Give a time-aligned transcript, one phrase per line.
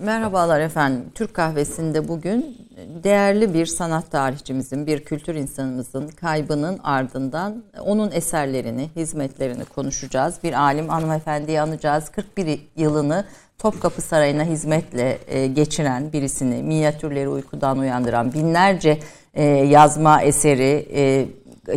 [0.00, 1.04] Merhabalar efendim.
[1.14, 2.56] Türk kahvesinde bugün
[3.04, 10.38] değerli bir sanat tarihçimizin, bir kültür insanımızın kaybının ardından onun eserlerini, hizmetlerini konuşacağız.
[10.44, 12.08] Bir alim hanımefendiyi anacağız.
[12.08, 13.24] 41 yılını
[13.58, 18.98] Topkapı Sarayı'na hizmetle e, geçiren birisini, minyatürleri uykudan uyandıran binlerce
[19.34, 21.28] e, yazma eseri e,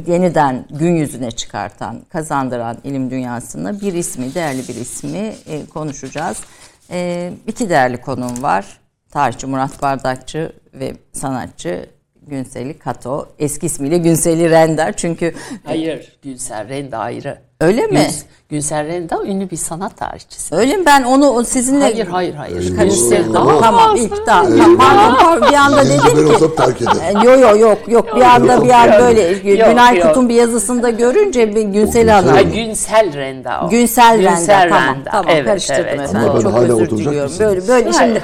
[0.08, 5.34] yeniden gün yüzüne çıkartan, kazandıran ilim dünyasına bir ismi, değerli bir ismi
[5.74, 6.38] konuşacağız.
[6.92, 8.80] Ee, iki değerli konuğum var.
[9.12, 11.90] Tarihçi Murat Bardakçı ve sanatçı
[12.22, 13.30] Günseli Kato.
[13.40, 15.36] Eski ismiyle Günseli Render çünkü...
[15.64, 17.42] Hayır, Günsel Renda ayrı.
[17.62, 18.00] Öyle mi?
[18.00, 20.56] Güns, Günsel Renda ünlü bir sanat tarihçisi.
[20.56, 20.86] Öyle mi?
[20.86, 21.84] Ben onu sizinle...
[21.84, 22.78] Hayır, hayır, hayır.
[22.78, 23.34] Karıştırdım.
[23.62, 24.44] Tamam, ilk daha.
[24.78, 26.34] Pardon, bir anda dedim ben ki...
[26.34, 27.24] olsam terk ederim.
[27.24, 30.08] Yok yok yok yok bir anda bir an böyle Yok, Günay yok.
[30.08, 32.34] Kut'un bir yazısında görünce bir Günsel Hanım.
[32.34, 33.70] Ha, Günsel Renda o.
[33.70, 36.00] Günsel Günsel tamam Renda, tamam evet, karıştırdım evet.
[36.00, 38.22] efendim Ama ben çok hala özür oturacak diliyorum böyle böyle şimdi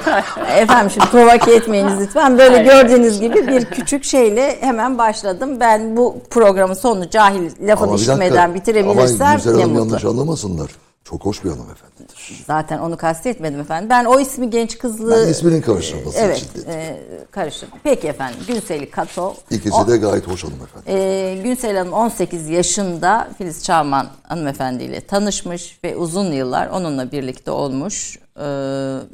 [0.56, 6.16] efendim şimdi provoke etmeyiniz lütfen böyle gördüğünüz gibi bir küçük şeyle hemen başladım ben bu
[6.30, 9.84] programın sonunu cahil lafı Ama bir dişlemeden dakika, bitirebilirsem Ama Gülsel ne Hanım mutlu.
[9.86, 10.70] yanlış anlamasınlar.
[11.04, 12.44] Çok hoş bir hanımefendidir.
[12.46, 13.90] Zaten onu kastetmedim efendim.
[13.90, 15.10] Ben o ismi genç kızlı...
[15.24, 16.70] Ben isminin karıştırılması Evet, için dedim.
[16.70, 16.96] e,
[17.30, 17.78] karıştırdım.
[17.84, 19.34] Peki efendim, Günseli Kato.
[19.50, 20.90] İkisi de gayet hoş hanımefendi.
[20.90, 28.18] E, Günsel Hanım 18 yaşında Filiz Çağman hanımefendiyle tanışmış ve uzun yıllar onunla birlikte olmuş.
[28.36, 28.42] E,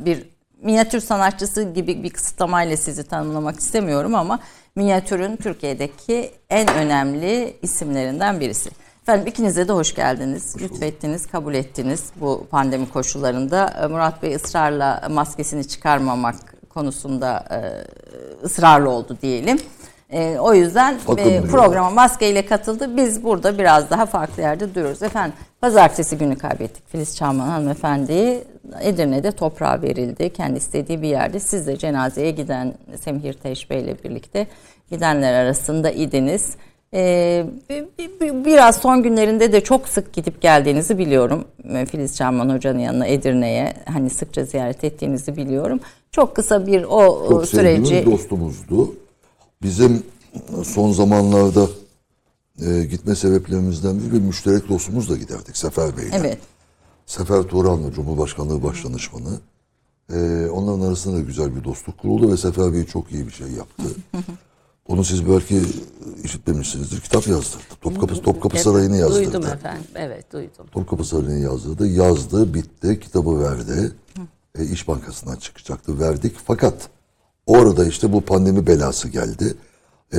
[0.05, 0.29] bir
[0.62, 4.39] minyatür sanatçısı gibi bir kısıtlamayla sizi tanımlamak istemiyorum ama
[4.77, 8.70] minyatürün Türkiye'deki en önemli isimlerinden birisi.
[9.05, 10.56] Efendim ikinize de hoş geldiniz.
[10.62, 13.74] Lütfettiniz, kabul ettiniz bu pandemi koşullarında.
[13.83, 16.34] E, Murat Bey ısrarla maskesini çıkarmamak
[16.69, 17.58] konusunda e,
[18.44, 19.58] ısrarlı oldu diyelim.
[20.11, 22.96] E, o yüzden e, programa maskeyle katıldı.
[22.96, 25.02] Biz burada biraz daha farklı yerde duruyoruz.
[25.02, 28.44] Efendim pazartesi günü kaybettik Filiz Çağman hanımefendiyi.
[28.80, 30.33] Edirne'de toprağa verildi.
[30.33, 31.41] Kendi istediği bir yerde.
[31.41, 34.46] Siz de cenazeye giden Semihir Teş Bey ile birlikte
[34.91, 36.56] gidenler arasında idiniz.
[36.95, 41.45] Ee, bi- bi- bi- biraz son günlerinde de çok sık gidip geldiğinizi biliyorum.
[41.68, 45.80] Ee, Filiz Çağman Hoca'nın yanına Edirne'ye hani sıkça ziyaret ettiğinizi biliyorum.
[46.13, 48.95] Çok kısa bir o Çok süreci dostumuzdu.
[49.63, 50.02] Bizim
[50.64, 51.67] son zamanlarda
[52.67, 56.11] e, gitme sebeplerimizden biri bir müşterek dostumuz da giderdik Sefer Bey'le.
[56.14, 56.39] evet
[57.07, 59.41] Sefer Turan'la Cumhurbaşkanlığı Başdanışmanı.
[60.13, 63.47] Ee, onların arasında da güzel bir dostluk kuruldu ve Sefer Bey çok iyi bir şey
[63.48, 63.85] yaptı.
[64.89, 65.61] Onu siz belki
[66.34, 67.00] işitmemişsinizdir.
[67.00, 67.62] Kitap yazdırdı.
[67.80, 69.24] Topkapı, Topkapı Sarayı'nı yazdırdı.
[69.24, 69.84] Duydum efendim.
[69.95, 70.67] Evet, duydum.
[70.72, 71.86] Topkapı Sarayı'nı yazdırdı.
[71.86, 73.92] Yazdı, bitti, kitabı verdi.
[74.58, 76.36] E, İş Bankası'ndan çıkacaktı, verdik.
[76.46, 76.89] Fakat
[77.46, 79.55] orada işte bu pandemi belası geldi.
[80.12, 80.18] E,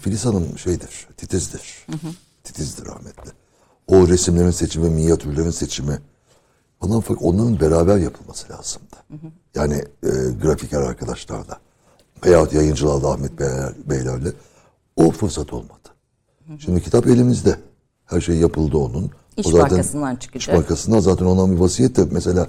[0.00, 1.86] Filiz Hanım şeydir, titizdir.
[2.44, 3.30] Titizdir rahmetli.
[3.86, 5.98] O resimlerin seçimi, minyatürlerin seçimi
[6.80, 8.96] falan fakat onların beraber yapılması lazımdı.
[9.54, 10.08] Yani e,
[10.42, 11.58] grafiker arkadaşlarla
[12.26, 14.32] veyahut yayıncılarla Ahmet Beyler, Beylerle
[14.98, 15.88] o fırsat olmadı.
[16.58, 17.56] Şimdi kitap elimizde.
[18.06, 19.10] Her şey yapıldı onun.
[19.36, 20.48] İş O zaten- Bankası'ndan çıkacak.
[20.54, 22.46] İş Bankası'ndan zaten olan bir vasiyet de mesela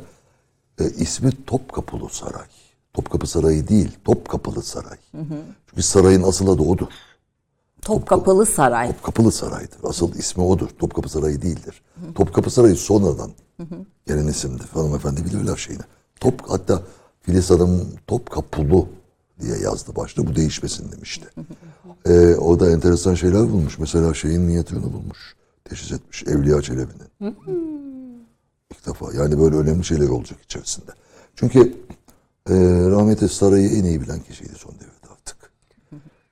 [0.79, 2.45] e, ismi Topkapılı Saray.
[2.93, 4.97] Topkapı Sarayı değil, Topkapılı Saray.
[5.69, 6.87] Çünkü sarayın asıl adı odur.
[7.81, 8.87] Topkapılı Saray.
[8.87, 9.77] Topkapılı Saray'dır.
[9.83, 10.69] Asıl ismi odur.
[10.79, 11.81] Topkapı Sarayı değildir.
[12.15, 13.31] Topkapı Sarayı sonradan
[14.07, 14.67] gelen isimdir.
[14.73, 15.83] Hanımefendi bilirler şeyini.
[16.19, 16.81] Top, hatta
[17.21, 18.85] Filiz Hanım Topkapılı
[19.41, 20.27] diye yazdı başta.
[20.27, 21.25] Bu değişmesin demişti.
[22.05, 23.79] Ee, o da enteresan şeyler bulmuş.
[23.79, 25.35] Mesela şeyin niyetini bulmuş.
[25.65, 26.23] Teşhis etmiş.
[26.23, 27.35] Evliya Çelebi'nin.
[28.71, 29.13] İlk defa.
[29.13, 30.91] Yani böyle önemli şeyler olacak içerisinde.
[31.35, 31.59] Çünkü
[32.49, 32.53] e,
[32.89, 35.51] rahmetli sarayı en iyi bilen kişiydi son devirde artık.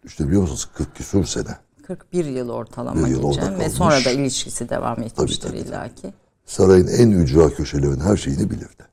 [0.05, 1.57] İşte biliyor musunuz 40 küsur sene.
[1.87, 5.69] 41 yıl ortalama Bir yıl geçen ve sonra da ilişkisi devam etmiştir tabii, tabii.
[5.69, 6.13] illaki.
[6.45, 8.83] Sarayın en ücra köşelerinin her şeyini bilirdi.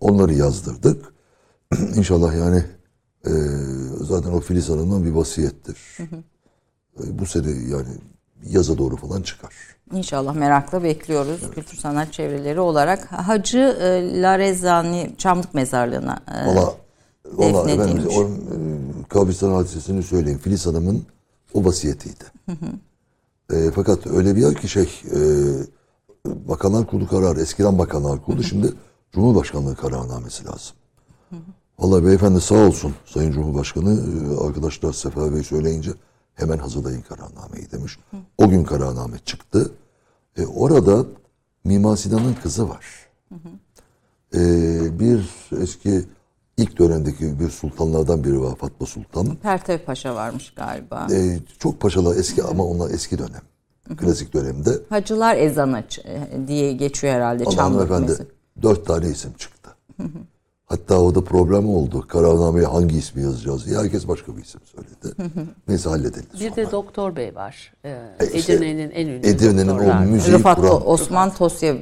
[0.00, 1.12] Onları yazdırdık.
[1.94, 2.64] İnşallah yani
[3.26, 3.30] e,
[4.00, 5.78] zaten o Filiz Hanım'dan bir vasiyettir.
[7.00, 7.88] E, bu sene yani
[8.44, 9.54] yaza doğru falan çıkar.
[9.92, 13.12] İnşallah merakla bekliyoruz kültür sanat çevreleri olarak.
[13.12, 16.74] Hacı e, Larezani Çamlık Mezarlığı'na e, Valla
[17.32, 18.28] valla efendim o e,
[19.08, 20.38] kabristan hadisesini söyleyeyim.
[20.38, 21.06] Filiz Hanım'ın
[21.54, 22.24] o vasiyetiydi.
[23.52, 25.18] E, fakat öyle bir yer ki şey e,
[26.26, 28.72] Bakanlar Kurulu kararı eskiden Bakanlar Kurulu şimdi
[29.12, 30.76] Cumhurbaşkanlığı kararnamesi lazım.
[31.82, 35.90] Vallahi beyefendi sağ olsun Sayın Cumhurbaşkanı e, arkadaşlar Sefer Bey söyleyince
[36.34, 37.98] hemen hazırlayın kararnameyi demiş.
[38.38, 39.72] O gün kararname çıktı.
[40.38, 41.04] E, orada
[41.64, 42.86] Mimar Sinan'ın kızı var.
[44.34, 44.40] E,
[45.00, 45.30] bir
[45.62, 46.04] eski
[46.56, 49.36] ilk dönemdeki bir sultanlardan biri var Fatma Sultan.
[49.36, 51.06] Pertev Paşa varmış galiba.
[51.12, 53.42] E, çok paşalar eski ama onlar eski dönem.
[53.96, 54.70] Klasik dönemde.
[54.88, 58.32] Hacılar ezanı e, diye geçiyor herhalde Allah Çamlık hanımefendi Mezarlığı.
[58.62, 59.70] dört tane isim çıktı.
[60.72, 62.06] Hatta o da problem oldu.
[62.08, 63.78] Kararnameye hangi ismi yazacağız diye.
[63.78, 65.32] Herkes başka bir isim söyledi.
[65.68, 66.56] Neyse halledelim Bir sonra.
[66.56, 67.72] de Doktor Bey var.
[67.84, 67.96] Ee,
[68.34, 71.76] işte Edirne'nin en ünlü Edirne'nin o müziği Rıfat kuran- Osman Tosya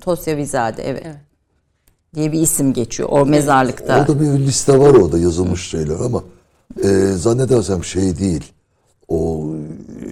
[0.00, 1.06] Tosyavizade evet.
[2.14, 4.00] diye bir isim geçiyor o mezarlıkta.
[4.00, 6.24] Orada bir liste var orada yazılmış şeyler ama
[6.84, 8.52] e, zannedersem şey değil.
[9.08, 9.46] O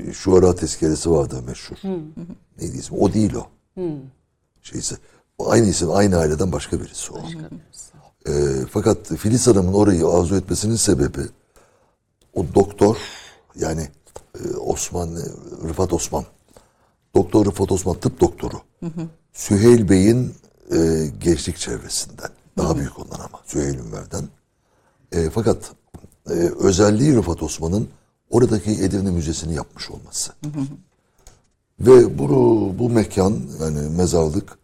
[0.09, 1.76] e, Şuara tezkeresi vardı meşhur.
[2.61, 2.99] Neydi ismi?
[2.99, 3.47] O değil o.
[4.62, 4.97] Şeyse,
[5.38, 7.17] aynı isim, aynı aileden başka birisi o.
[8.29, 8.32] E,
[8.71, 11.21] fakat Filiz Hanım'ın orayı arzu etmesinin sebebi
[12.35, 12.97] o doktor
[13.56, 13.88] yani
[14.44, 15.23] e, Osman, e,
[15.69, 16.25] Rıfat Osman.
[17.15, 18.61] Doktor Rıfat Osman tıp doktoru.
[19.32, 20.35] Süheyl Bey'in
[20.73, 22.31] e, gençlik çevresinden.
[22.59, 24.29] Daha büyük ondan ama Süheyl Ünver'den.
[25.12, 25.73] E, fakat
[26.31, 27.88] e, özelliği Rıfat Osman'ın
[28.31, 30.32] oradaki Edirne Müzesi'ni yapmış olması.
[31.81, 32.29] Ve bu,
[32.79, 34.59] bu mekan yani mezarlık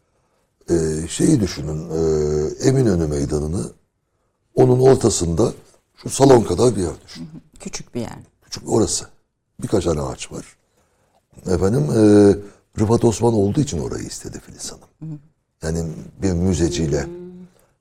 [0.70, 3.72] e, şeyi düşünün e, Eminönü Meydanı'nı
[4.54, 5.52] onun ortasında
[5.96, 7.28] şu salon kadar bir yer düşünün.
[7.60, 8.18] Küçük bir yer.
[8.42, 9.06] Küçük orası.
[9.62, 10.56] Birkaç tane ağaç var.
[11.46, 12.00] Efendim e,
[12.80, 15.20] Rıfat Osman olduğu için orayı istedi Filiz Hanım.
[15.62, 15.92] Yani
[16.22, 17.06] bir müzeciyle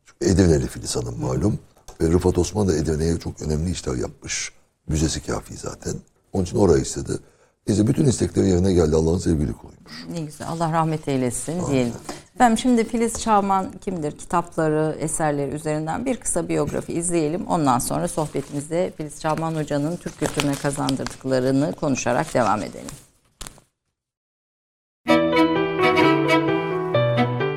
[0.06, 1.60] Çünkü Edirneli Filiz Hanım malum.
[2.02, 4.52] Ve Rıfat Osman da Edirne'ye çok önemli işler yapmış.
[4.88, 5.94] Müzesi kafi zaten.
[6.34, 7.12] Onun için orayı istedi.
[7.68, 8.96] Neyse bütün istekleri yerine geldi.
[8.96, 10.06] Allah'ın sevgili kuluymuş.
[10.12, 10.48] Ne güzel.
[10.48, 11.94] Allah rahmet eylesin diyelim.
[12.40, 14.12] Efendim şimdi Filiz Çağman kimdir?
[14.12, 17.46] Kitapları, eserleri üzerinden bir kısa biyografi izleyelim.
[17.48, 22.92] Ondan sonra sohbetimizde Filiz Çağman Hoca'nın Türk kültürüne kazandırdıklarını konuşarak devam edelim.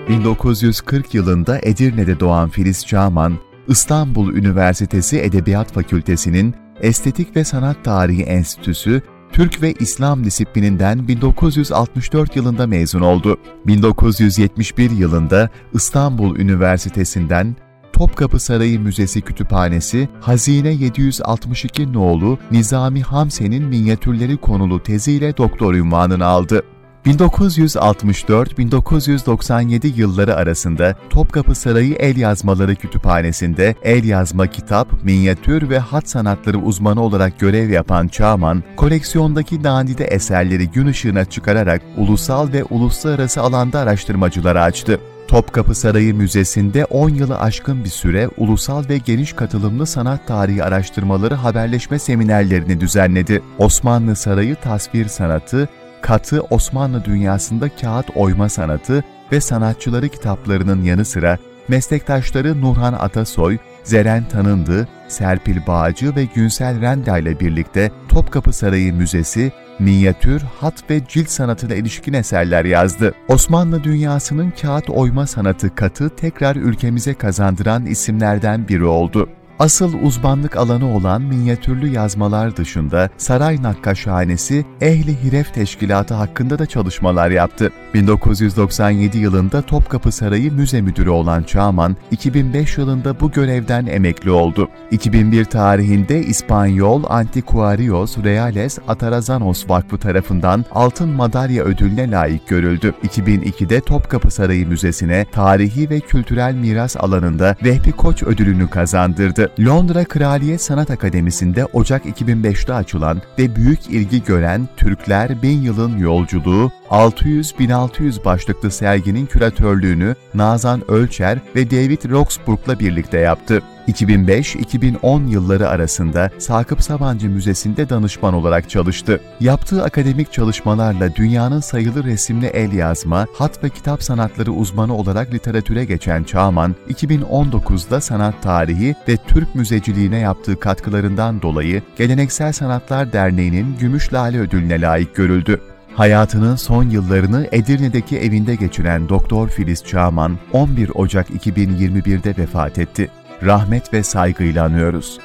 [0.09, 3.39] 1940 yılında Edirne'de doğan Filiz Çağman,
[3.69, 9.03] İstanbul Üniversitesi Edebiyat Fakültesi'nin Estetik ve Sanat Tarihi Enstitüsü
[9.33, 13.37] Türk ve İslam disiplininden 1964 yılında mezun oldu.
[13.67, 17.57] 1971 yılında İstanbul Üniversitesi'nden
[17.93, 26.63] Topkapı Sarayı Müzesi Kütüphanesi, Hazine 762 nolu Nizami Hamse'nin minyatürleri konulu teziyle doktor unvanını aldı.
[27.07, 36.59] 1964-1997 yılları arasında Topkapı Sarayı El Yazmaları Kütüphanesi'nde el yazma kitap, minyatür ve hat sanatları
[36.59, 43.79] uzmanı olarak görev yapan Çağman, koleksiyondaki nadide eserleri gün ışığına çıkararak ulusal ve uluslararası alanda
[43.79, 45.01] araştırmacılara açtı.
[45.29, 51.35] Topkapı Sarayı Müzesi'nde 10 yılı aşkın bir süre ulusal ve geniş katılımlı sanat tarihi araştırmaları
[51.35, 53.43] haberleşme seminerlerini düzenledi.
[53.59, 55.69] Osmanlı Sarayı tasvir sanatı,
[56.03, 61.39] katı Osmanlı dünyasında kağıt oyma sanatı ve sanatçıları kitaplarının yanı sıra
[61.69, 69.53] meslektaşları Nurhan Atasoy, Zeren Tanındı, Serpil Bağcı ve Günsel Renda ile birlikte Topkapı Sarayı Müzesi,
[69.79, 73.15] minyatür, hat ve cilt sanatına ilişkin eserler yazdı.
[73.29, 79.29] Osmanlı dünyasının kağıt oyma sanatı katı tekrar ülkemize kazandıran isimlerden biri oldu.
[79.63, 87.31] Asıl uzmanlık alanı olan minyatürlü yazmalar dışında Saray Nakkaşhanesi Ehli Hiref Teşkilatı hakkında da çalışmalar
[87.31, 87.73] yaptı.
[87.95, 94.69] 1997 yılında Topkapı Sarayı Müze Müdürü olan Çağman, 2005 yılında bu görevden emekli oldu.
[94.91, 102.95] 2001 tarihinde İspanyol Antiquarios Reales Atarazanos Vakfı tarafından Altın Madalya ödülüne layık görüldü.
[103.05, 109.52] 2002'de Topkapı Sarayı Müzesi'ne tarihi ve kültürel miras alanında Vehbi Koç ödülünü kazandırdı.
[109.59, 116.73] Londra Kraliyet Sanat Akademisi'nde Ocak 2005'te açılan ve büyük ilgi gören Türkler Bin Yılın Yolculuğu
[116.93, 123.63] 600-1600 başlıklı serginin küratörlüğünü Nazan Ölçer ve David Roxburgh'la birlikte yaptı.
[123.89, 129.21] 2005-2010 yılları arasında Sakıp Sabancı Müzesi'nde danışman olarak çalıştı.
[129.41, 135.85] Yaptığı akademik çalışmalarla dünyanın sayılı resimli el yazma, hat ve kitap sanatları uzmanı olarak literatüre
[135.85, 144.13] geçen Çağman, 2019'da sanat tarihi ve Türk müzeciliğine yaptığı katkılarından dolayı Geleneksel Sanatlar Derneği'nin Gümüş
[144.13, 145.61] Lale Ödülüne layık görüldü.
[145.95, 153.11] Hayatının son yıllarını Edirne'deki evinde geçiren Doktor Filiz Çağman 11 Ocak 2021'de vefat etti.
[153.43, 155.19] Rahmet ve saygıyla anıyoruz.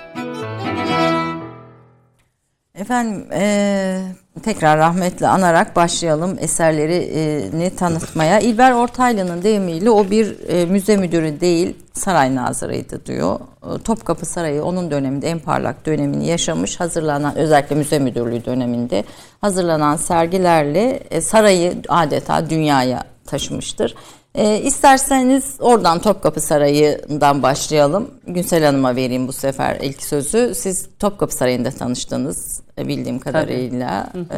[2.77, 4.01] Efendim eee,
[4.43, 8.39] tekrar rahmetle anarak başlayalım eserlerini tanıtmaya.
[8.39, 13.39] İlber Ortaylı'nın deyimiyle o bir e, müze müdürü değil saray nazırıydı diyor.
[13.39, 19.03] E, Topkapı Sarayı onun döneminde en parlak dönemini yaşamış hazırlanan özellikle müze müdürlüğü döneminde
[19.41, 23.95] hazırlanan sergilerle e, sarayı adeta dünyaya taşımıştır.
[24.37, 28.11] E, isterseniz oradan Topkapı Sarayı'ndan başlayalım.
[28.27, 30.53] Günsel Hanım'a vereyim bu sefer ilk sözü.
[30.55, 34.09] Siz Topkapı Sarayı'nda tanıştınız e, bildiğim kadarıyla.
[34.15, 34.37] E,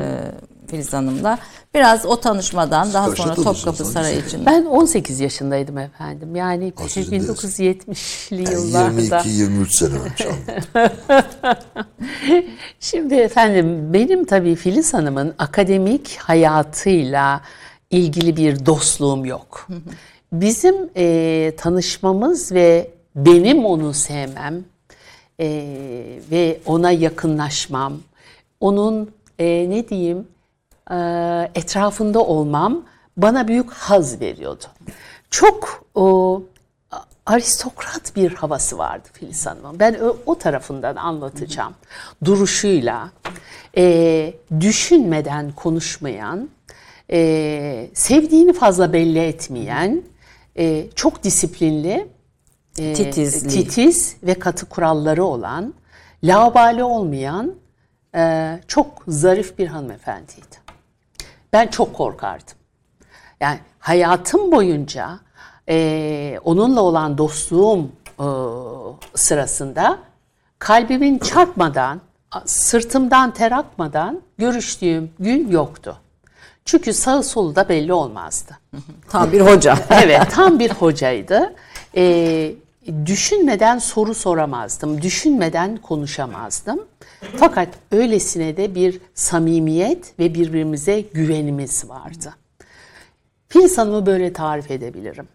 [0.68, 1.38] Filiz Hanım'la.
[1.74, 3.36] Biraz o tanışmadan daha sonra?
[3.36, 3.86] Topkapı?
[3.86, 4.46] Sarayı için.
[4.46, 6.36] Ben 18 yaşındaydım efendim.
[6.36, 9.20] Yani Ha, sizin de- 1970'li Yani yıllarda.
[9.22, 10.29] 22-23 sene önce.
[12.79, 17.41] Şimdi efendim benim tabii Filiz Hanım'ın akademik hayatıyla
[17.91, 19.67] ilgili bir dostluğum yok.
[20.31, 24.63] Bizim e, tanışmamız ve benim onu sevmem
[25.39, 25.48] e,
[26.31, 27.93] ve ona yakınlaşmam,
[28.60, 30.27] onun e, ne diyeyim
[30.91, 30.96] e,
[31.55, 32.84] etrafında olmam
[33.17, 34.63] bana büyük haz veriyordu.
[35.29, 36.41] Çok o
[37.25, 39.79] aristokrat bir havası vardı Filiz Hanım'ın.
[39.79, 41.74] Ben o, o tarafından anlatacağım.
[42.25, 43.12] Duruşuyla,
[43.77, 46.50] e, düşünmeden konuşmayan,
[47.12, 50.04] e, sevdiğini fazla belli etmeyen,
[50.58, 52.08] e, çok disiplinli,
[52.80, 53.50] e, Titizli.
[53.50, 55.74] titiz ve katı kuralları olan,
[56.24, 57.56] laubali olmayan,
[58.16, 60.56] e, çok zarif bir hanımefendiydi.
[61.54, 62.58] Ben çok korkardım.
[63.39, 65.20] Yani hayatım boyunca
[65.70, 67.89] e, onunla olan dostluğum
[68.20, 68.28] e,
[69.16, 70.00] sırasında
[70.60, 72.01] kalbimin çarpmadan,
[72.46, 75.98] sırtımdan ter akmadan görüştüğüm gün yoktu.
[76.70, 78.58] Çünkü sağı solu da belli olmazdı.
[79.10, 79.78] Tam bir hoca.
[80.04, 81.54] Evet, tam bir hocaydı.
[81.96, 82.52] Ee,
[83.06, 86.80] düşünmeden soru soramazdım, düşünmeden konuşamazdım.
[87.36, 92.34] Fakat öylesine de bir samimiyet ve birbirimize güvenimiz vardı.
[93.48, 95.28] Filiz Hanım'ı böyle tarif edebilirim.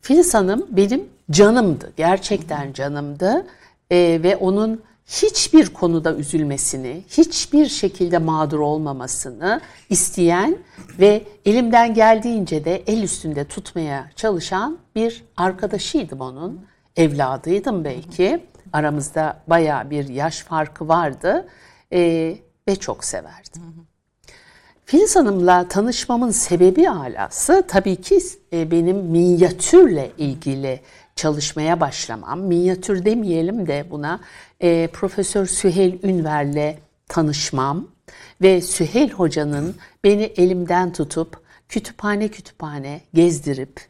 [0.00, 3.46] Filiz Hanım benim canımdı, gerçekten canımdı
[3.90, 10.56] Ee, ve onun hiçbir konuda üzülmesini, hiçbir şekilde mağdur olmamasını isteyen
[10.98, 16.66] ve elimden geldiğince de el üstünde tutmaya çalışan bir arkadaşıydım onun.
[16.96, 18.46] Evladıydım belki.
[18.72, 21.46] Aramızda baya bir yaş farkı vardı
[21.92, 23.62] Ee, ve çok severdim.
[24.84, 28.18] Filiz Hanım'la tanışmamın sebebi alası tabii ki
[28.52, 30.80] e, benim minyatürle ilgili
[31.16, 32.40] çalışmaya başlamam.
[32.40, 34.20] Minyatür demeyelim de buna
[34.62, 36.78] e, Profesör Süheyl Ünver'le
[37.08, 37.88] tanışmam
[38.42, 43.80] ve Süheyl Hoca'nın beni elimden tutup kütüphane kütüphane gezdirip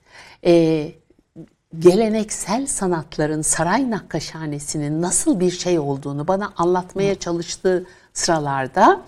[0.46, 0.92] e,
[1.78, 9.02] geleneksel sanatların saray nakkaşhanesinin nasıl bir şey olduğunu bana anlatmaya çalıştığı sıralarda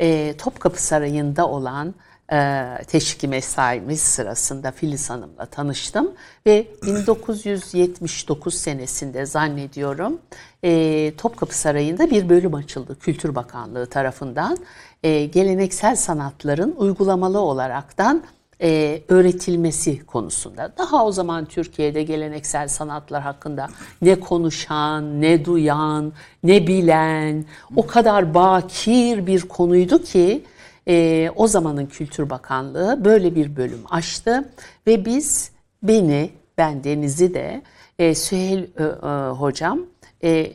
[0.00, 1.94] e, Topkapı Sarayı'nda olan
[2.32, 6.10] e, teşviki mesaimiz sırasında Filiz Hanım'la tanıştım
[6.46, 10.18] ve 1979 senesinde zannediyorum
[10.64, 14.58] e, Topkapı Sarayı'nda bir bölüm açıldı Kültür Bakanlığı tarafından
[15.02, 18.22] E, geleneksel sanatların uygulamalı olaraktan
[18.62, 20.72] e, öğretilmesi konusunda.
[20.78, 23.68] Daha o zaman Türkiye'de geleneksel sanatlar hakkında
[24.02, 26.12] ne konuşan, ne duyan,
[26.42, 27.44] ne bilen
[27.76, 30.44] o kadar bakir bir konuydu ki
[30.88, 34.48] e, o zamanın Kültür Bakanlığı böyle bir bölüm açtı
[34.86, 35.50] ve biz
[35.82, 37.62] beni, ben Deniz'i de
[37.98, 39.86] e, Süheyl e, e, hocam
[40.24, 40.52] e,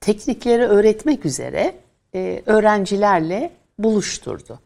[0.00, 1.74] teknikleri öğretmek üzere
[2.14, 4.58] e, öğrencilerle buluşturdu.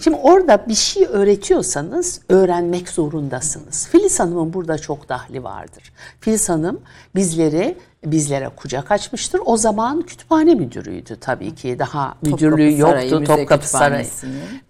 [0.00, 3.88] Şimdi orada bir şey öğretiyorsanız öğrenmek zorundasınız.
[3.88, 5.92] Filiz Hanım'ın burada çok dahli vardır.
[6.20, 6.80] Filiz Hanım
[7.14, 9.40] bizleri bizlere kucak açmıştır.
[9.44, 11.78] O zaman kütüphane müdürüydü tabii ki.
[11.78, 14.06] Daha müdürlüğü Sarayı, yoktu Topkapı Sarayı.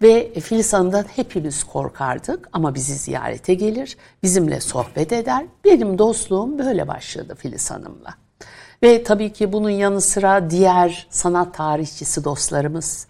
[0.01, 5.45] Ve Filiz Hanım'dan hepimiz korkardık ama bizi ziyarete gelir, bizimle sohbet eder.
[5.65, 8.15] Benim dostluğum böyle başladı Filiz Hanım'la.
[8.83, 13.07] Ve tabii ki bunun yanı sıra diğer sanat tarihçisi dostlarımız,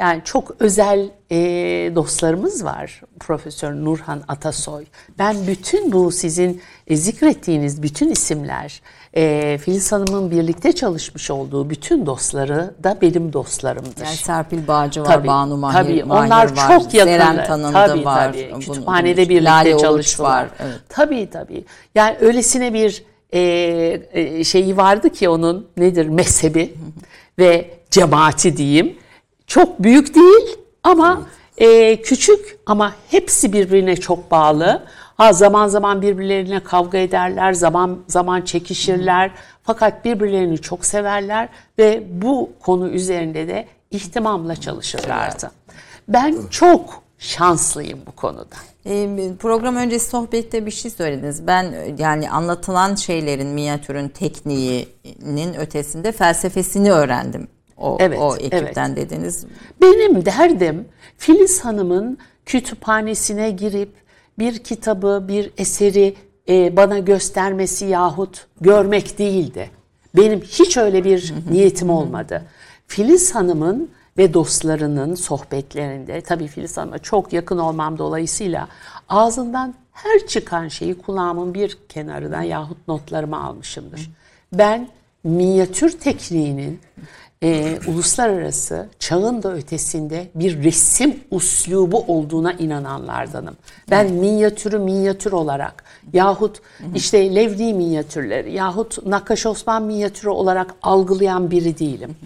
[0.00, 1.36] yani çok özel e,
[1.94, 3.00] dostlarımız var.
[3.20, 4.84] Profesör Nurhan Atasoy.
[5.18, 8.82] Ben bütün bu sizin e, zikrettiğiniz bütün isimler,
[9.16, 14.04] e, Filiz Hanım'ın birlikte çalışmış olduğu bütün dostları da benim dostlarımdır.
[14.04, 16.04] Yani Serpil Bağcı var, Tabii, Banu Mahir, tabii.
[16.04, 17.10] Mahir Onlar var, çok yakın.
[17.12, 18.32] Zeren Tanındı tabii, var.
[18.32, 18.48] Tabii.
[18.50, 20.42] Bunun- Kütüphanede birlikte Lale çalıştılar.
[20.42, 20.48] var.
[20.60, 20.80] Evet.
[20.88, 21.64] Tabii tabii.
[21.94, 23.40] Yani öylesine bir e,
[24.12, 26.74] e, şeyi vardı ki onun nedir mezhebi
[27.38, 28.96] ve cemaati diyeyim.
[29.50, 31.22] Çok büyük değil ama
[31.58, 34.82] e, küçük ama hepsi birbirine çok bağlı.
[35.16, 39.30] Ha zaman zaman birbirlerine kavga ederler, zaman zaman çekişirler.
[39.62, 45.50] Fakat birbirlerini çok severler ve bu konu üzerinde de ihtimamla çalışırlardı.
[46.08, 48.56] Ben çok şanslıyım bu konuda.
[48.86, 51.46] Ee, Program öncesi sohbette bir şey söylediniz.
[51.46, 57.48] Ben e, yani anlatılan şeylerin, minyatürün tekniğinin ötesinde felsefesini öğrendim.
[57.80, 59.44] O, Evet, o ekipten dediniz.
[59.82, 63.92] Benim derdim Filiz Hanım'ın kütüphanesine girip
[64.38, 66.14] bir kitabı, bir eseri
[66.48, 69.70] e, bana göstermesi yahut görmek değildi.
[70.16, 72.42] Benim hiç öyle bir niyetim olmadı.
[72.86, 78.68] Filiz Hanım'ın ve dostlarının sohbetlerinde tabii Filiz Hanım'a çok yakın olmam dolayısıyla
[79.08, 84.10] ağzından her çıkan şeyi kulağımın bir kenarına yahut notlarıma almışımdır.
[84.52, 84.88] Ben
[85.24, 86.80] minyatür tekniğinin
[87.44, 93.56] e, uluslararası çağın da ötesinde bir resim uslubu olduğuna inananlardanım.
[93.90, 96.60] Ben minyatürü minyatür olarak yahut
[96.94, 102.16] işte Levni minyatürleri yahut Nakkaş Osman minyatürü olarak algılayan biri değilim.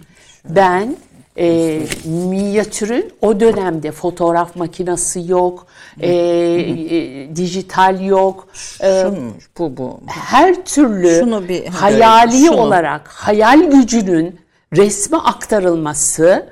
[0.49, 0.95] Ben
[1.37, 5.67] e, minyatürün o dönemde fotoğraf makinesi yok,
[5.99, 8.47] e, e, dijital yok,
[8.81, 9.17] e, Şunu,
[9.59, 9.99] bu bu.
[10.07, 12.57] her türlü Şunu bir- hayali şunu.
[12.57, 14.39] olarak hayal gücünün
[14.75, 16.49] resme aktarılması,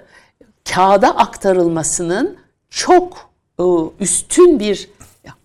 [0.73, 2.37] kağıda aktarılmasının
[2.69, 3.17] çok
[3.59, 3.63] e,
[3.99, 4.89] üstün bir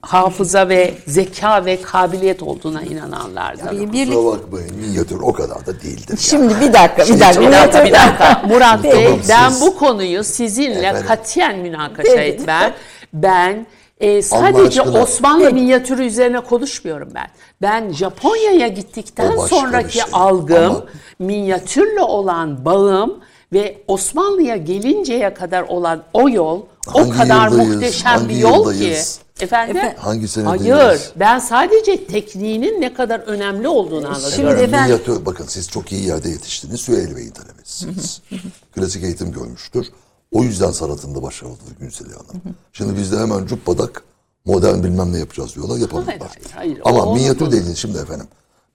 [0.03, 3.77] hafıza ve zeka ve kabiliyet olduğuna inananlardan.
[3.81, 6.19] Bir- birlik- Kusura bakmayın minyatür o kadar da değildir.
[6.21, 7.41] Şimdi bir dakika, bir dakika.
[7.41, 8.43] Bir dakika, bir dakika.
[8.49, 11.05] Murat Bey, Tamam, ben siz- bu konuyu sizinle Efendim.
[11.09, 12.75] katiyen münakaşa etmem.
[13.13, 13.67] Ben
[14.01, 14.83] e, sadece.
[14.83, 17.27] Osmanlı minyatürü üzerine konuşmuyorum ben.
[17.63, 20.03] Ben Japonya'ya gittikten O sonraki şey.
[20.13, 20.85] algım, Ama-
[21.19, 23.21] minyatürle olan bağım
[23.53, 26.63] ve Osmanlı'ya gelinceye kadar olan o yol
[26.95, 29.17] o Hangi kadar yıldayız, muhteşem hangi bir yol yıldayız?
[29.19, 29.45] ki.
[29.45, 29.83] Efendim?
[29.99, 30.75] Hangi senedeyiz?
[30.77, 34.35] Hayır, ben sadece tekniğinin ne kadar önemli olduğunu anlatıyorum.
[34.37, 36.81] Şimdi efendim- Minyatür, bakın siz çok iyi yerde yetiştiniz.
[36.81, 38.23] Süheyl Bey'in talebesiniz.
[38.75, 39.87] Klasik eğitim görmüştür.
[40.33, 42.43] O yüzden sanatında başarılıdır Günseli Hanım.
[42.73, 44.03] Şimdi biz de hemen cuppadak
[44.45, 46.29] modern bilmem ne yapacağız diyorlar yapamıyorlar.
[46.29, 46.81] Hayır, hayır.
[46.85, 48.27] Ama O- minyatür dediğiniz şimdi efendim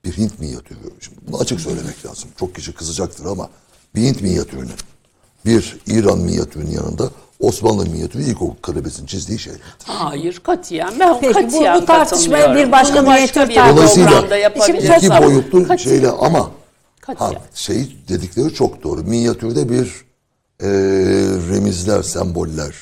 [0.04, 0.78] bir Hint minyatürü.
[1.00, 2.30] Şimdi bunu açık söylemek lazım.
[2.36, 3.48] Çok kişi kızacaktır ama
[3.94, 4.70] bir Hint minyatürünün
[5.46, 9.60] bir İran minyatürünün yanında Osmanlı minyatürü ilkokul talebesinin çizdiği şeyler.
[9.84, 12.66] Hayır katiyen ben Peki, bu- katiyen bu tartışmaya katılmıyorum.
[12.68, 15.76] bir başka Bunu minyatür Dolayısıyla iki ama boyutlu katiyen.
[15.76, 16.50] şeyle ama ha,
[17.00, 17.42] Katiyen.
[17.54, 19.02] şey dedikleri çok doğru.
[19.02, 20.04] Minyatürde bir
[20.62, 20.68] e,
[21.50, 22.74] remizler, semboller,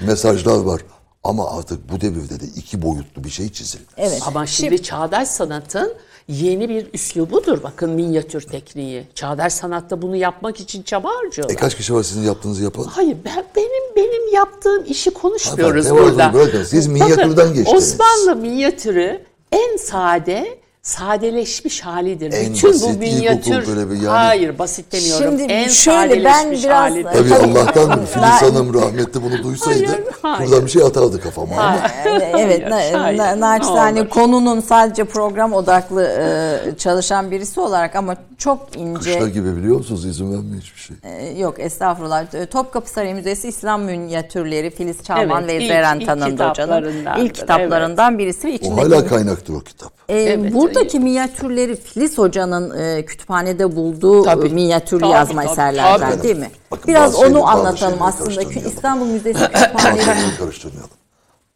[0.00, 0.80] mesajlar var.
[1.24, 3.88] Ama artık bu devirde de iki boyutlu bir şey çizilmez.
[3.96, 4.22] Evet.
[4.26, 5.92] Ama şimdi çağdaş sanatın
[6.28, 7.62] yeni bir üslubudur.
[7.62, 9.06] Bakın minyatür tekniği.
[9.14, 11.54] Çağdaş sanatta bunu yapmak için çaba harcıyorlar.
[11.54, 12.84] E kaç kişi var sizin yaptığınızı yapan?
[12.84, 16.32] Hayır ben benim benim yaptığım işi konuşmuyoruz Efendim, burada.
[16.32, 16.64] bırakın.
[16.64, 17.82] Siz minyatürden Bakın, geçtiniz.
[17.82, 19.20] Osmanlı minyatürü
[19.52, 20.57] en sade
[20.88, 22.32] sadeleşmiş halidir.
[22.32, 25.38] En Bütün basit, bu minyatür böyle bir yani- hayır basit demiyorum.
[25.38, 27.04] Şimdi en şöyle ben biraz- halidir.
[27.12, 27.34] Tabii.
[27.34, 30.50] Allah'tan Filiz Hanım rahmetli bunu duysaydı Hayır, hayır.
[30.50, 31.78] buradan bir şey atardı kafama ama.
[32.04, 38.76] Evet, Hayır, na, hayır, naçizane konunun sadece program odaklı e, çalışan birisi olarak ama çok
[38.76, 40.96] ince Kuşlar gibi biliyor musunuz izin vermiyor hiçbir şey.
[41.02, 46.00] e, yok estağfurullah E, Topkapı Sarayı Müzesi İslam Minyatürleri Filiz Çalman Evet, ve ilk- Zeren
[46.00, 49.92] ilk Tanındı Hoca'nın ilk kitaplarından birisi ve O hala kaynaktır o kitap.
[50.08, 54.48] E, Evet, buradaki minyatürleri Filiz Hoca'nın e, kütüphanede bulduğu Tabii.
[54.48, 56.22] e, minyatürlü Tabii, yazma tabii, eserlerden tabii.
[56.22, 56.50] değil mi?
[56.70, 58.42] Bakın Biraz onu anlatalım aslında.
[58.42, 59.40] İstanbul Müzesi
[59.74, 60.90] Bahçeleri karıştırmayalım.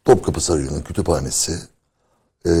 [0.05, 1.53] Topkapı Sarayı'nın kütüphanesi
[2.45, 2.51] e,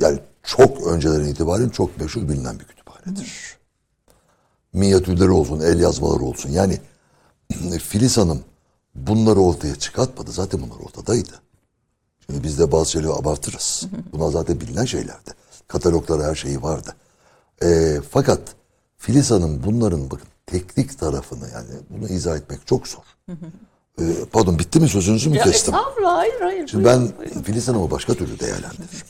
[0.00, 3.56] yani çok önceden itibaren çok meşhur bilinen bir kütüphanedir.
[4.72, 6.50] Minyatürleri olsun, el yazmaları olsun.
[6.50, 6.78] Yani
[7.78, 8.44] Filiz Hanım
[8.94, 10.32] bunları ortaya çıkartmadı.
[10.32, 11.32] Zaten bunlar ortadaydı.
[12.26, 13.82] Şimdi biz de bazı şeyleri abartırız.
[14.12, 15.30] Bunlar zaten bilinen şeylerdi.
[15.68, 16.94] Katalogları her şeyi vardı.
[17.62, 18.40] E, fakat
[18.98, 23.02] Filiz Hanım bunların bakın teknik tarafını yani bunu izah etmek çok zor.
[24.00, 25.74] E, pardon bitti mi sözünüzü mü Ya kestim?
[25.74, 26.68] estağfurullah hayır hayır.
[26.68, 27.08] Şimdi ben
[27.44, 29.06] Filiz Hanım'ı başka türlü değerlendiririm.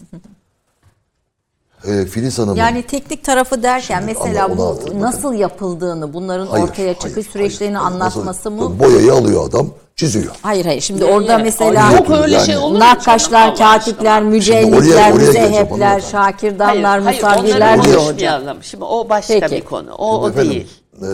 [1.84, 6.94] E, Filiz Hanım'ın Yani teknik tarafı derken Şimdi mesela bu nasıl yapıldığını, bunların Hayır, ortaya
[6.94, 7.94] çıkış hayır, süreçlerini hayır.
[7.94, 8.78] anlatması Nasıl- mı?
[8.78, 10.34] Boyayı alıyor adam, çiziyor.
[10.42, 10.80] Hayır hayır.
[10.80, 17.84] Şimdi orada Ay, mesela Yok öyle Yani- şey olur nakkaşlar, katipler, mücellitler, müzehepler, şakirdanlar, musavvirler
[17.84, 18.56] diyor.
[18.62, 19.54] Şimdi o başka Peki.
[19.56, 19.92] bir konu.
[19.94, 20.68] O, o Efendim, değil.
[21.02, 21.08] e,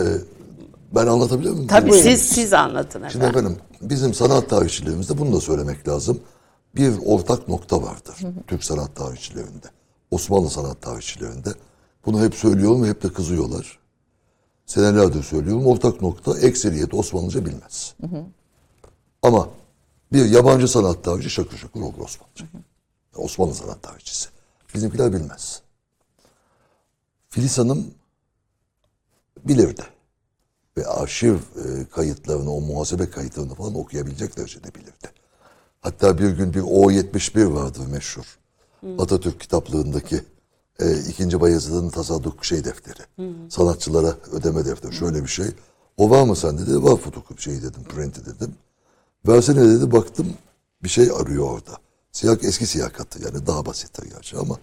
[0.94, 1.66] ben anlatabiliyor muyum?
[1.68, 2.08] Tabii Buyurun.
[2.08, 3.28] siz siz anlatın Şimdi efendim.
[3.46, 6.20] efendim bizim sanat tarihçilerimizde bunu da söylemek lazım.
[6.76, 8.14] Bir ortak nokta vardır
[8.46, 9.66] Türk sanat tarihçilerinde.
[10.10, 11.48] Osmanlı sanat tarihçilerinde.
[12.06, 13.78] Bunu hep söylüyorum ve hep de kızıyorlar.
[14.66, 15.66] Senelerdir söylüyorum.
[15.66, 17.94] Ortak nokta ekseriyet Osmanlıca bilmez.
[19.22, 19.48] Ama
[20.12, 22.46] bir yabancı sanat tarihi şakır şakır olur Osmanlıca.
[23.16, 24.28] Osmanlı sanat tarihçisi.
[24.74, 25.62] Bizimkiler bilmez.
[27.28, 27.94] Filiz Hanım
[29.44, 29.82] bilirdi
[30.76, 35.12] ve arşiv e, kayıtlarını, o muhasebe kayıtlarını falan okuyabilecek derecede bilirdi.
[35.80, 38.38] Hatta bir gün bir O71 vardır meşhur.
[38.98, 40.24] Atatürk kitaplığındaki
[40.80, 43.02] e, ikinci Bayezid'in tasadduk şey defteri.
[43.50, 44.94] Sanatçılara ödeme defteri.
[44.94, 45.46] Şöyle bir şey.
[45.96, 46.82] O var mı sende dedi.
[46.82, 48.54] Var fotokopi şey dedim, printi dedim.
[49.26, 50.34] Versene dedi baktım
[50.82, 51.76] bir şey arıyor orada.
[52.12, 54.58] Siyah eski siyah katı yani daha basittir gerçi ama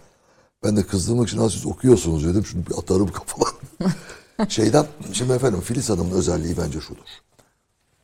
[0.64, 3.52] ben de kızdırmak için "Ha, siz okuyorsunuz dedim şunu bir atarım kafadan.
[4.48, 7.04] Şeyden, şimdi efendim Filiz Hanım'ın özelliği bence şudur.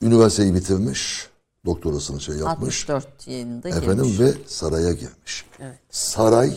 [0.03, 1.29] Üniversiteyi bitirmiş,
[1.67, 2.91] doktorasını şey yapmış.
[2.91, 4.21] 64 yılında Efendim girmiş.
[4.21, 5.47] ve saraya girmiş.
[5.91, 6.57] Saray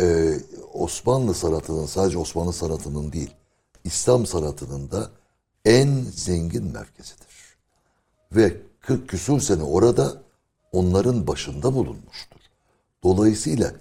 [0.00, 0.34] e,
[0.72, 3.30] Osmanlı sanatının sadece Osmanlı sanatının değil
[3.84, 5.10] İslam sanatının da
[5.64, 7.56] en zengin merkezidir.
[8.32, 10.22] Ve 40 küsur sene orada
[10.72, 12.40] onların başında bulunmuştur.
[13.02, 13.72] Dolayısıyla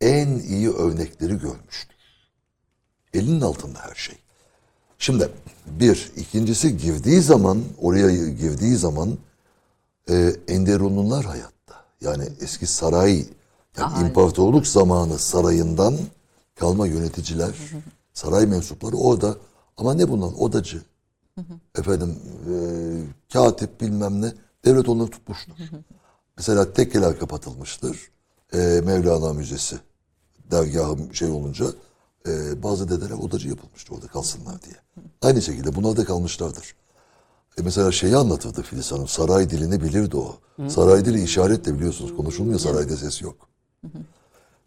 [0.00, 1.96] en iyi örnekleri görmüştür.
[3.14, 4.18] Elinin altında her şey.
[4.98, 5.28] Şimdi
[5.66, 9.18] bir, ikincisi girdiği zaman, oraya girdiği zaman
[10.10, 11.74] e, Enderunlular hayatta.
[12.00, 13.24] Yani eski saray,
[13.78, 15.96] yani imparatorluk zamanı sarayından
[16.54, 17.54] kalma yöneticiler,
[18.12, 19.36] saray mensupları orada.
[19.76, 20.32] Ama ne bunlar?
[20.38, 20.82] Odacı,
[21.78, 22.18] efendim
[22.50, 22.54] e,
[23.32, 24.32] katip bilmem ne.
[24.64, 25.52] Devlet onları tutmuştur.
[26.36, 28.10] Mesela tekkeler kapatılmıştır.
[28.52, 29.78] E, Mevlana Müzesi
[30.50, 31.66] dergahı şey olunca
[32.28, 34.76] e, bazı dedeler odacı yapılmıştır orada kalsınlar diye.
[35.22, 36.74] Aynı şekilde bunlar da kalmışlardır.
[37.58, 39.08] E mesela şeyi anlatırdı Filiz Hanım.
[39.08, 40.36] Saray dilini bilirdi o.
[40.68, 42.16] Saray dili işaretle biliyorsunuz.
[42.16, 43.48] Konuşulmuyor sarayda ses yok.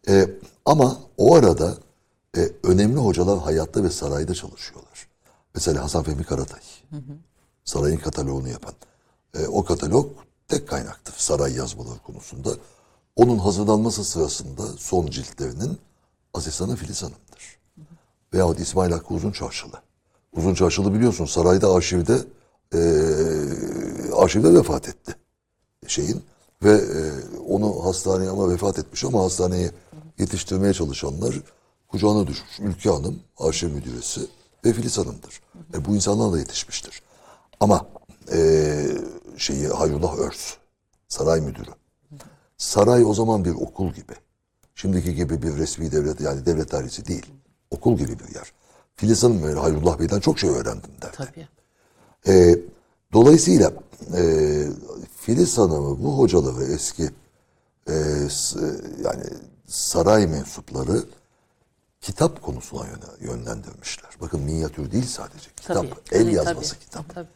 [0.08, 0.30] E,
[0.66, 1.78] ama o arada
[2.38, 5.09] e, önemli hocalar hayatta ve sarayda çalışıyorlar.
[5.60, 6.60] Mesela Hasan Fehmi Karatay.
[7.66, 8.74] Sarayın kataloğunu yapan.
[9.34, 10.08] E, o katalog
[10.48, 12.50] tek kaynaktır saray yazmaları konusunda.
[13.16, 15.78] Onun hazırlanması sırasında son ciltlerinin
[16.34, 17.60] asistanı Filiz Hanım'dır.
[18.34, 19.82] Veyahut İsmail Hakkı Uzun Çarşılı.
[20.34, 22.18] Uzun Çarşılı biliyorsun sarayda arşivde
[22.74, 22.80] e,
[24.16, 25.16] arşivde vefat etti
[25.88, 26.24] şeyin
[26.64, 27.00] ve e,
[27.48, 29.72] onu hastaneye ama vefat etmiş ama hastaneye
[30.20, 31.42] yetiştirmeye çalışanlar
[31.88, 32.60] kucağına düşmüş.
[32.60, 35.42] Ülke Hanım, arşiv müdüresi ve Filiz Hanım'dır.
[35.74, 37.02] E, bu insanlar da yetişmiştir.
[37.60, 37.88] Ama
[38.32, 38.76] e,
[39.38, 40.54] şeyi Hayrullah Örs,
[41.08, 41.72] saray müdürü.
[42.58, 44.14] Saray o zaman bir okul gibi.
[44.76, 47.26] Şimdiki gibi bir resmi devlet yani devlet dairesi değil.
[47.72, 48.54] Okul gibi bir yer.
[48.96, 51.18] Filiz Hanım ve Hayrullah Bey'den çok şey öğrendim derdi.
[51.18, 51.48] Tabii.
[52.28, 52.60] E,
[53.14, 53.74] dolayısıyla
[54.18, 54.22] e,
[55.16, 57.10] Filiz Hanım'ı bu hocaları eski
[57.88, 57.94] e,
[59.04, 59.24] yani
[59.68, 61.04] saray mensupları
[62.02, 64.10] kitap konusuna yöne- yönlendirmişler.
[64.22, 65.76] Bakın minyatür değil sadece kitap.
[65.76, 65.94] Tabii.
[66.12, 66.80] el tabii, yazması tabii.
[66.80, 67.16] kitap.
[67.16, 67.28] Tabii.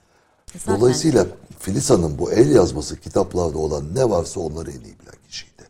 [0.57, 1.27] Zaten Dolayısıyla
[1.59, 5.63] Filiz Hanım bu el yazması kitaplarda olan ne varsa onları en iyi bilen kişiydi.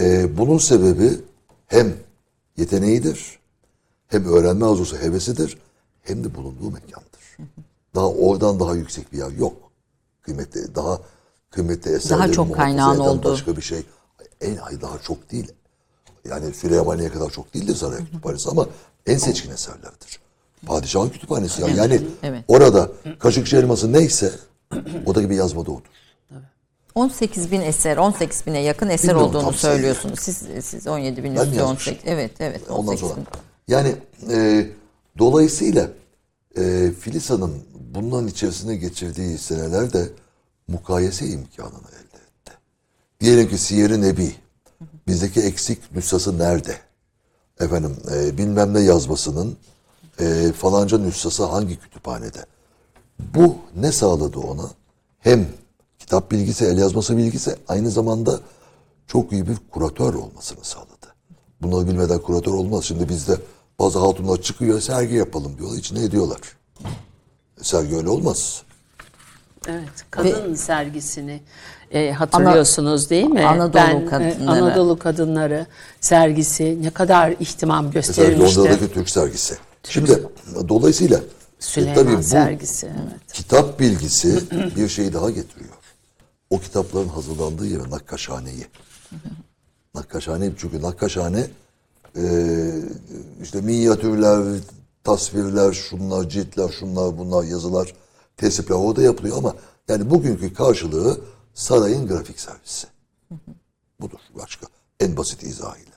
[0.00, 1.20] Ee, bunun sebebi
[1.66, 1.96] hem
[2.56, 3.38] yeteneğidir,
[4.08, 5.58] hem öğrenme arzusu hevesidir,
[6.02, 7.36] hem de bulunduğu mekandır.
[7.94, 9.56] Daha oradan daha yüksek bir yer yok.
[10.22, 11.00] Kıymetli, daha
[11.50, 13.32] kıymetli eserlerin çok muhafaza kaynağın olduğu.
[13.32, 13.86] Başka bir şey.
[14.40, 15.52] En ay daha çok değil.
[16.28, 18.66] Yani Süleymaniye kadar çok değildir saray kütüphanesi ama
[19.06, 20.20] en seçkin eserlerdir.
[20.66, 21.76] Padişahın kütüphanesi yani.
[21.76, 22.44] Yani Evet.
[22.48, 24.32] orada kaşıkçı elması neyse
[25.06, 25.82] o da gibi yazmada odur.
[26.94, 30.18] 18 bin eser, 18 bine yakın eser Bilmiyorum olduğunu söylüyorsunuz.
[30.18, 31.66] Siz siz 17 bin üstü yazmışım?
[31.66, 32.02] 18.
[32.04, 32.60] Evet, evet.
[32.70, 33.26] Ondan 18 sonra bin.
[33.68, 33.94] yani
[34.30, 34.66] e,
[35.18, 35.88] dolayısıyla
[36.56, 37.62] e, Filiz Hanım
[37.94, 40.08] bunların içerisinde geçirdiği senelerde
[40.68, 42.52] mukayese imkanını elde etti.
[43.20, 44.34] Diyelim ki Siyer-i Nebi
[45.06, 46.76] bizdeki eksik nüshası nerede?
[47.60, 49.56] Efendim e, bilmem ne yazmasının
[50.20, 52.46] e, falanca nüshası hangi kütüphanede?
[53.18, 54.70] Bu ne sağladı ona?
[55.18, 55.48] Hem
[55.98, 58.40] kitap bilgisi, el yazması bilgisi aynı zamanda
[59.06, 61.14] çok iyi bir kuratör olmasını sağladı.
[61.62, 62.84] Bunları bilmeden kuratör olmaz.
[62.84, 63.38] Şimdi bizde
[63.78, 65.78] bazı hatunlar çıkıyor sergi yapalım diyorlar.
[65.78, 66.38] İçine ediyorlar.
[67.62, 68.62] Sergi öyle olmaz.
[69.68, 71.40] Evet, kadın sergisini
[71.90, 73.46] e, hatırlıyorsunuz değil mi?
[73.46, 74.50] Anadolu ben, e, Kadınları.
[74.50, 75.66] Anadolu Kadınları
[76.00, 78.58] sergisi ne kadar ihtimam Mesela gösterilmişti.
[78.58, 79.56] Londra'daki Türk sergisi.
[79.88, 80.22] Şimdi
[80.68, 81.22] dolayısıyla e,
[81.58, 82.86] Süleyman tabii bu sergisi.
[82.86, 83.32] Evet.
[83.32, 84.40] kitap bilgisi
[84.76, 85.74] bir şey daha getiriyor.
[86.50, 88.66] O kitapların hazırlandığı yere nakkaşhaneyi.
[89.94, 91.46] Nakkaşhane çünkü nakkaşhane
[92.16, 92.24] e,
[93.42, 94.60] işte minyatürler,
[95.04, 97.94] tasvirler, şunlar, ciltler, şunlar, bunlar, yazılar,
[98.36, 99.56] tesipler orada yapılıyor ama
[99.88, 101.20] yani bugünkü karşılığı
[101.54, 102.86] sarayın grafik servisi.
[104.00, 104.66] Budur başka.
[105.00, 105.92] En basit izahıyla.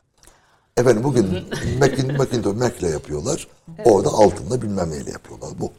[0.78, 1.26] Efendim bugün
[1.80, 3.48] Macin, Macintosh Mac'le yapıyorlar.
[3.86, 5.50] Orada altında bilmem neyle yapıyorlar.
[5.60, 5.72] Bu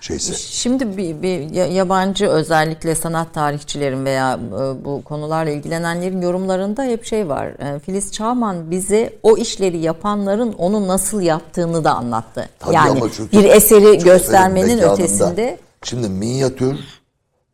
[0.00, 0.34] şeyse.
[0.34, 7.04] Şimdi bir, bir ya- yabancı özellikle sanat tarihçilerin veya e, bu konularla ilgilenenlerin yorumlarında hep
[7.04, 7.46] şey var.
[7.46, 12.48] E, Filiz Çağman bize o işleri yapanların onu nasıl yaptığını da anlattı.
[12.58, 16.76] Tabii yani ama çünkü- bir eseri çünkü göstermenin ötesinde Şimdi minyatür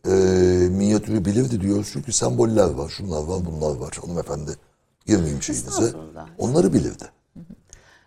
[0.07, 0.11] e,
[0.71, 3.99] minyatürü bilirdi diyoruz çünkü semboller var, şunlar var, bunlar var.
[4.05, 4.51] Hanımefendi
[5.07, 5.93] girmeyeyim şeyinize.
[6.39, 7.05] Onları bilirdi.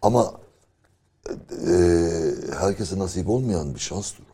[0.01, 0.31] Ama
[1.67, 1.73] e,
[2.59, 4.25] herkese nasip olmayan bir şanstır.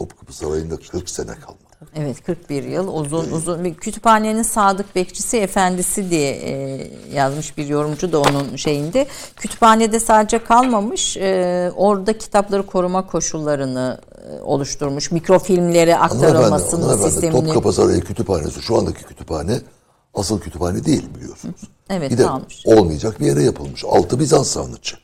[0.00, 1.60] Topkapı Sarayı'nda 40 sene kalmak.
[1.94, 8.12] Evet 41 yıl uzun uzun bir kütüphanenin sadık bekçisi efendisi diye e, yazmış bir yorumcu
[8.12, 9.06] da onun şeyinde.
[9.36, 15.10] Kütüphanede sadece kalmamış e, orada kitapları koruma koşullarını e, oluşturmuş.
[15.10, 17.46] Mikrofilmleri Hanımefendi, aktarılmasının hanımefendi sistemini.
[17.46, 19.60] Topkapı Sarayı Kütüphanesi şu andaki kütüphane
[20.14, 21.60] asıl kütüphane değil biliyorsunuz.
[21.90, 22.62] Evet bir de kalmış.
[22.66, 23.84] olmayacak bir yere yapılmış.
[23.84, 24.96] Altı Bizans sarnıcı.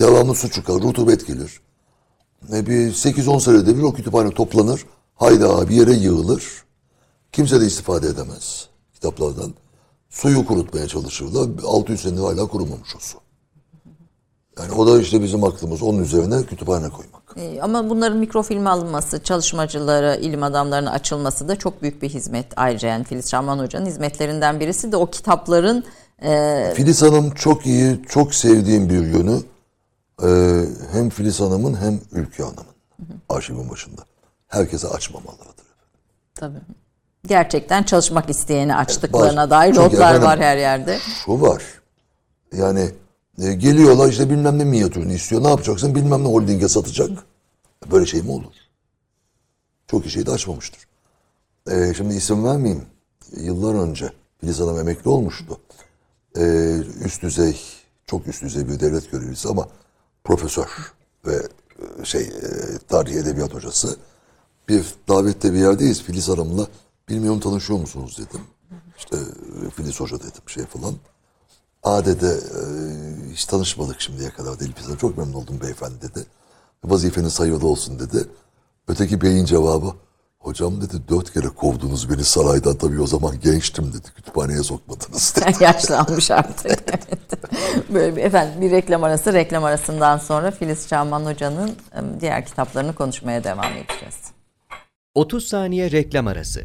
[0.00, 1.60] Devamlı su çıkar, rutubet gelir.
[2.48, 4.84] Bir 8-10 senede bir o kütüphane toplanır.
[5.14, 6.64] Hayda bir yere yığılır.
[7.32, 9.54] Kimse de istifade edemez kitaplardan.
[10.10, 11.48] Suyu kurutmaya çalışırlar.
[11.66, 13.18] 600 senedir hala kurumamış o su.
[14.58, 17.22] Yani o da işte bizim aklımız onun üzerine kütüphane koymak.
[17.36, 22.46] E, Ama bunların mikrofilme alınması, çalışmacılara, ilim adamlarına açılması da çok büyük bir hizmet.
[22.56, 25.84] Ayrıca yani Filiz Şahman Hoca'nın hizmetlerinden birisi de o kitapların
[26.22, 29.40] e, Filiz Hanım çok iyi, çok sevdiğim bir yönü
[30.22, 30.28] e,
[30.92, 32.66] hem Filiz Hanım'ın hem Ülke Hanım'ın
[33.28, 34.02] arşivin başında.
[34.48, 35.64] Herkese açmamalarıdır.
[36.34, 36.58] Tabii.
[37.26, 39.50] gerçekten çalışmak isteyeni açtıklarına Var.
[39.50, 40.98] dair Çünkü notlar efendim- var her yerde.
[41.24, 41.62] Şu var.
[42.56, 42.90] Yani
[43.42, 45.42] e, geliyorlar işte bilmem ne minyatürünü istiyor.
[45.42, 45.94] Ne yapacaksın?
[45.94, 47.10] Bilmem ne holdinge satacak.
[47.90, 48.52] Böyle şey mi olur?
[49.86, 50.80] Çok kişiyi de açmamıştır.
[51.70, 52.84] E, şimdi isim vermeyeyim.
[53.36, 55.60] Yıllar önce Filiz Hanım emekli olmuştu.
[56.36, 56.42] E,
[57.04, 57.60] üst düzey,
[58.06, 59.68] çok üst düzey bir devlet görevlisi ama
[60.24, 60.92] profesör
[61.26, 61.48] ve
[62.02, 63.96] e, şey e, tarih edebiyat hocası.
[64.68, 66.66] Bir davette bir yerdeyiz Filiz Hanım'la.
[67.08, 68.40] Bilmiyorum tanışıyor musunuz dedim.
[68.98, 69.16] İşte
[69.66, 70.94] e, Filiz Hoca dedim şey falan.
[71.82, 72.60] Aa dedi e,
[73.32, 74.72] hiç tanışmadık şimdiye kadar değil.
[74.80, 76.26] Biz de çok memnun oldum beyefendi dedi.
[76.84, 78.28] Vazifeniz hayırlı olsun dedi.
[78.88, 79.94] Öteki beyin cevabı
[80.44, 84.08] hocam dedi dört kere kovdunuz beni saraydan tabii o zaman gençtim dedi.
[84.16, 85.54] Kütüphaneye sokmadınız dedi.
[85.64, 86.78] Yaşlanmış artık.
[86.88, 87.10] evet.
[87.94, 89.32] Böyle bir, efendim bir reklam arası.
[89.32, 91.76] Reklam arasından sonra Filiz Çağman Hoca'nın
[92.20, 94.16] diğer kitaplarını konuşmaya devam edeceğiz.
[95.14, 96.64] 30 saniye reklam arası.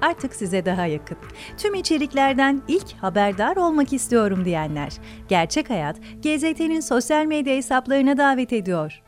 [0.00, 1.18] artık size daha yakın.
[1.56, 4.92] Tüm içeriklerden ilk haberdar olmak istiyorum diyenler.
[5.28, 9.02] Gerçek Hayat, GZT'nin sosyal medya hesaplarına davet ediyor.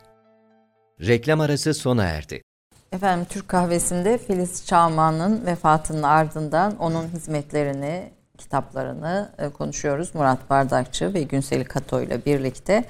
[1.01, 2.41] Reklam arası sona erdi.
[2.91, 10.15] Efendim Türk kahvesinde Filiz Çağman'ın vefatının ardından onun hizmetlerini, kitaplarını e, konuşuyoruz.
[10.15, 12.83] Murat Bardakçı ve Günseli Kato ile birlikte.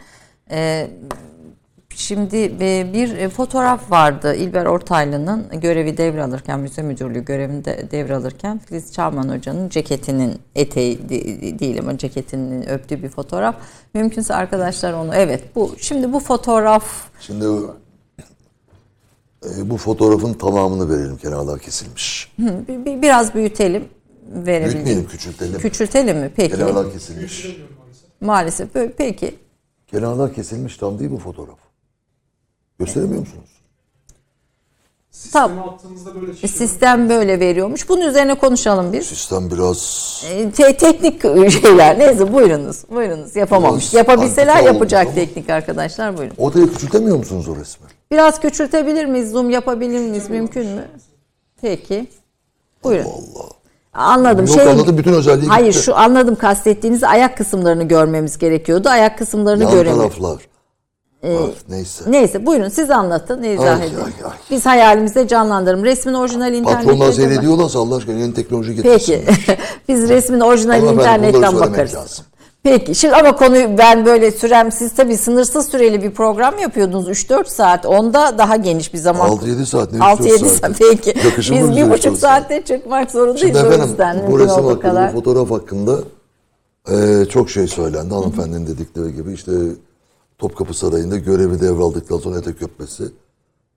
[0.51, 0.89] E,
[1.99, 8.93] Şimdi e, bir e, fotoğraf vardı İlber Ortaylı'nın görevi devralırken, müze müdürlüğü görevinde devralırken Filiz
[8.93, 13.55] Çağman Hoca'nın ceketinin eteği de- değil ama ceketinin öptüğü bir fotoğraf.
[13.93, 16.85] Mümkünse arkadaşlar onu evet bu şimdi bu fotoğraf
[17.21, 17.45] Şimdi
[19.45, 22.31] e, bu fotoğrafın tamamını verelim kenarlar kesilmiş.
[22.77, 23.85] Biraz büyütelim
[24.27, 24.73] verebildiğim.
[24.73, 25.59] Büyütmeyelim küçültelim.
[25.59, 26.31] Küçültelim mi?
[26.35, 26.55] Peki.
[26.55, 27.57] Kenarlar kesilmiş.
[28.21, 28.69] Maalesef.
[28.97, 29.35] Peki.
[29.87, 31.68] Kenarlar kesilmiş tam değil bu fotoğraf.
[32.79, 33.43] Gösteremiyor musunuz?
[35.33, 35.69] Tamam.
[35.69, 37.89] attığımızda böyle E, Sistem böyle veriyormuş.
[37.89, 39.05] Bunun üzerine konuşalım biz.
[39.07, 41.99] Sistem biraz E, te- teknik şeyler.
[41.99, 42.83] Neyse buyurunuz.
[42.89, 43.35] Buyurunuz.
[43.35, 43.83] Yapamamış.
[43.83, 45.15] Biraz Yapabilseler yapacak ama.
[45.15, 46.17] teknik arkadaşlar.
[46.17, 46.35] Buyurun.
[46.37, 47.85] odayı küçültemiyor musunuz o resmi?
[48.11, 49.31] Biraz küçültebilir miyiz?
[49.31, 50.29] Zoom yapabilir miyiz?
[50.29, 50.87] Mümkün mü?
[51.61, 52.07] Peki.
[52.83, 53.05] Buyurun.
[53.09, 53.49] Allah.
[53.93, 54.45] Anladım.
[54.45, 55.83] Yok Şey, anladım bütün özelliği Hayır gitti.
[55.83, 58.89] şu anladım kastettiğiniz ayak kısımlarını görmemiz gerekiyordu.
[58.89, 60.15] Ayak kısımlarını Yan göremiyoruz.
[60.17, 60.41] taraflar.
[61.23, 62.03] Var, neyse.
[62.07, 63.43] Neyse buyurun siz anlatın.
[63.43, 63.95] izah Ay, edin.
[63.95, 64.31] ay, ay.
[64.51, 65.85] Biz hayalimizde canlandıralım.
[65.85, 67.13] Resmin orijinal Patronlar internette.
[67.13, 69.11] seyrediyorlarsa Allah aşkına yeni teknoloji Peki.
[69.11, 69.23] getirsin.
[69.89, 71.93] Biz resmin orijinal bunları internetten bakarız.
[71.95, 72.25] lazım.
[72.63, 72.95] Peki.
[72.95, 77.85] Şimdi ama konuyu ben böyle sürem siz tabii sınırsız süreli bir program yapıyordunuz 3-4 saat.
[77.85, 79.29] Onda daha geniş bir zaman.
[79.29, 81.13] 6-7 saat ne 6-7 3-4 saat peki.
[81.51, 84.31] Biz bir üç buçuk saatte çıkmak zorundayız Şimdi o efendim yüzden.
[84.31, 85.11] bu resim hakkında, kadar.
[85.13, 85.97] fotoğraf hakkında
[86.91, 88.13] e, çok şey söylendi.
[88.13, 89.51] Hanımefendinin dedikleri gibi işte
[90.39, 93.03] Topkapı Sarayı'nda görevi devraldıktan sonra etek öpmesi.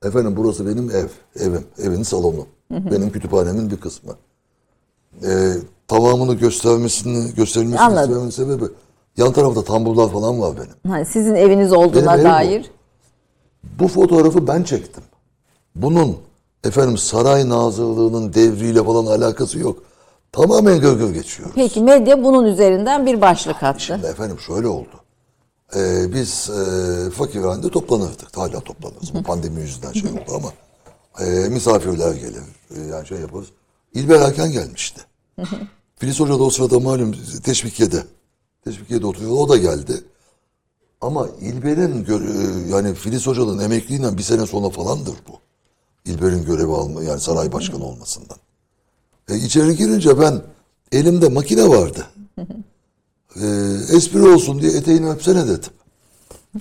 [0.05, 2.47] Efendim burası benim ev, evim, evin salonu.
[2.71, 4.17] Benim kütüphanemin bir kısmı.
[5.25, 5.53] E,
[5.89, 8.11] tamamını göstermesini, gösterilmesini Anladım.
[8.29, 8.73] istememin sebebi
[9.17, 10.95] yan tarafta tamburlar falan var benim.
[10.97, 12.29] Ha, sizin eviniz olduğuna Benim evim bu.
[12.35, 12.71] dair.
[13.81, 15.03] Bu fotoğrafı ben çektim.
[15.77, 16.17] Bunun
[16.65, 19.79] efendim saray nazırlığının devriyle falan alakası yok.
[20.33, 21.51] Tamamen gölge geçiyor.
[21.55, 23.81] Peki medya bunun üzerinden bir başlık attı.
[23.81, 25.02] Şimdi efendim şöyle oldu.
[25.77, 28.37] Ee, biz e, fakirhanede toplanırdık.
[28.37, 29.15] Hala toplanırız.
[29.15, 30.53] Bu pandemi yüzünden şey oldu ama
[31.27, 32.43] e, misafirler gelir.
[32.77, 33.49] E, yani şey yaparız.
[33.95, 35.01] İlber Hakan gelmişti.
[35.97, 38.05] Filiz Hoca da o sırada malum teşvikiyede
[38.65, 39.33] Teşvikiye'de oturuyor.
[39.33, 40.05] O da geldi.
[41.01, 45.33] Ama İlber'in göre- yani Filiz Hoca'nın emekliğinden bir sene sonra falandır bu.
[46.11, 48.37] İlber'in görevi alma yani saray başkanı olmasından.
[49.29, 50.43] E, içeri girince ben
[50.93, 52.07] elimde makine vardı.
[53.37, 53.47] E,
[53.97, 55.73] espri olsun diye eteğini öpsene dedim.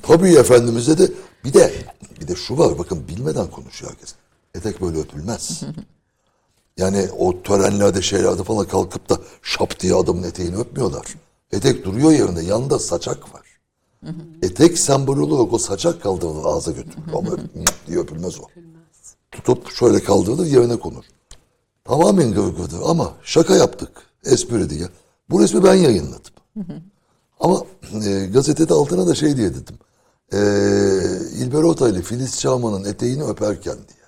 [0.04, 1.14] Tabii efendimiz dedi.
[1.46, 1.74] Bir de
[2.22, 4.16] bir de şu var bakın bilmeden konuşuyor herkes.
[4.56, 5.62] Etek böyle öpülmez.
[6.78, 11.06] Yani o törenlerde şeylerde falan kalkıp da şap diye adamın eteğini öpmüyorlar.
[11.52, 13.42] Etek duruyor yerinde yanında saçak var.
[14.42, 17.14] Etek sembolü olarak o saçak kaldırılır ağza götürülür.
[17.16, 17.30] Ama
[17.88, 18.44] diye öpülmez o.
[19.32, 21.04] Tutup şöyle kaldırılır yerine konur.
[21.84, 23.90] Tamamen gırgırdır ama şaka yaptık.
[24.26, 24.88] Espri diye.
[25.30, 26.34] Bu resmi ben yayınladım.
[27.40, 27.64] Ama
[28.06, 29.76] e, gazetede altına da şey diye dedim.
[30.34, 30.38] E,
[31.44, 34.02] İlber Ortaylı Filiz Çağman'ın eteğini öperken diye.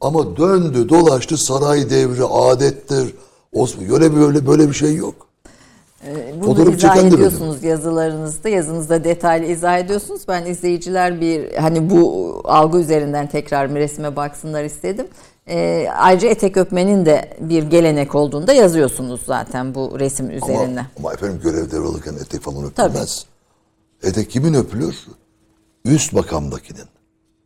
[0.00, 3.14] Ama döndü dolaştı saray devri adettir.
[3.52, 5.30] Osman öyle böyle böyle bir şey yok.
[6.34, 10.22] Bunu Fotoğraf izah ediyorsunuz yazılarınızda, yazınızda detaylı izah ediyorsunuz.
[10.28, 15.06] Ben izleyiciler bir hani bu algı üzerinden tekrar bir resme baksınlar istedim.
[15.48, 20.80] Ee, ayrıca etek öpmenin de bir gelenek olduğunu da yazıyorsunuz zaten bu resim üzerinde.
[20.80, 23.24] Ama, ama efendim görev devralırken etek falan öpülmez.
[24.02, 24.96] Etek kimin öpülür?
[25.84, 26.84] Üst makamdakinin.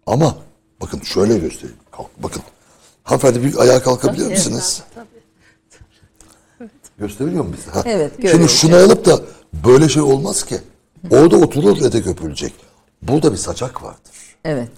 [0.07, 0.37] Ama
[0.81, 1.77] bakın şöyle göstereyim.
[1.93, 2.43] Kalk, bakın.
[3.03, 4.83] Hanımefendi bir ayağa kalkabilir misiniz?
[6.99, 7.71] Gösteriyor mu bize?
[7.71, 7.83] Ha.
[7.87, 9.21] Evet, Şimdi şunu alıp da
[9.67, 10.59] böyle şey olmaz ki.
[11.11, 12.53] Orada oturur etek öpülecek.
[13.03, 14.13] Burada bir saçak vardır.
[14.45, 14.69] Evet.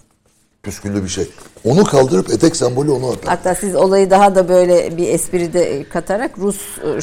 [0.66, 1.29] Püsküllü bir şey.
[1.64, 3.29] Onu kaldırıp etek sembolü onu öper.
[3.29, 6.57] Hatta siz olayı daha da böyle bir espri de katarak Rus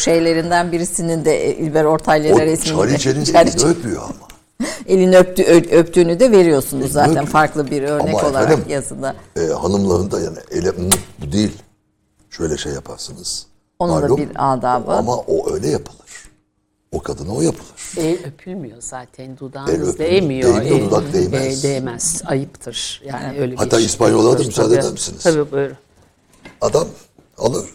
[0.04, 4.68] şeylerinden birisinin de İlber Ortaylı'yla O resmini de- Çariçe'nin Çariçe- elini öpüyor ama.
[4.88, 5.44] elini öptü,
[5.78, 7.28] öptüğünü de veriyorsunuz zaten öpüyor.
[7.28, 9.16] farklı bir örnek Ama olarak efendim, yazıda.
[9.36, 10.90] e, hanımların da yani ele, "Hı,
[11.22, 11.52] bu değil.
[12.30, 13.46] Şöyle şey yaparsınız.
[13.80, 14.92] Onun da Malum, bir adabı.
[14.92, 16.03] Ama o öyle yapılır.
[16.94, 17.72] O kadına o yapılır.
[17.98, 19.38] El öpülmüyor zaten.
[19.38, 20.56] Dudağınız değmiyor.
[20.62, 21.66] Değmiyor, El- dudak değmez.
[21.66, 22.22] e, değmez.
[22.26, 23.02] Ayıptır.
[23.06, 24.80] Yani öyle bir Hatta şey İspanyollara da müsaade Tabii.
[24.80, 25.24] eder misiniz?
[25.24, 25.78] Tabii buyurun.
[26.62, 26.88] Adam
[27.38, 27.66] alır.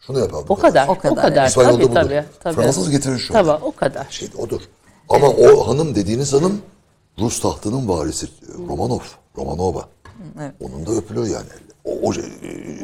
[0.00, 0.48] Şunu yapar.
[0.48, 0.88] bu O kadar.
[0.88, 1.46] O O kadar, kadar.
[1.46, 1.94] İspanyol'da Tabii budur.
[1.94, 2.24] tabii.
[2.40, 2.54] tabii.
[2.54, 3.32] Fransız getirir şunu.
[3.36, 4.06] Tabii o kadar.
[4.10, 4.60] Şey odur.
[5.08, 6.62] Ama o hanım dediğiniz hanım
[7.18, 8.26] Rus tahtının varisi
[8.68, 9.00] Romanov.
[9.38, 9.88] Romanova.
[10.60, 11.46] Onun da öpülür yani.
[11.86, 12.12] O, o,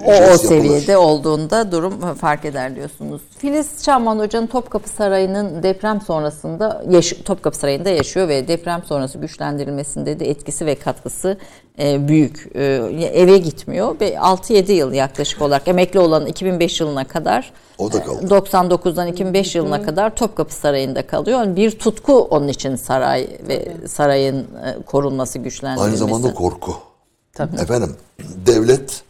[0.05, 0.37] o, o yapılır.
[0.39, 3.23] seviyede olduğunda durum fark eder diyorsunuz.
[3.39, 10.21] Filiz Şahman Hoca'nın Topkapı Sarayı'nın deprem sonrasında yaş- Topkapı Sarayı'nda yaşıyor ve deprem sonrası güçlendirilmesinde
[10.21, 11.39] de etkisi ve katkısı
[11.79, 12.51] e, büyük.
[12.55, 12.65] E,
[13.15, 18.27] eve gitmiyor ve 6-7 yıl yaklaşık olarak emekli olan 2005 yılına kadar O da kaldı.
[18.27, 21.57] 99'dan 2005 yılına kadar Topkapı Sarayı'nda kalıyor.
[21.57, 26.05] Bir tutku onun için saray ve sarayın e, korunması, güçlendirilmesi.
[26.05, 26.75] Aynı zamanda korku.
[27.39, 27.97] Efendim
[28.47, 29.05] devlet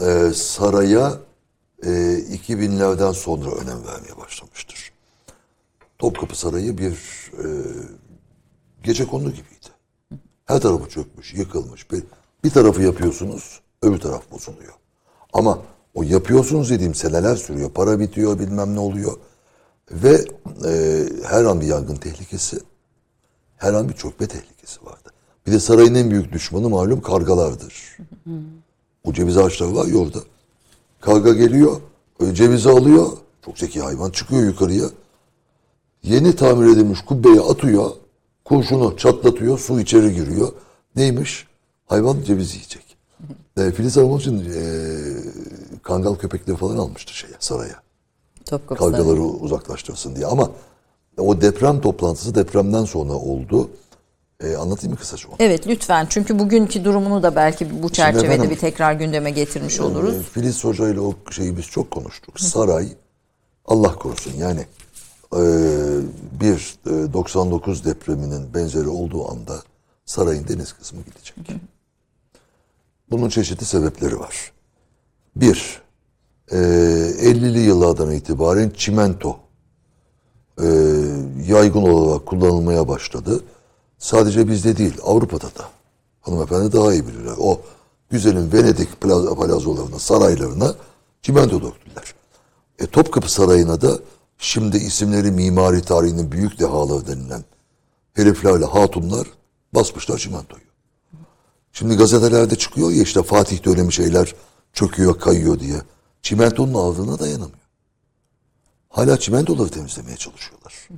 [0.00, 1.18] e, saraya
[1.82, 4.92] e, 2000'lerden sonra önem vermeye başlamıştır.
[5.98, 6.92] Topkapı Sarayı bir
[7.38, 7.46] e,
[8.82, 9.68] gece kondu gibiydi.
[10.44, 11.90] Her tarafı çökmüş, yıkılmış.
[11.90, 12.04] Bir,
[12.44, 14.74] bir tarafı yapıyorsunuz, öbür taraf bozuluyor.
[15.32, 15.62] Ama
[15.94, 17.70] o yapıyorsunuz dediğim seneler sürüyor.
[17.70, 19.16] Para bitiyor, bilmem ne oluyor.
[19.90, 20.24] Ve
[20.64, 22.60] e, her an bir yangın tehlikesi,
[23.56, 25.01] her an bir çökme tehlikesi vardı.
[25.46, 27.98] Bir de sarayın en büyük düşmanı malum kargalardır.
[29.04, 30.18] O ceviz ağaçları var ya orada.
[31.00, 31.80] Karga geliyor,
[32.32, 33.06] cevizi alıyor.
[33.44, 34.84] Çok zeki hayvan çıkıyor yukarıya.
[36.02, 37.90] Yeni tamir edilmiş kubbeye atıyor.
[38.44, 40.52] Kurşunu çatlatıyor, su içeri giriyor.
[40.96, 41.46] Neymiş?
[41.86, 42.82] Hayvan ceviz yiyecek.
[43.56, 44.62] E, Filiz Hanım için e,
[45.82, 47.82] kangal köpekleri falan almıştı şeye, saraya
[48.46, 50.26] Topkapı kargaları uzaklaştırsın diye.
[50.26, 50.50] Ama
[51.18, 53.70] o deprem toplantısı depremden sonra oldu.
[54.42, 55.36] Ee, anlatayım mı kısaca onu?
[55.38, 60.14] Evet lütfen çünkü bugünkü durumunu da belki bu çerçevede efendim, bir tekrar gündeme getirmiş oluruz.
[60.14, 62.40] Ee, Filiz Hoca ile o şeyi biz çok konuştuk.
[62.40, 62.88] Saray,
[63.64, 64.66] Allah korusun yani
[65.32, 65.42] e,
[66.40, 69.62] bir e, 99 depreminin benzeri olduğu anda
[70.04, 71.36] sarayın deniz kısmı gidecek.
[73.10, 74.52] Bunun çeşitli sebepleri var.
[75.36, 75.82] Bir,
[76.52, 79.36] e, 50'li yıllardan itibaren çimento
[80.62, 80.66] e,
[81.46, 83.44] yaygın olarak kullanılmaya başladı.
[84.02, 85.68] Sadece bizde değil, Avrupa'da da.
[86.20, 87.34] Hanımefendi daha iyi bilirler.
[87.38, 87.60] O
[88.10, 90.74] güzelin Venedik plaza, plazolarına, saraylarına
[91.22, 92.14] çimento döktüler.
[92.78, 93.98] E, Topkapı Sarayı'na da
[94.38, 97.44] şimdi isimleri mimari tarihinin büyük dehaları denilen
[98.14, 99.26] heriflerle hatunlar
[99.74, 100.62] basmışlar çimentoyu.
[101.72, 104.34] Şimdi gazetelerde çıkıyor ya işte Fatih dönemi şeyler
[104.72, 105.82] çöküyor, kayıyor diye.
[106.22, 107.58] Çimentonun ağzına dayanamıyor.
[108.88, 110.88] Hala çimentoları temizlemeye çalışıyorlar.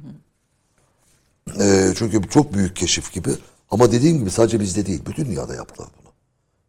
[1.60, 3.30] Ee, çünkü çok büyük keşif gibi.
[3.70, 5.02] Ama dediğim gibi sadece bizde değil.
[5.06, 6.12] Bütün dünyada yaptılar bunu.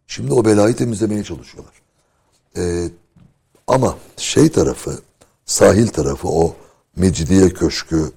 [0.07, 1.73] Şimdi o belayı temizlemeye çalışıyorlar.
[2.57, 2.89] Ee,
[3.67, 4.99] ama şey tarafı,
[5.45, 6.55] sahil tarafı o
[6.95, 8.11] Mecidiye Köşkü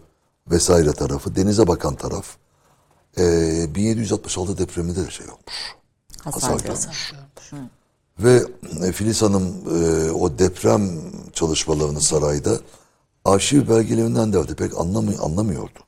[0.51, 2.37] vesaire tarafı, denize bakan taraf
[3.19, 5.77] e, 1766 depreminde de şey olmuş.
[6.25, 7.13] Hasar Hasar görmüş.
[8.19, 8.43] Ve
[8.87, 10.91] e, Filiz Hanım e, o deprem
[11.33, 12.61] çalışmalarını sarayda
[13.25, 14.55] arşiv belgelerinden derdi.
[14.55, 15.88] Pek anlamı, anlamıyorduk.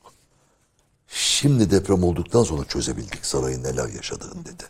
[1.13, 4.65] Şimdi deprem olduktan sonra çözebildik sarayın neler yaşadığını dedi.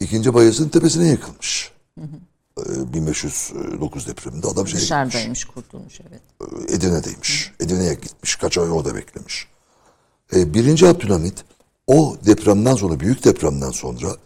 [0.00, 1.72] İkinci Bayezid'in tepesine yıkılmış.
[2.58, 4.82] E, 1509 depreminde adam gitmiş.
[4.82, 6.22] Dışarıdaymış kurtulmuş evet.
[6.70, 7.52] Edirne'deymiş.
[7.60, 8.36] Edirne'ye gitmiş.
[8.36, 9.46] Kaç ay orada beklemiş.
[10.36, 11.44] E, birinci Abdülhamit
[11.86, 14.16] o depremden sonra, büyük depremden sonra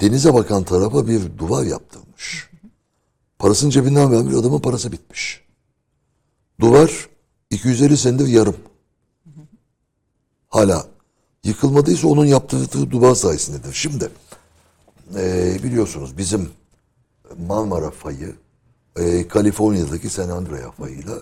[0.00, 2.50] denize bakan tarafa bir duvar yaptırmış.
[3.38, 5.44] Parasını cebinden vermiş, adamın parası bitmiş.
[6.60, 7.08] Duvar
[7.50, 8.56] 250 senedir yarım.
[10.54, 10.86] Hala
[11.44, 13.72] yıkılmadıysa onun yaptırdığı duvar sayesindedir.
[13.72, 14.08] Şimdi
[15.16, 16.50] e, biliyorsunuz bizim
[17.46, 18.34] Marmara fayı
[18.96, 21.18] e, Kaliforniya'daki San Andreas fayıyla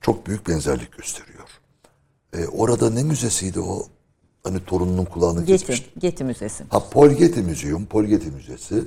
[0.00, 1.48] çok büyük benzerlik gösteriyor.
[2.36, 3.86] E, orada ne müzesiydi o?
[4.44, 5.84] Hani torununun kulağını kesmişti.
[5.94, 6.64] Getty, Getty Müzesi.
[6.70, 6.82] Ha
[7.40, 8.84] Müzeyum, Paul Getty Müzesi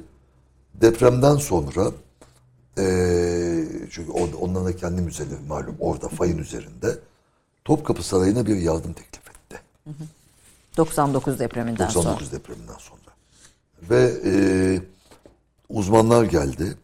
[0.73, 1.91] depremden sonra
[2.77, 6.97] eee çünkü on- onların da kendi müzeleri malum orada fayın üzerinde
[7.65, 9.20] Topkapı Sarayı'na bir yardım teklif.
[10.77, 12.05] 99 depreminden sonra.
[12.05, 13.01] 99 depreminden sonra.
[13.89, 14.83] Ve eee,
[15.69, 16.77] uzmanlar geldi.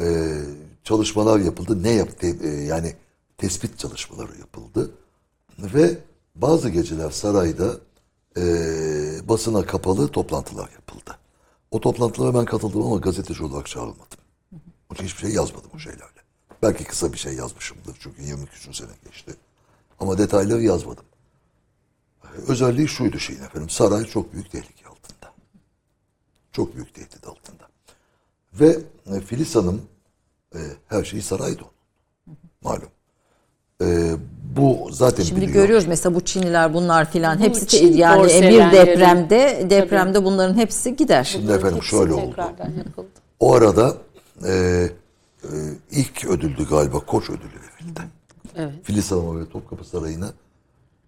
[0.00, 0.40] Eee,
[0.84, 1.82] çalışmalar yapıldı.
[1.82, 2.26] Ne yaptı?
[2.26, 2.96] Eee, yani
[3.38, 4.90] tespit çalışmaları yapıldı.
[5.58, 5.98] Ve
[6.34, 7.76] bazı geceler sarayda
[8.36, 11.18] eee, basına kapalı toplantılar yapıldı.
[11.70, 14.18] O toplantılara ben katıldım ama gazeteci olarak çağrılmadım.
[14.52, 16.22] Onun için hiçbir şey yazmadım o şeylerle.
[16.62, 19.34] Belki kısa bir şey yazmışımdır çünkü 20 küsur sene geçti.
[20.00, 21.04] Ama detayları yazmadım.
[22.48, 23.70] Özelliği şuydu şeyin efendim.
[23.70, 25.32] Saray çok büyük tehlike altında.
[26.52, 27.62] Çok büyük tehdit altında.
[28.52, 28.78] Ve
[29.16, 29.82] e, Filiz Hanım
[30.54, 30.58] e,
[30.88, 32.38] her şeyi sarayda onun.
[32.62, 32.88] Malum.
[33.82, 34.16] E,
[34.56, 35.54] bu zaten Şimdi biliyor.
[35.54, 40.96] görüyoruz mesela bu Çinliler bunlar filan Bu hepsi Çin yani bir depremde depremde bunların hepsi
[40.96, 41.24] gider.
[41.24, 42.34] Şimdi efendim şöyle oldu.
[42.38, 43.08] yapıldı.
[43.40, 43.96] O arada
[44.46, 44.52] e,
[45.44, 45.48] e,
[45.90, 48.00] ilk ödüldü galiba Koç ödülü verildi.
[48.56, 48.72] Evet.
[48.82, 50.32] Filiz Hanım'a ve Topkapı Sarayı'na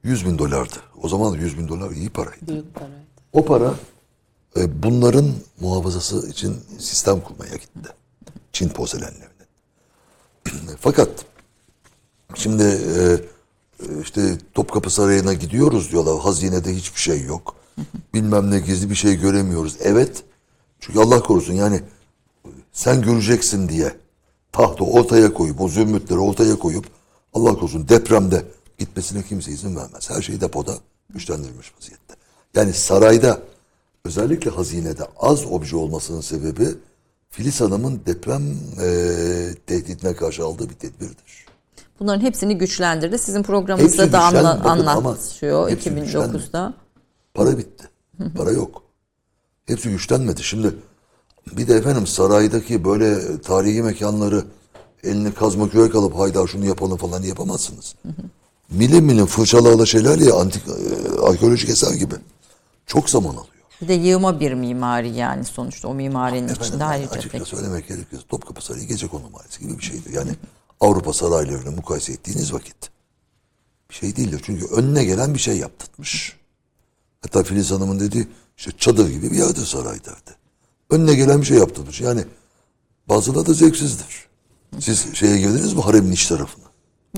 [0.05, 0.77] 100 bin dolardı.
[1.03, 2.49] O zaman 100 bin dolar iyi paraydı.
[2.49, 2.95] Büyük paraydı.
[3.33, 3.75] O para
[4.57, 5.31] e, bunların
[5.61, 7.89] muhafazası için sistem kurmaya gitti.
[8.53, 9.29] Çin porselenlerinin.
[10.81, 11.09] Fakat
[12.35, 13.21] şimdi e,
[14.03, 16.21] işte Topkapı Sarayı'na gidiyoruz diyorlar.
[16.21, 17.57] Hazinede hiçbir şey yok.
[18.15, 19.77] Bilmem ne gizli bir şey göremiyoruz.
[19.81, 20.25] Evet.
[20.81, 21.83] Çünkü Allah korusun yani
[22.73, 23.97] sen göreceksin diye
[24.53, 26.87] tahtı ortaya koyup o zümrütleri ortaya koyup
[27.35, 28.45] Allah korusun depremde
[28.79, 30.11] gitmesine kimse izin vermez.
[30.11, 30.75] Her şey depoda
[31.11, 32.15] güçlendirilmiş vaziyette.
[32.55, 33.39] Yani sarayda
[34.05, 36.69] özellikle hazinede az obje olmasının sebebi
[37.31, 38.43] Filiz Hanım'ın deprem
[38.83, 38.89] e,
[39.67, 41.47] tehditine karşı aldığı bir tedbirdir.
[42.01, 43.19] Bunların hepsini güçlendirdi.
[43.19, 46.75] Sizin programınızda Hepsi da anla, anlatıyor hepsi 2009'da.
[47.35, 47.89] Para bitti.
[48.37, 48.83] Para yok.
[49.67, 50.43] Hepsi güçlenmedi.
[50.43, 50.75] Şimdi
[51.53, 54.45] bir de efendim saraydaki böyle tarihi mekanları
[55.05, 57.95] elini kazma kürek alıp hayda şunu yapalım falan yapamazsınız.
[58.75, 62.15] Milim milim fırçalarla şeyler ya antik e, arkeolojik eser gibi.
[62.87, 63.47] Çok zaman alıyor.
[63.81, 67.89] Bir de yığma bir mimari yani sonuçta o mimarinin Efendim, içinde yani ayrıca açıkça söylemek
[67.89, 70.13] gerekirse Topkapı Sarayı gece kondu mahallesi gibi bir şeydir.
[70.13, 70.31] Yani
[70.81, 72.91] Avrupa saraylarını mukayese ettiğiniz vakit
[73.91, 74.43] bir şey değildir.
[74.45, 76.37] Çünkü önüne gelen bir şey yaptırmış.
[77.23, 80.37] Hatta Filiz Hanım'ın dediği işte çadır gibi bir yerdir saray derdi.
[80.91, 82.01] Önüne gelen bir şey yaptırmış.
[82.01, 82.25] Yani
[83.09, 84.29] bazıları da zevksizdir.
[84.81, 86.64] Siz şeye girdiniz mi haremin iç tarafına?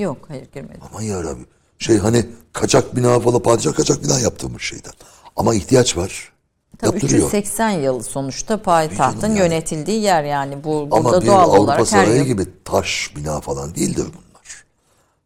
[0.00, 0.80] Yok hayır girmedim.
[0.90, 1.44] Aman yarabbi.
[1.78, 4.92] Şey hani kaçak bina falan padişah kaçak bina yaptırmış şeyden.
[5.36, 6.32] Ama ihtiyaç var.
[6.78, 7.26] Tabii Yaptırıyor.
[7.26, 9.38] 380 yıl sonuçta payitahtın yani.
[9.38, 10.64] yönetildiği yer yani.
[10.64, 14.06] Bu, Ama burada bir doğal Avrupa olarak her sarayı yıl gibi taş bina falan değildir
[14.06, 14.64] bunlar.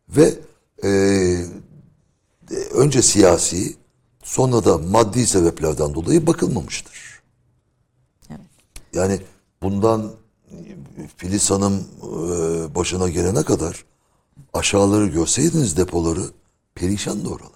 [0.09, 0.35] Ve
[0.83, 0.89] e,
[2.51, 3.77] e, önce siyasi
[4.23, 7.21] sonra da maddi sebeplerden dolayı bakılmamıştır.
[8.31, 8.41] Evet.
[8.93, 9.21] Yani
[9.63, 10.13] bundan
[11.17, 13.85] Filiz Hanım e, başına gelene kadar
[14.53, 16.21] aşağıları görseydiniz depoları
[16.75, 17.51] perişan da oralar.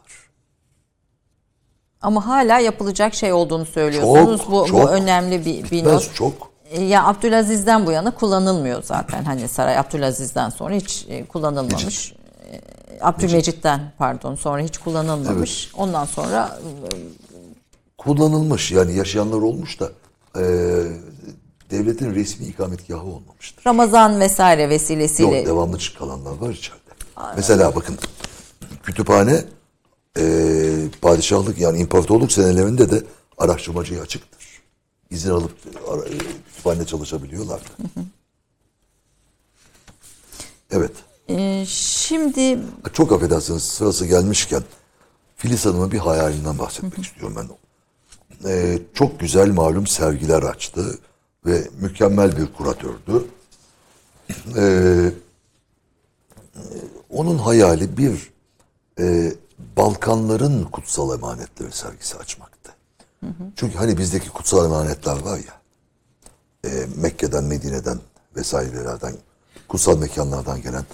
[2.02, 4.40] ama hala yapılacak şey olduğunu söylüyorsunuz.
[4.40, 4.90] Çok, bu, bu çok.
[4.90, 6.14] önemli bir, bir not.
[6.14, 6.32] çok.
[6.70, 9.24] E, Ya Abdülaziz'den bu yana kullanılmıyor zaten.
[9.24, 12.12] Hani saray Abdülaziz'den sonra hiç e, kullanılmamış.
[12.52, 12.60] E,
[13.00, 15.70] Abdülmecit'ten pardon sonra hiç kullanılmamış.
[15.76, 16.58] Ondan sonra
[17.98, 19.90] Kullanılmış yani yaşayanlar olmuş da
[20.36, 20.42] e,
[21.70, 23.64] devletin resmi ikametgahı olmamıştır.
[23.66, 26.80] Ramazan vesaire Yok vesilesiyle devamlı kalanlar var içeride.
[27.36, 27.98] Mesela bakın
[28.82, 29.44] kütüphane
[30.18, 30.24] e,
[31.02, 33.02] padişahlık yani imparatorluk senelerinde de
[33.38, 34.44] araştırmacıya açıktır.
[35.10, 35.52] İzin alıp
[35.90, 37.60] ara, e, kütüphanede çalışabiliyorlar.
[40.70, 40.92] Evet.
[41.28, 42.58] Ee, şimdi
[42.92, 44.62] Çok affedersiniz sırası gelmişken
[45.36, 47.48] Filiz Hanım'ın bir hayalinden bahsetmek istiyorum ben.
[48.48, 50.98] Ee, çok güzel malum sergiler açtı
[51.46, 53.26] ve mükemmel bir kuratördü.
[54.56, 55.12] Ee,
[57.10, 58.32] onun hayali bir
[59.00, 59.32] e,
[59.76, 62.72] Balkanların kutsal emanetleri sergisi açmaktı.
[63.56, 65.64] Çünkü hani bizdeki kutsal emanetler var ya
[66.64, 67.98] e, Mekke'den, Medine'den
[68.36, 69.14] vesairelerden,
[69.68, 70.84] kutsal mekanlardan gelen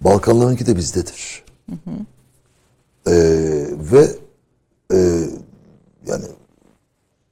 [0.00, 1.44] Balkanlarınki de bizdedir.
[3.06, 3.12] E,
[3.92, 4.16] ve
[4.92, 4.98] e,
[6.06, 6.24] yani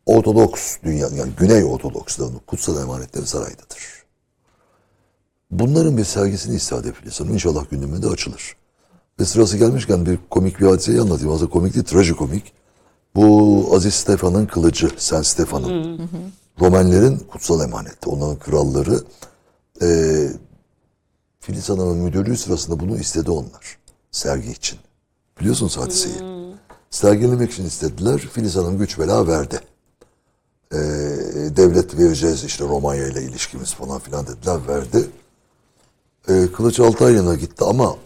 [0.09, 4.05] Ortodoks dünya, yani Güney Ortodoksların kutsal emanetleri saraydadır.
[5.51, 7.33] Bunların bir sergisini istihade Filiz Hanım.
[7.33, 8.57] İnşallah gündeminde açılır.
[9.21, 11.33] Ve sırası gelmişken bir komik bir hadiseyi anlatayım.
[11.33, 12.53] Aslında komik değil, trajikomik.
[13.15, 16.11] Bu Aziz Stefan'ın kılıcı, Sen Stefan'ın.
[16.61, 18.09] Romenlerin kutsal emaneti.
[18.09, 19.01] Onların kralları.
[19.83, 20.29] Ee,
[21.41, 23.79] Filiz Hanım'ın müdürlüğü sırasında bunu istedi onlar.
[24.11, 24.79] Sergi için.
[25.41, 26.15] Biliyorsunuz hadiseyi.
[26.91, 28.19] Sergilemek için istediler.
[28.19, 29.61] Filiz Hanım güç bela verdi.
[30.73, 30.77] Ee,
[31.57, 34.59] devlet vereceğiz işte Romanya ile ilişkimiz falan filan dediler.
[34.69, 35.11] Verdi.
[36.29, 37.97] Ee, Kılıç Altarya'na gitti ama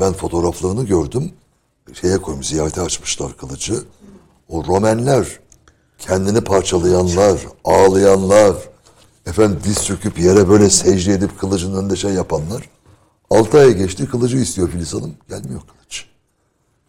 [0.00, 1.32] ben fotoğraflarını gördüm.
[1.92, 3.82] Şeye koymuş, ziyarete açmışlar kılıcı.
[4.48, 5.40] O Romenler,
[5.98, 8.56] kendini parçalayanlar, ağlayanlar,
[9.26, 12.70] efendim diz çöküp yere böyle secde edip kılıcın önünde şey yapanlar.
[13.30, 15.14] Altı aya geçti, kılıcı istiyor Filiz Hanım.
[15.28, 16.06] Gelmiyor kılıç.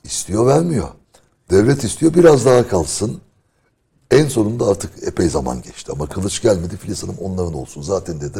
[0.03, 0.87] İstiyor, vermiyor.
[1.51, 3.21] Devlet istiyor, biraz daha kalsın.
[4.11, 6.77] En sonunda artık epey zaman geçti ama kılıç gelmedi.
[6.77, 7.81] Filiz Hanım onların olsun.
[7.81, 8.39] Zaten dedi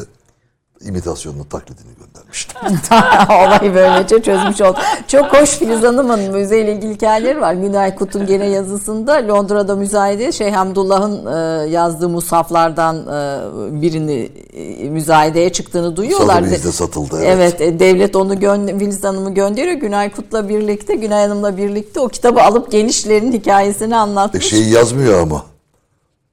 [0.81, 2.53] imitasyonunu, taklidini göndermişti.
[3.29, 4.77] Olayı böylece çözmüş oldu.
[5.07, 7.53] Çok hoş Filiz Hanım'ın müzeyle ilgili hikayeleri var.
[7.53, 15.49] Günay Kut'un gene yazısında Londra'da müzayede Şeyh Hamdullah'ın e, yazdığı musaflardan e, birini e, müzayedeye
[15.51, 16.39] çıktığını duyuyorlar.
[16.39, 17.55] Sotheby's'de satıldı, evet.
[17.59, 17.61] Evet.
[17.61, 19.75] e, devlet onu gö- Filiz Hanım'ı gönderiyor.
[19.77, 24.45] Günay Kut'la birlikte, Günay Hanım'la birlikte o kitabı alıp genişlerin hikayesini E anlatmış.
[24.49, 25.43] şeyi yazmıyor ama.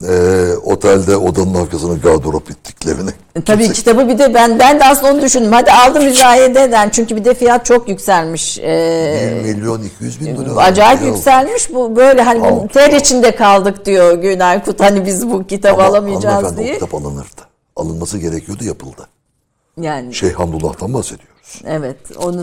[0.09, 3.11] Ee, otelde odanın arkasına gardırop ettiklerini.
[3.37, 5.53] E, Tabii kitabı bir de ben ben de aslında onu düşündüm.
[5.53, 8.59] Hadi aldım müzayededen çünkü bir de fiyat çok yükselmiş.
[8.59, 10.65] Ee, 1 milyon 200 bin dolar.
[10.69, 11.07] acayip Ya.
[11.09, 12.69] yükselmiş bu böyle hani Al.
[12.69, 16.71] ter içinde kaldık diyor Günay Kut hani biz bu kitabı Ama alamayacağız diye.
[16.71, 17.41] O kitap alınırdı.
[17.77, 19.09] Alınması gerekiyordu yapıldı.
[19.81, 21.62] Yani Şeyh Hamdullah'tan bahsediyoruz.
[21.64, 22.43] evet onu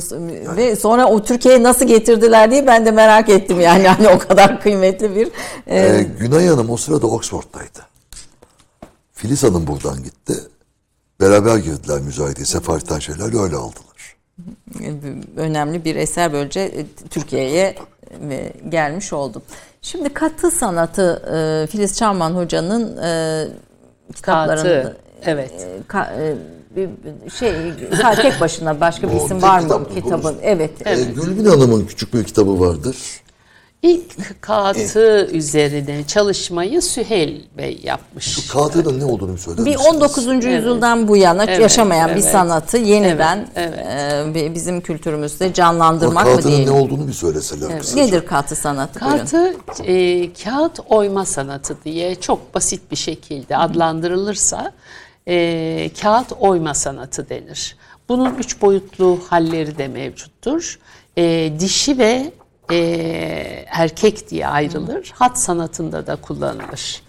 [0.58, 4.62] ve sonra o Türkiye'ye nasıl getirdiler diye ben de merak ettim yani hani o kadar
[4.62, 5.28] kıymetli bir
[5.68, 7.80] e, Ee, Günay Hanım o sırada Oxford'daydı.
[9.14, 10.34] Filiz Hanım buradan gitti.
[11.22, 12.46] Beraber girdiler müzayedeye.
[12.46, 14.16] Sefaristen şeyler öyle aldılar.
[15.38, 17.76] önemli bir eser böylece e, Türkiye'ye
[18.30, 19.42] e, gelmiş oldu.
[19.82, 23.48] Şimdi katı sanatı e, Filiz Çarman Hoca'nın e,
[24.16, 25.52] kitaplarında Katı, evet.
[25.52, 26.36] e, ka- e,
[27.40, 27.52] şey
[28.22, 30.22] tek başına başka bir isim var mı kitabın?
[30.22, 30.36] Konuş.
[30.44, 30.88] Evet.
[30.88, 32.98] Ee, Gülbin Hanım'ın küçük bir kitabı vardır.
[33.84, 38.48] İlk katı üzerine çalışmayı Süheyl Bey yapmış.
[38.48, 39.96] Kağıtının ne olduğunu bir söyler Bir misiniz?
[39.96, 40.46] 19.
[40.46, 42.32] yüzyıldan bu yana Evet, yaşamayan bir evet.
[42.32, 43.80] sanatı yeniden Evet,
[44.30, 46.74] e, bi- bizim kültürümüzde canlandırmak mı kağıtının ne diyelim?
[46.74, 48.04] olduğunu bir söyleseler kısaca.
[48.04, 49.00] Nedir katı sanatı?
[49.00, 49.54] Katı
[49.84, 54.72] e, kağıt oyma sanatı diye çok basit bir şekilde adlandırılırsa
[55.28, 57.78] e, kağıt oyma sanatı denir.
[58.10, 60.80] Bunun üç boyutlu halleri de mevcuttur.
[61.18, 62.32] E, dişi ve
[62.72, 62.78] e,
[63.68, 65.12] erkek diye ayrılır.
[65.16, 67.04] Hat sanatında da kullanılır.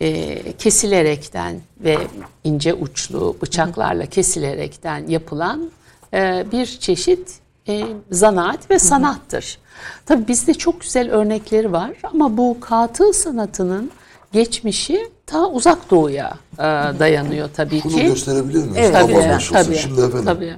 [0.00, 1.98] E, kesilerekten ve
[2.44, 5.70] ince uçlu bıçaklarla kesilerekten yapılan
[6.14, 9.58] e, bir çeşit e, zanaat ve sanattır.
[10.06, 13.90] Tabii bizde çok güzel örnekleri var ama bu katı sanatının
[14.32, 16.62] geçmişi ta uzak doğuya e,
[16.98, 18.06] dayanıyor tabii Bunu ki.
[18.06, 18.76] gösterebilir miyiz?
[18.76, 19.64] Evet, Tabii, anlaşılsın.
[19.64, 20.24] tabii, Şimdi efendim.
[20.24, 20.56] tabii.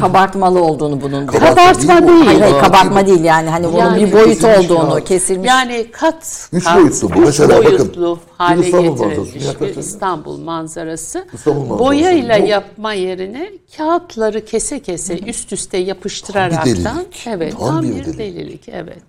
[0.00, 1.26] Kabartmalı olduğunu bunun.
[1.26, 2.24] Kabartma Kabartma değil.
[2.26, 2.58] Hayır, hayır bu.
[2.60, 5.04] kabartma değil yani hani onun Yani bir kesilmiş olduğunu kağıt.
[5.08, 5.48] kesilmiş.
[5.48, 7.18] Yani kat, Üç kat, boyutlu bu.
[7.20, 9.20] üç Mesela bakın, boyutlu hale İstanbul manzarası.
[9.32, 9.76] getirilmiş bir.
[9.80, 11.26] İstanbul manzarası.
[11.32, 11.84] İstanbul manzarası.
[11.84, 17.26] Boyayla Bu- yapma yerine kağıtları kese kese üst üste yapıştıraraktan delilik.
[17.26, 18.18] evet Tam tam, bir bir delilik.
[18.18, 19.04] delilik evet.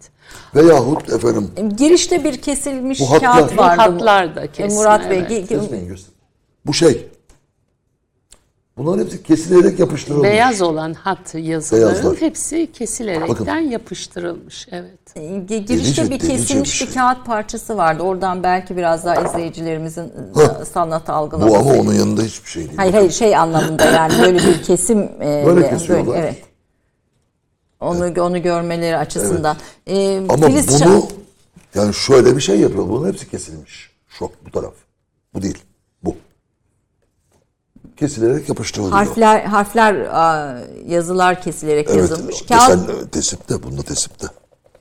[0.55, 3.81] Veyahut efendim Girişte bir kesilmiş Bu hatlar- kağıt Bu vardı.
[3.81, 5.49] hatlar da E, kesme, Murat Bey evet.
[5.49, 5.97] göstereyim.
[6.65, 7.07] Bu şey.
[8.77, 10.29] Bunların hepsi kesilerek yapıştırılmış.
[10.29, 12.17] Beyaz olan hat yazıların Beyazlar.
[12.21, 13.57] hepsi kesilerekten Bakın.
[13.69, 14.67] yapıştırılmış.
[14.71, 14.91] Evet.
[15.15, 17.01] ge- girişte Delice- bir delice kesilmiş bir bir, şey.
[17.01, 18.03] kağıt parçası vardı.
[18.03, 20.65] Oradan belki biraz daha izleyicilerimizin e, Hah.
[20.65, 21.57] sanatı Bu algılaması.
[21.57, 22.77] ama onun yanında hiçbir şey değil.
[22.77, 26.19] Hayır hayır şey anlamında yani böyle bir kesim e, Böyle de- kesiyorlar.
[26.19, 26.43] evet.
[27.79, 29.57] Onu onu görmeleri açısından.
[29.87, 31.09] E, Ama Filiz bunu Çam-
[31.75, 32.89] yani şöyle bir şey yapıyor.
[32.89, 33.91] Bunun hepsi kesilmiş.
[34.07, 34.73] Şu bu taraf.
[35.33, 35.57] Bu değil.
[37.97, 38.93] Kesilerek yapıştırılıyor.
[38.93, 39.93] Harfler harfler
[40.87, 42.41] yazılar kesilerek evet, yazılmış.
[42.41, 44.27] Kağıt desen, tesipte, bunda tesipte.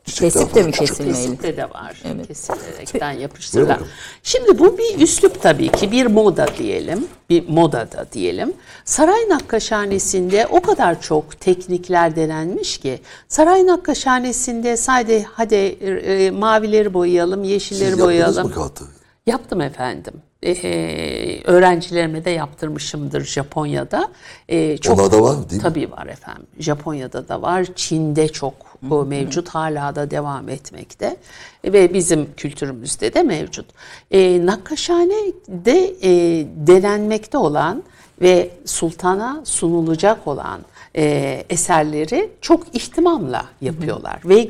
[0.07, 1.15] Çiçekler Tesip de falan mi kesilmeli?
[1.15, 2.03] Kesinlikle de var.
[2.29, 3.79] Kesilerekten Buyurun yapıştırılan.
[4.23, 5.93] Şimdi bu bir üslup tabii ki.
[5.93, 7.07] Bir moda diyelim.
[7.31, 8.53] Bir moda da diyelim.
[8.85, 17.43] Saray Nakkaşhanesi'nde o kadar çok teknikler denenmiş ki saray Nakkaşhanesi'nde sadece hadi e, mavileri boyayalım,
[17.43, 18.49] Siz yeşilleri yaptınız boyayalım.
[18.49, 18.85] mı kağıtı?
[19.27, 20.15] Yaptım efendim.
[20.43, 24.09] Ee, öğrencilerime de yaptırmışımdır Japonya'da.
[24.49, 25.69] Ee, çok Onlarda var mı, değil mi?
[25.69, 26.47] Tabii var efendim.
[26.59, 28.55] Japonya'da da var, Çin'de çok
[28.91, 31.17] o mevcut, hala da devam etmekte
[31.65, 33.67] ve bizim kültürümüzde de mevcut.
[34.11, 37.83] Ee, Nakkaşhane'de e, denenmekte olan
[38.23, 40.61] ve sultana sunulacak olan
[40.97, 44.49] e, eserleri çok ihtimamla yapıyorlar ve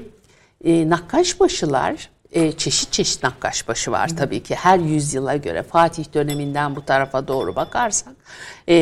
[0.65, 6.85] e, nakkaşbaşılar e, çeşit çeşit nakkaşbaşı var tabii ki her yüzyıla göre Fatih döneminden bu
[6.85, 8.15] tarafa doğru bakarsak
[8.69, 8.75] e,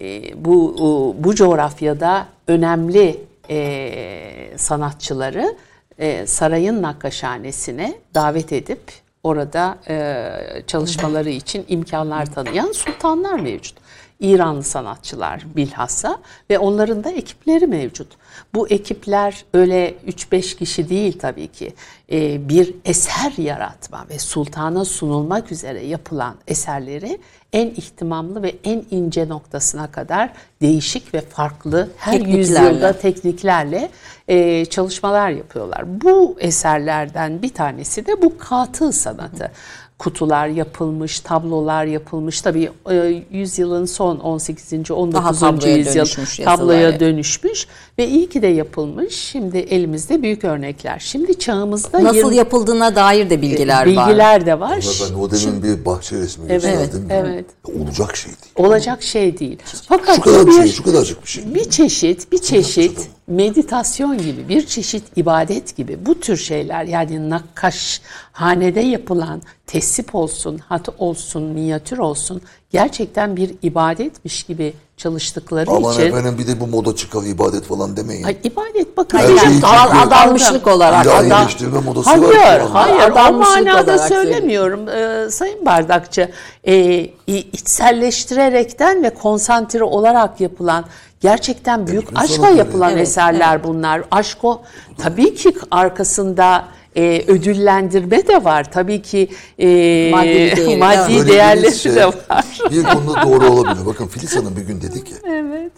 [0.00, 5.56] e, bu o- bu coğrafyada önemli e, sanatçıları
[5.98, 8.80] e, sarayın nakkaşhanesine davet edip
[9.22, 10.28] orada e,
[10.66, 13.74] çalışmaları için imkanlar tanıyan sultanlar mevcut.
[14.20, 16.18] İranlı sanatçılar bilhassa
[16.50, 18.08] ve onların da ekipleri mevcut.
[18.54, 21.72] Bu ekipler öyle 3-5 kişi değil tabii ki.
[22.12, 27.18] Ee, bir eser yaratma ve sultana sunulmak üzere yapılan eserleri
[27.52, 30.32] en ihtimamlı ve en ince noktasına kadar
[30.62, 32.38] değişik ve farklı her Tekniklerle.
[32.38, 33.90] yüzyılda tekniklerle
[34.28, 36.02] e, çalışmalar yapıyorlar.
[36.02, 39.52] Bu eserlerden bir tanesi de bu katı sanatı.
[39.98, 42.40] Kutular yapılmış, tablolar yapılmış.
[42.40, 44.90] Tabii e, yüzyılın son 18.
[44.90, 45.40] 19.
[45.40, 47.66] tabloya yüzyıl dönüşmüş tabloya dönüşmüş
[47.98, 49.14] ve iyi ki de yapılmış.
[49.14, 50.98] Şimdi elimizde büyük örnekler.
[50.98, 53.86] Şimdi çağımızda nasıl 20 yapıldığına dair de bilgiler, var.
[53.86, 54.78] bilgiler de var.
[55.10, 57.06] Ben o demin bir bahçe resmi Evet, gösterdim.
[57.10, 57.44] evet.
[57.80, 58.68] Olacak şey değil.
[58.68, 59.58] Olacak şey değil.
[59.88, 61.54] Fakat Şu kadar bir şey, şu kadarcık bir şey.
[61.54, 68.00] bir çeşit, bir çeşit meditasyon gibi, bir çeşit ibadet gibi bu tür şeyler yani nakkaş
[68.32, 76.02] hanede yapılan tesip olsun, hat olsun, minyatür olsun gerçekten bir ibadetmiş gibi çalıştıkları Aman için
[76.02, 78.24] efendim bir de bu moda çıkar ibadet falan demeyin.
[78.24, 79.18] Ay, ibadet bakın.
[79.18, 81.04] Her hocam, şeyi al- çünkü- adanmışlık olarak.
[81.06, 82.60] İlahileştirme modası Hayır, var.
[82.60, 82.74] anda.
[82.74, 83.10] hayır.
[83.10, 86.30] O manada söylemiyorum Ee, Sayın Bardakçı.
[86.66, 87.10] İ-
[87.52, 90.84] içselleştirerekten ve konsantre olarak yapılan
[91.28, 94.02] gerçekten büyük bütün aşkla yapılan Evet, eserler bunlar.
[94.10, 94.62] Aşk o.
[94.98, 96.64] Tabii ki arkasında
[96.96, 98.72] e, ödüllendirme de var.
[98.72, 99.66] Tabii ki e,
[100.10, 100.96] Maddi değeri de var.
[100.96, 102.58] maddi değerleri şey de var.
[102.70, 103.86] Bir konuda doğru olabilir.
[103.86, 105.72] Bakın Filiz Hanım bir gün dedi ki evet.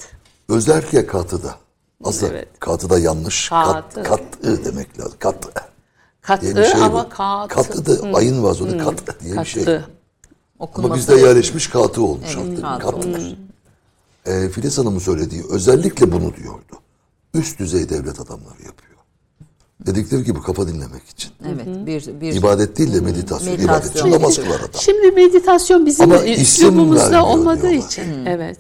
[0.48, 1.54] özellikle katıda.
[2.04, 2.48] Aslında Evet.
[2.60, 3.48] katıda yanlış.
[3.48, 4.02] Katı.
[4.02, 5.14] Kat, katı demek lazım.
[5.18, 5.48] Katı
[6.22, 7.08] Katı diye bir şey ama bu.
[7.08, 7.54] katı.
[7.54, 9.64] Katı da ayın var orada katı diye bir şey.
[9.64, 9.76] Katı.
[9.76, 12.96] Ama Okunması bizde yerleşmiş katı olmuş Evet, katı Katı.
[12.96, 13.22] olmuş.
[14.26, 16.80] Ee, Filiz Hanım'ın söylediği özellikle bunu diyordu.
[17.34, 18.96] Üst düzey devlet adamları yapıyor.
[19.86, 21.30] Dedikleri gibi kafa dinlemek için.
[21.48, 23.50] Evet, bir bir İbadet değil de meditasyon.
[23.50, 23.76] Meditasyon.
[23.78, 24.80] İbadet için namaz kılar adam.
[24.80, 27.86] Şimdi meditasyon bizim Ama isim üslubumuzda vermiyor olmadığı diyorlar.
[27.88, 28.26] için.
[28.26, 28.58] Evet.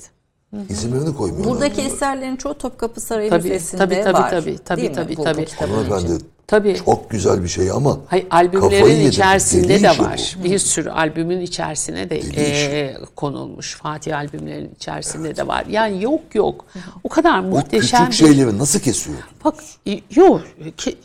[0.68, 1.52] İsimlerini koymuyorlar.
[1.54, 4.30] buradaki eserlerin çoğu Topkapı Sarayı Tabii, Müzesi'nde tabii, tabii, var.
[4.30, 5.44] tabii, tabii, tabii, Bu- bu tabii.
[5.44, 6.26] kitabın Hanımefendi için.
[6.48, 6.76] Tabii.
[6.84, 10.36] çok güzel bir şey ama Hayır, albümlerin içerisinde Deli de var.
[10.44, 13.74] Bir sürü albümün içerisine de Deli e, konulmuş.
[13.76, 15.64] Fatih albümlerin içerisinde de var.
[15.70, 16.64] Yani yok yok.
[17.04, 19.16] O kadar O muhteşem küçük bir şeyleri nasıl kesiyor?
[19.44, 19.54] Bak
[20.14, 20.40] yok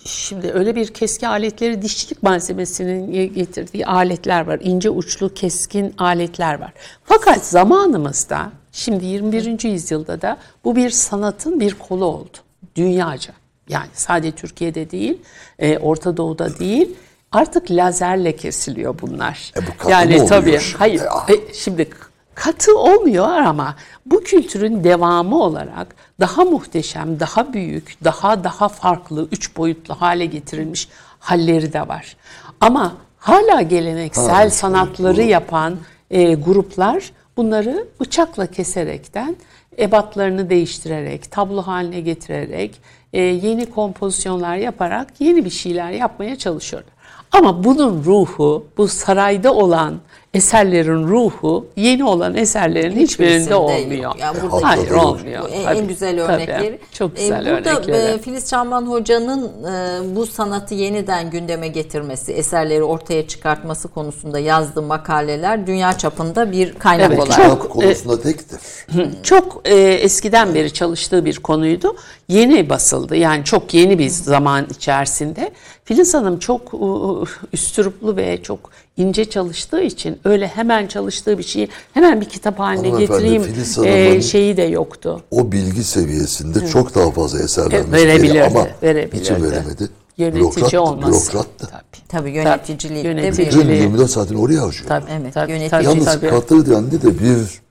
[0.06, 4.60] şimdi öyle bir keski aletleri dişçilik malzemesinin ge- getirdiği aletler var.
[4.64, 6.74] İnce uçlu keskin aletler var.
[7.06, 9.64] Fakat zamanımızda şimdi 21.
[9.64, 12.38] yüzyılda da bu bir sanatın bir kolu oldu.
[12.76, 13.34] Dünyaca.
[13.70, 15.18] Yani sadece Türkiye'de değil,
[15.60, 16.96] e, Orta Doğu'da değil.
[17.32, 19.52] Artık lazerle kesiliyor bunlar.
[19.58, 20.60] E bu katı yani mı tabii.
[20.60, 20.78] şimdi?
[20.78, 21.02] Hayır.
[21.10, 21.30] Ah.
[21.30, 21.90] e, şimdi
[22.36, 29.58] katı olmuyor ama bu kültürün devamı olarak daha muhteşem, daha büyük, daha daha farklı, üç
[29.58, 30.88] boyutlu hale getirilmiş
[31.20, 32.16] halleri de var.
[32.62, 35.32] Ama hala geleneksel Ha, sanatları boyutlu.
[35.32, 35.78] yapan
[36.12, 39.36] e, gruplar bunları bıçakla keserekten,
[39.80, 42.82] ebatlarını değiştirerek, tablo haline getirerek,
[43.14, 46.94] e, yeni kompozisyonlar yaparak yeni bir şeyler yapmaya çalışıyorlar.
[47.32, 50.00] Ama bunun ruhu, bu sarayda olan
[50.34, 54.04] eserlerin ruhu yeni olan eserlerin hiçbirinde Hiçbirisinde olmuyor.
[54.04, 54.16] yok.
[54.20, 55.00] Yani burada- Hayır Tabii.
[55.00, 55.44] olmuyor.
[55.44, 56.34] Bu en, Tabii, en güzel tabii.
[56.34, 56.80] örnekleri.
[56.94, 57.98] Çok E, güzel Burada örnekleri.
[58.16, 64.82] e, Filiz Çamman Hoca'nın e, bu sanatı yeniden gündeme getirmesi, eserleri ortaya çıkartması konusunda yazdığı
[64.82, 67.36] makaleler dünya çapında bir kaynak Evet, olarak.
[67.36, 68.60] çok- Çok konusunda tektir.
[69.24, 71.96] Çok e, eskiden beri çalıştığı bir konuydu.
[72.28, 73.16] Yeni basıldı.
[73.16, 75.52] Yani çok yeni bir zaman içerisinde.
[75.86, 76.78] Filiz Hanım çok e,
[77.54, 78.60] üstüruplu ve çok
[78.98, 83.44] ince çalıştığı için öyle hemen çalıştığı bir şeyi hemen bir kitap haline getireyim
[83.86, 85.24] e, şeyi de yoktu.
[85.32, 89.20] O bilgi seviyesinde çok daha fazla eser vermesi verebilirdi, ama verebilirdi.
[89.20, 89.90] niçin veremedi?
[90.18, 91.34] Yönetici Bürokrattı, olması.
[91.34, 91.68] Bürokrattı.
[91.68, 92.08] Tabii.
[92.08, 93.48] Tabii yöneticilikte Yönetici.
[93.48, 93.78] bir Gün Tabii.
[93.78, 94.88] 24 saatini oraya harcıyor.
[94.88, 96.30] Tabii, Evet, tabii, yönetici tabii, Yalnız tabii.
[96.30, 97.62] Katırdiyen'de de bir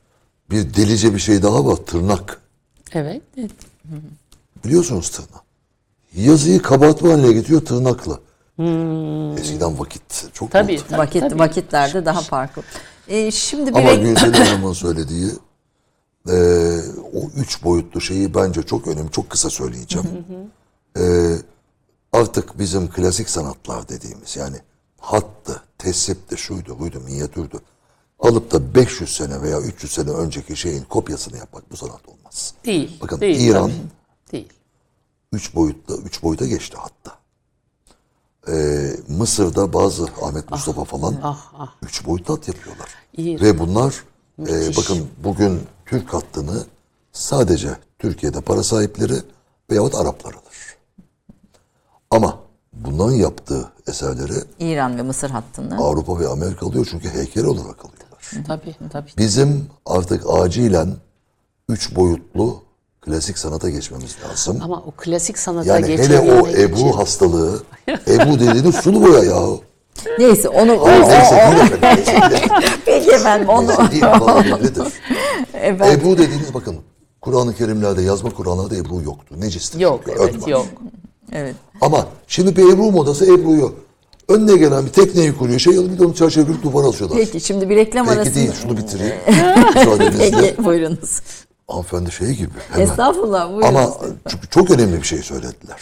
[0.50, 1.76] bir delice bir şey daha var.
[1.76, 2.40] Tırnak.
[2.92, 3.22] Evet.
[4.64, 5.42] Biliyorsunuz tırnak.
[6.16, 8.18] Yazıyı kabartma haline getiriyor tırnakla.
[9.38, 10.52] Eskiden vakit çok Hmm.
[10.60, 10.82] Tabii, oldu.
[10.88, 11.38] tabii, vakit tabii.
[11.38, 12.62] vakitlerde daha farklı.
[13.08, 15.30] Ee, şimdi bir Ama renk- Günsel Hanım'ın söylediği
[16.28, 16.34] e,
[17.14, 19.10] o üç boyutlu şeyi bence çok önemli.
[19.10, 20.24] Çok kısa söyleyeceğim.
[20.98, 21.02] E,
[22.12, 24.56] artık bizim klasik sanatlar dediğimiz yani
[25.00, 27.58] hattı, tesipti, şuydu, buydu, minyatürdü.
[28.18, 32.54] Alıp da 500 sene veya 300 sene önceki şeyin kopyasını yapmak bu sanat olmaz.
[32.66, 32.98] Değil.
[33.02, 34.32] Bakın değil, İran tabii.
[34.32, 34.48] Değil.
[35.32, 37.19] üç boyutla üç boyuta geçti hatta.
[38.52, 41.74] Ee, Mısır'da bazı Ahmet Mustafa falan ah.
[41.82, 42.88] üç boyutlu hat yapıyorlar.
[43.16, 43.40] İyi.
[43.40, 44.04] Ve bunlar
[44.38, 46.64] e, bakın bugün Türk hattını
[47.12, 49.14] sadece Türkiye'de para sahipleri
[49.70, 50.76] veyahut Araplar alır.
[52.10, 52.38] Ama
[52.72, 55.78] bunların yaptığı eserleri İran ve Mısır hattını.
[55.78, 58.46] Avrupa ve Amerika alıyor çünkü heykel olarak alıyorlar.
[58.46, 59.10] Tabii tabii.
[59.18, 60.96] Bizim artık acilen
[61.68, 62.62] üç boyutlu
[63.00, 64.58] klasik sanata geçmemiz lazım.
[64.62, 69.60] Ama o klasik sanata Yani hele o Ebru için- hastalığı, Ebru dediğiniz sulu boya yahu.
[70.18, 71.56] Neyse onu o, o, Neyse o-
[72.30, 72.42] değil.
[72.84, 74.52] peki efendim onu Neyse değil efendim,
[75.92, 76.76] Ebru dediğiniz bakın
[77.20, 79.34] Kur'an-ı Kerimlerde yazma Kur'anlarda Ebru yoktu.
[79.38, 79.80] Necistir.
[79.80, 80.48] Yok çünkü, evet ört var.
[80.48, 80.66] yok.
[81.32, 81.54] evet.
[81.80, 83.74] Ama şimdi bir Ebru modası Ebru'yu
[84.28, 85.58] önüne gelen bir tekneyi kuruyor.
[85.58, 87.18] Şey alıp bir de onu çerçeveleyip duvara asıyorlar.
[87.18, 88.34] Peki şimdi bir reklam Peki arasında.
[88.34, 89.14] değil şunu bitireyim.
[90.18, 91.20] Peki buyurunuz.
[91.70, 92.50] Hanımefendi şey gibi.
[92.70, 92.86] Hemen.
[92.86, 93.66] Estağfurullah buyurunuz.
[93.66, 93.90] Ama
[94.28, 95.80] çünkü çok önemli bir şey söylediler.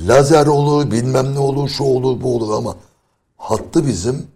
[0.00, 2.76] Lazer olur, bilmem ne olur, şu olur, bu olur ama
[3.36, 4.26] hattı bizim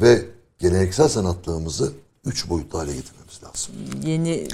[0.00, 0.22] ve
[0.58, 1.92] geleneksel sanatlarımızı
[2.24, 3.74] üç boyutlu hale getirmemiz lazım.
[4.04, 4.48] Yeni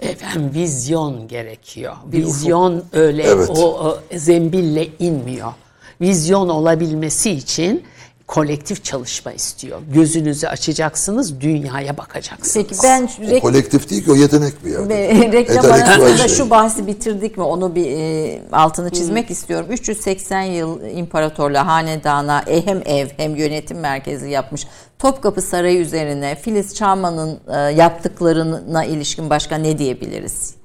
[0.00, 1.96] Efendim vizyon gerekiyor.
[2.12, 3.50] vizyon öyle Evet.
[3.50, 5.52] o, o zembille inmiyor.
[6.00, 7.84] Vizyon olabilmesi için
[8.28, 9.80] kolektif çalışma istiyor.
[9.94, 12.54] Gözünüzü açacaksınız, dünyaya bakacaksınız.
[12.54, 14.88] Peki ben rek- kolektif değil ki o yetenek bir yerde.
[14.88, 19.66] Ve reklam arasında şu bahsi bitirdik mi onu bir e, altını çizmek istiyorum.
[19.70, 24.66] 380 yıl imparatorluğa, hanedana e, hem ev hem yönetim merkezi yapmış.
[24.98, 30.57] Topkapı Sarayı üzerine Filiz Çağman'ın e, yaptıklarına ilişkin başka ne diyebiliriz?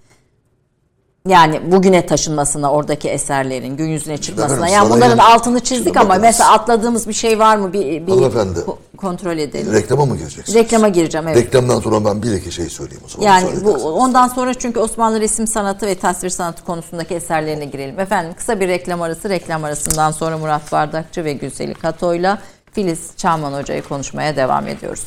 [1.27, 4.55] Yani bugüne taşınmasına oradaki eserlerin gün yüzüne çıkmasına.
[4.55, 6.21] efendim, Yani bunların altını çizdik ama bakınız.
[6.23, 7.73] mesela atladığımız bir şey var mı?
[7.73, 8.59] Bir, bir Hanımefendi.
[8.59, 9.73] ko- kontrol edelim.
[9.73, 10.55] Reklama mı gireceksiniz?
[10.55, 11.37] Reklama gireceğim evet.
[11.37, 13.25] Reklamdan sonra ben bir iki şey söyleyeyim o zaman.
[13.27, 17.99] Yani bu ondan sonra çünkü Osmanlı resim sanatı ve tasvir sanatı konusundaki eserlerine girelim.
[17.99, 19.29] Efendim kısa bir reklam arası.
[19.29, 22.37] Reklam arasından sonra Murat Bardakçı ve Gülseli Kato'yla
[22.71, 25.03] Filiz Çağman Hoca'yı konuşmaya devam ediyoruz.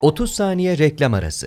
[0.00, 1.46] 30 saniye reklam arası.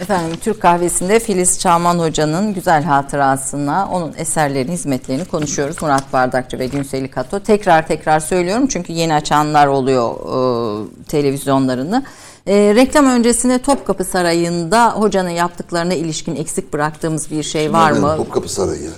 [0.00, 5.82] Efendim Türk Kahvesi'nde Filiz Çağman Hoca'nın güzel hatırasına, onun eserlerini, hizmetlerini konuşuyoruz.
[5.82, 7.40] Murat Bardakçı ve Günseli Kato.
[7.40, 12.04] Tekrar tekrar söylüyorum çünkü yeni açanlar oluyor e, televizyonlarını.
[12.46, 18.16] E, reklam öncesinde Topkapı Sarayı'nda hocanın yaptıklarına ilişkin eksik bıraktığımız bir şey var mı?
[18.16, 18.90] Topkapı Sarayı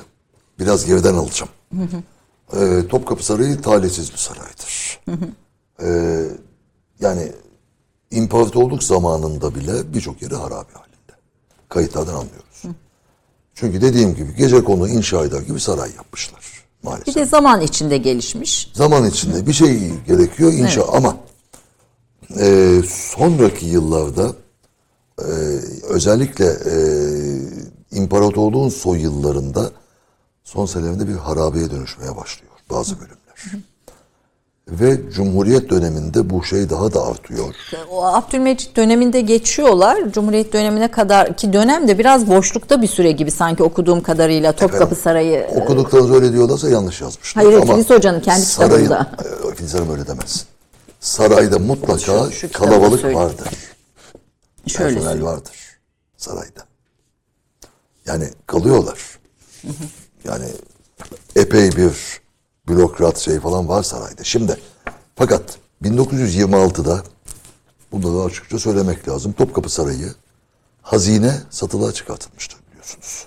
[0.58, 1.52] biraz geriden alacağım.
[2.56, 5.00] Ee, Topkapı Sarayı talihsiz bir saraydır.
[5.82, 6.22] Ee,
[7.00, 7.32] yani
[8.10, 10.89] imparatorluk zamanında bile birçok yeri harabe.
[11.70, 12.62] Kayıtlardan anlıyoruz.
[13.54, 17.06] Çünkü dediğim gibi gece konu inşa eder gibi saray yapmışlar maalesef.
[17.06, 18.70] Bir de zaman içinde gelişmiş.
[18.74, 21.16] Zaman içinde bir şey gerekiyor inşa ama
[22.38, 24.32] e, sonraki yıllarda
[25.18, 25.24] e,
[25.88, 26.74] özellikle e,
[27.92, 29.70] imparatorluğun son yıllarında
[30.44, 33.64] son senelerinde bir harabeye dönüşmeye başlıyor bazı bölümler.
[34.70, 37.54] Ve Cumhuriyet döneminde bu şey daha da artıyor.
[37.90, 40.12] O Abdülmecit döneminde geçiyorlar.
[40.12, 44.76] Cumhuriyet dönemine kadar ki dönem de biraz boşlukta bir süre gibi sanki okuduğum kadarıyla Topkapı
[44.76, 45.46] Efendim, Sarayı.
[45.54, 47.44] Okuduklarınız öyle diyorlarsa yanlış yazmışlar.
[47.44, 49.10] Hayır, Ama Filiz Hoca'nın kendi sarayın- kitabında.
[49.50, 50.44] e, Filiz Hanım öyle demez.
[51.00, 51.98] Sarayda mutlaka
[52.30, 53.24] Şu- şu kalabalık söyleyeyim.
[53.24, 53.48] vardır.
[54.66, 55.26] Şöyle personel söyleyeyim.
[55.26, 55.56] vardır.
[56.16, 56.60] sarayda.
[58.06, 58.98] Yani kalıyorlar.
[60.24, 60.44] Yani
[61.36, 62.19] epey bir
[62.70, 64.24] bürokrat şey falan var sarayda.
[64.24, 64.56] Şimdi
[65.16, 67.02] fakat 1926'da
[67.92, 69.32] bunu da açıkça söylemek lazım.
[69.32, 70.14] Topkapı Sarayı
[70.82, 73.26] hazine satılığa çıkartılmıştır biliyorsunuz.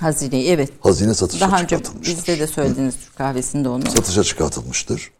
[0.00, 0.70] Hazineyi evet.
[0.80, 3.90] Hazine satışa Daha önce bizde de söylediğiniz Türk kahvesinde onu.
[3.90, 5.10] satışa çıkartılmıştır.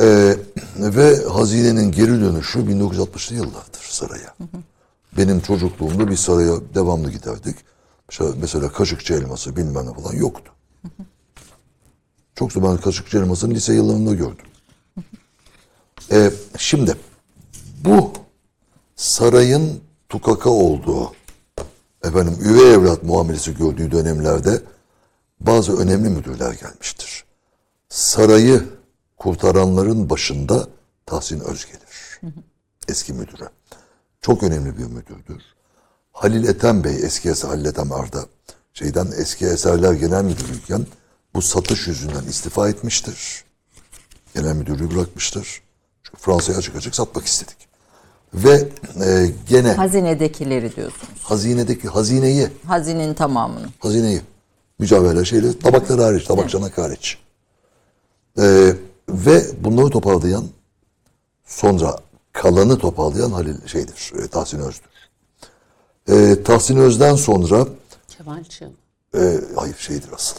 [0.00, 0.36] Ee,
[0.78, 4.34] ve hazinenin geri dönüşü 1960'lı yıllardır saraya.
[5.18, 7.56] Benim çocukluğumda bir saraya devamlı giderdik.
[8.10, 10.52] Mesela, mesela kaşıkçı elması bilmem ne falan yoktu.
[12.42, 14.46] Çok zaman kaşıkçı elmasını lise yıllarında gördüm.
[16.10, 16.96] Ee, şimdi
[17.84, 18.12] bu
[18.96, 21.12] sarayın tukaka olduğu
[22.04, 24.62] efendim üvey evlat muamelesi gördüğü dönemlerde
[25.40, 27.24] bazı önemli müdürler gelmiştir.
[27.88, 28.64] Sarayı
[29.16, 30.68] kurtaranların başında
[31.06, 32.20] Tahsin Öz gelir.
[32.88, 33.48] Eski müdürü.
[34.20, 35.42] Çok önemli bir müdürdür.
[36.12, 38.26] Halil Ethem Bey, eski eser Halil Ethem Arda,
[38.74, 40.86] şeyden eski eserler genel müdürüyken
[41.34, 43.44] bu satış yüzünden istifa etmiştir.
[44.34, 45.62] Genel müdürlüğü bırakmıştır.
[46.02, 47.56] Çünkü Fransa'ya açık açık satmak istedik.
[48.34, 48.68] Ve
[49.04, 51.08] e, gene Hazinedekileri diyorsunuz.
[51.22, 53.66] hazinedeki hazineyi Hazinenin tamamını.
[53.80, 54.22] hazineyi.
[54.78, 57.18] Mücevherler şeyle tabaklar hariç, tabak çanak hariç.
[58.38, 58.72] Ee,
[59.08, 60.44] ve bunları toparlayan
[61.46, 61.96] sonra
[62.32, 64.90] kalanı toparlayan Halil şeydir, e, Tahsin Öz'dür.
[66.08, 67.66] Ee, Tahsin Öz'den sonra
[68.08, 68.70] Kemalçı.
[69.14, 70.36] e, hayır şeydir asıl.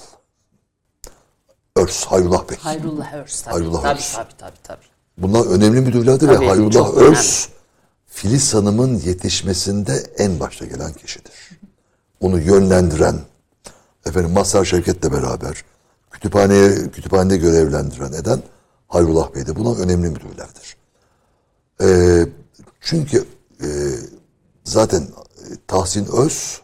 [1.75, 2.57] Örs, Hayrullah Bey.
[2.57, 3.41] Hayrullah Örs.
[3.41, 4.15] Tabii, Hayrullah tabii, Örs.
[4.15, 4.85] tabii, tabii, tabii.
[5.17, 7.47] Bunlar önemli müdürlerdi ve Hayrullah Örs
[8.07, 11.33] Filiz Hanım'ın yetişmesinde en başta gelen kişidir.
[12.19, 13.19] Onu yönlendiren,
[14.05, 15.63] efendim Mazhar Şevket'le beraber
[16.11, 18.43] kütüphaneye kütüphanede görevlendiren eden
[18.87, 20.77] Hayrullah Bey de buna önemli müdürlerdir.
[21.81, 22.27] Ee,
[22.81, 23.25] çünkü
[23.61, 23.67] e,
[24.63, 25.07] zaten e,
[25.67, 26.61] Tahsin Öz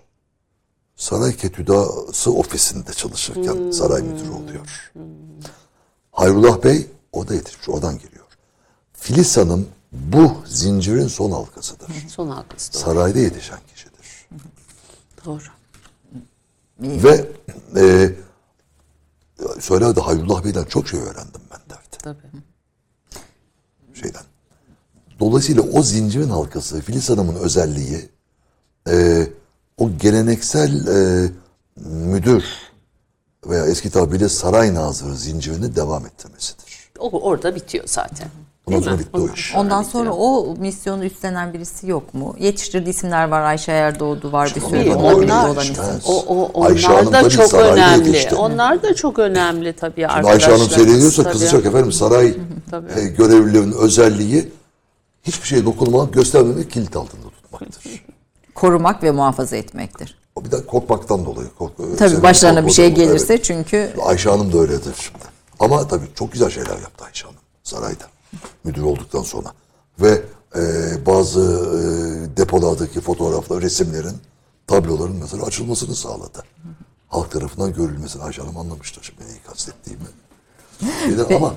[1.00, 4.92] Saray Ketüdası ofisinde çalışırken saray müdürü oluyor.
[6.12, 8.26] Hayrullah Bey o da yetişmiş, oradan geliyor.
[8.94, 11.88] Filiz Hanım bu zincirin son halkasıdır.
[12.08, 12.82] Son halkası doğru.
[12.82, 14.28] Sarayda yetişen kişidir.
[15.26, 15.44] doğru.
[16.80, 17.32] Ve
[17.76, 18.16] e,
[19.60, 21.98] söylerdi Hayrullah Bey'den çok şey öğrendim ben derdi.
[22.04, 22.44] Tabii.
[23.94, 24.24] Şeyden.
[25.20, 28.10] Dolayısıyla o zincirin halkası Filiz Hanım'ın özelliği
[28.88, 29.28] e,
[29.80, 31.30] o geleneksel e,
[31.86, 32.44] müdür
[33.48, 36.90] veya eski tabiriyle saray nazırı zincirini devam ettirmesidir.
[37.00, 38.28] O orada bitiyor zaten.
[38.66, 39.56] Ondan sonra bitti o iş.
[39.56, 42.36] Ondan sonra o misyonu üstlenen birisi yok mu?
[42.40, 43.42] Yetiştirdiği isimler var.
[43.42, 44.94] Ayşe Erdoğdu var bir sürü.
[44.94, 45.84] Onlar olan isim.
[46.08, 48.08] O, o, Ayşe onlar Hanım da çok önemli.
[48.08, 48.36] yetişti.
[48.36, 50.52] Onlar da çok önemli tabii Ayşe arkadaşlar.
[50.54, 52.28] Hanım seyrediyorsa kızacak efendim saray
[52.96, 54.52] e, görevlilerinin özelliği
[55.24, 57.84] hiçbir şeye dokunmamak, göstermemek, kilit altında tutmaktır.
[58.60, 60.20] Korumak ve muhafaza etmektir.
[60.36, 61.48] O bir de korkmaktan dolayı.
[61.58, 63.46] Kork, Tabii başlarına bir şey gelirse Evet.
[63.46, 65.26] çünkü Ayşe Hanım da öyledir şimdi.
[65.60, 68.04] Ama tabii çok güzel şeyler yaptı Ayşe Hanım sarayda.
[68.64, 69.52] Müdür olduktan sonra.
[70.00, 70.22] Ve
[70.56, 70.62] e,
[71.06, 74.18] bazı e, depolardaki fotoğraflar, resimlerin,
[74.68, 76.44] tabloların mesela açılmasını sağladı.
[77.08, 80.04] Halk tarafından görülmesini Ayşe Hanım anlamıştır şimdi neyi kastettiğimi.
[81.04, 81.54] Şeyden, ama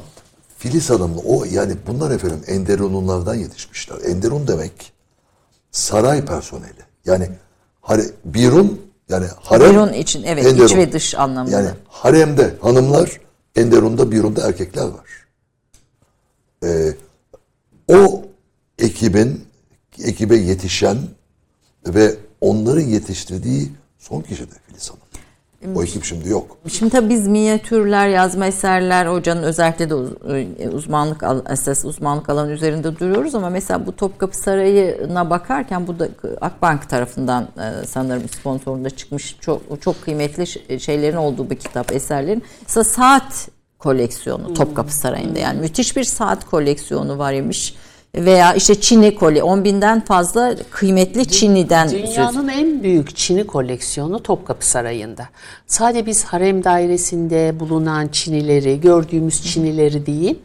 [0.58, 3.96] Filiz Hanım'la o yani bunlar efendim Enderunlulardan yetişmişler.
[4.04, 4.92] Enderun demek
[5.70, 6.91] saray personeli.
[7.04, 7.28] Yani
[7.80, 9.70] hare, birun yani harem.
[9.72, 10.76] Birun için evet iç Enderun.
[10.76, 11.56] ve dış anlamında.
[11.56, 13.20] Yani haremde hanımlar,
[13.56, 15.26] Enderun'da birunda erkekler var.
[16.64, 16.94] Ee,
[17.88, 18.24] o
[18.78, 19.44] ekibin
[19.98, 20.98] ekibe yetişen
[21.86, 25.02] ve onların yetiştirdiği son kişi de Filiz Hanım.
[25.76, 26.56] O ekip şimdi yok.
[26.68, 29.94] Şimdi tabii biz minyatürler, yazma eserler, hocanın özellikle de
[30.58, 36.08] e, uzmanlık esas uzmanlık alanı üzerinde duruyoruz ama mesela bu Topkapı Sarayı'na bakarken bu da
[36.40, 42.42] Akbank tarafından e, sanırım sponsorunda çıkmış çok çok kıymetli ş- şeylerin olduğu bir kitap eserlerin.
[42.62, 43.48] Mesela saat
[43.78, 47.74] koleksiyonu Topkapı Sarayı'nda yani müthiş bir saat koleksiyonu var imiş.
[48.14, 54.22] Veya işte Çin'i kole 10 binden fazla kıymetli Çin'den söz Dünyanın en büyük Çin'i koleksiyonu
[54.22, 55.28] Topkapı Sarayı'nda.
[55.66, 60.38] Sadece biz harem dairesinde bulunan Çinileri, gördüğümüz Çinileri değil,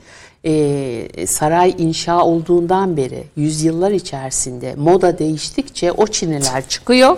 [0.44, 7.18] e, saray inşa olduğundan beri yüzyıllar içerisinde moda değiştikçe o Çiniler çıkıyor.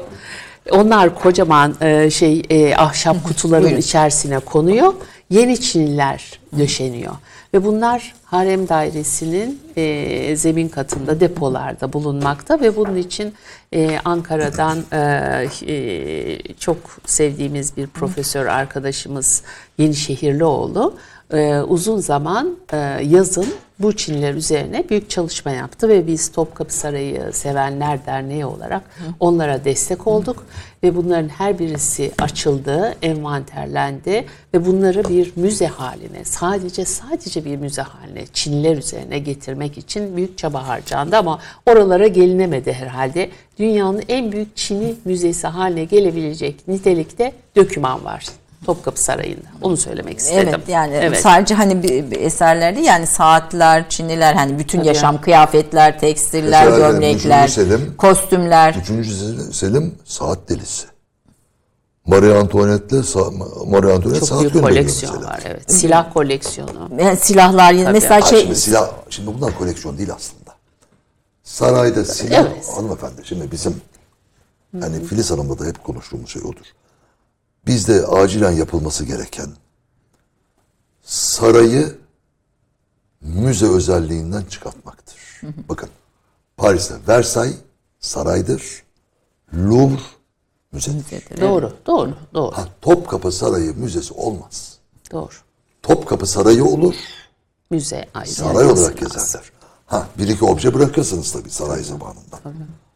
[0.71, 4.93] Onlar kocaman e, şey e, ahşap kutuların içerisine konuyor.
[5.29, 7.13] Yeni Çiniler döşeniyor.
[7.53, 12.61] Ve bunlar harem dairesinin e, zemin katında depolarda bulunmakta.
[12.61, 13.33] Ve bunun için
[13.73, 19.43] e, Ankara'dan e, e, çok sevdiğimiz bir profesör arkadaşımız
[19.77, 20.95] Yenişehirlioğlu
[21.33, 23.47] e, uzun zaman e, yazın
[23.79, 28.83] bu Çiniler üzerine büyük çalışma yaptı ve biz Topkapı Sarayı Sevenler Derneği olarak
[29.19, 30.45] onlara destek olduk
[30.83, 37.81] ve bunların her birisi açıldı, envanterlendi ve bunları bir müze haline, sadece sadece bir müze
[37.81, 43.29] haline Çiniler üzerine getirmek için büyük çaba harcandı ama oralara gelinemedi herhalde.
[43.59, 48.25] Dünyanın en büyük Çin'i müzesi haline gelebilecek nitelikte döküman var.
[48.65, 49.47] Topkapı Sarayı'nda.
[49.61, 50.49] Onu söylemek istedim.
[50.55, 51.19] Evet yani Evet.
[51.21, 56.91] sadece hani bir, bir eserler değil yani saatler, çiniler hani bütün yaşam kıyafetler, tekstiller, Mesela
[56.91, 58.75] gömlekler, Üçüncü Selim- kostümler.
[58.81, 59.13] Üçüncü
[59.53, 60.87] Selim, saat delisi.
[62.05, 63.03] Marie Antoinette'le
[63.67, 65.31] Marie Antoinette Çok saat büyük koleksiyon mesela.
[65.33, 65.71] var evet.
[65.71, 66.89] Silah koleksiyonu.
[66.99, 70.51] Yani silahlar yine mesela Ha, şey şimdi silah, şimdi bunlar koleksiyon değil aslında.
[71.43, 72.67] Sarayda silah, Evet.
[72.75, 73.81] hanımefendi şimdi bizim
[74.81, 76.65] hani Filiz Hanım'la da hep konuştuğumuz şey odur.
[77.67, 79.47] Bizde acilen yapılması gereken
[81.03, 81.97] sarayı
[83.21, 85.15] müze özelliğinden çıkartmaktır.
[85.69, 85.89] Bakın
[86.57, 87.57] Paris'te Versailles
[87.99, 88.83] saraydır.
[89.53, 90.01] Louvre
[90.71, 91.41] müzedir.
[91.41, 94.77] Doğru, doğru, doğru, Ha, Topkapı Sarayı müzesi olmaz.
[95.11, 95.33] doğru.
[95.83, 96.95] Topkapı Sarayı olur,
[97.71, 98.29] Müze ayrı.
[98.29, 99.51] saray olarak gezerler.
[99.85, 102.39] Ha bir iki obje bırakırsınız tabii saray zamanında.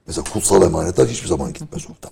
[0.08, 2.12] Mesela kutsal emanetler hiçbir zaman gitmez oradan.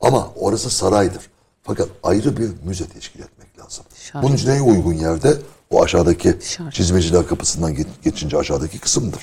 [0.00, 1.30] Ama orası saraydır.
[1.62, 3.84] Fakat ayrı bir müze teşkil etmek lazım.
[3.96, 4.26] Şahane.
[4.26, 5.36] Bunun için en uygun yerde
[5.70, 6.72] o aşağıdaki Şahane.
[6.72, 9.22] çizmeciler kapısından ge- geçince aşağıdaki kısımdır.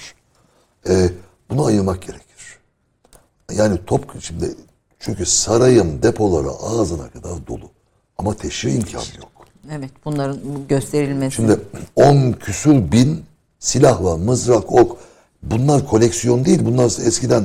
[0.90, 1.10] Ee,
[1.50, 2.30] bunu ayırmak gerekir.
[3.52, 4.56] Yani top şimdi
[5.00, 7.70] çünkü sarayın depoları ağzına kadar dolu.
[8.18, 9.30] Ama teşhir imkanı yok.
[9.72, 11.36] evet bunların gösterilmesi.
[11.36, 11.60] Şimdi
[11.96, 13.24] 10 küsür bin
[13.60, 14.98] silah var, mızrak, ok.
[15.44, 16.60] Bunlar koleksiyon değil.
[16.66, 17.44] Bunlar eskiden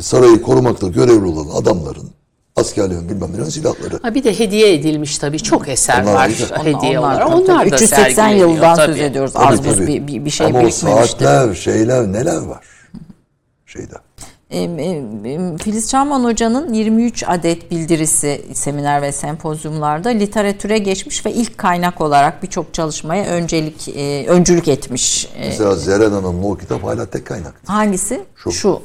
[0.00, 2.10] sarayı korumakta görevli olan adamların,
[2.56, 3.98] askerlerin bilmem nelerin silahları.
[4.02, 6.30] Ha bir de hediye edilmiş tabii çok eser Onlar var
[6.64, 7.28] hediye Onlar- olarak.
[7.34, 7.70] Onlar tabii.
[7.70, 8.86] da 380 sergileniyor yıldan tabii.
[8.92, 9.32] söz ediyoruz.
[9.32, 9.86] Tabii, Az tabii.
[9.86, 11.18] bir, bir, bir şey Ama o birikmemiştir.
[11.24, 12.64] saatler, şeyler neler var
[13.66, 13.94] şeyde.
[14.50, 15.02] E, e,
[15.58, 22.42] Filiz Çağman Hoca'nın 23 adet bildirisi seminer ve sempozyumlarda literatüre geçmiş ve ilk kaynak olarak
[22.42, 25.28] birçok çalışmaya öncelik e, öncülük etmiş.
[25.36, 27.54] E, Mesela Zeren Hanım'ın o kitap hala tek kaynak.
[27.66, 28.24] hangisi?
[28.36, 28.52] Şu.
[28.52, 28.80] Şu.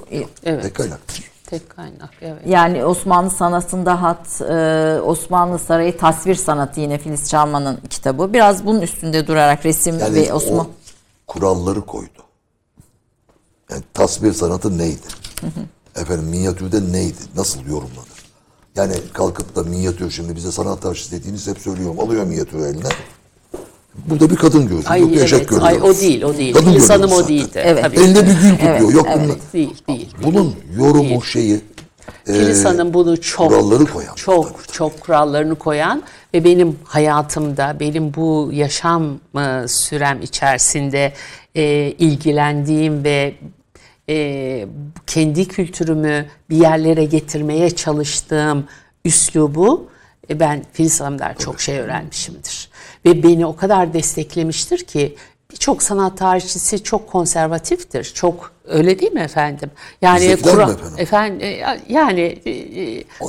[0.45, 0.63] Evet.
[0.63, 1.28] Tek kaynaktır.
[1.49, 2.41] Tek kaynak evet.
[2.45, 8.33] Yani Osmanlı sanatında hat, e, Osmanlı Sarayı tasvir sanatı yine Filiz Çağman'ın kitabı.
[8.33, 10.67] Biraz bunun üstünde durarak resim Yani ve Osman...
[11.27, 12.23] kuralları koydu.
[13.69, 15.07] Yani tasvir sanatı neydi?
[15.95, 17.19] Efendim minyatürde neydi?
[17.35, 18.19] Nasıl yorumlanır?
[18.75, 21.99] Yani kalkıp da minyatür şimdi bize sanat tarihçisi dediğiniz hep söylüyorum.
[21.99, 22.89] Alıyor minyatürü eline.
[24.05, 24.85] Burada bir kadın görüyoruz.
[24.89, 25.49] Ay Yok bir eşek evet.
[25.49, 25.83] görüyoruz.
[25.83, 26.53] Ay o değil, o değil.
[26.53, 27.61] Kadın İnsanım o değildi.
[27.65, 27.83] Evet.
[27.83, 27.99] Tabii.
[27.99, 28.93] Elinde bir gül tutuyor.
[28.93, 29.25] Yok evet.
[29.25, 29.37] bunlar.
[29.53, 30.09] Değil, değil.
[30.23, 31.61] Bunun yorumu şeyi
[32.25, 34.15] Filiz Hanım bunu çok kuralları koyan.
[34.15, 34.71] çok Tabii.
[34.71, 39.19] çok kurallarını koyan ve benim hayatımda benim bu yaşam
[39.67, 41.13] sürem içerisinde
[41.55, 41.63] e,
[41.99, 43.33] ilgilendiğim ve
[44.09, 44.67] e,
[45.07, 48.63] kendi kültürümü bir yerlere getirmeye çalıştığım
[49.05, 49.89] üslubu
[50.29, 52.68] e, ben Filiz Hanım'dan çok şey öğrenmişimdir.
[53.05, 55.15] Ve beni o kadar desteklemiştir ki
[55.51, 58.03] birçok sanat tarihçisi çok konservatiftir.
[58.03, 59.71] Çok öyle değil mi efendim?
[60.01, 60.93] Yani Kur'an- mi efendim?
[60.97, 62.51] efendim e, yani e,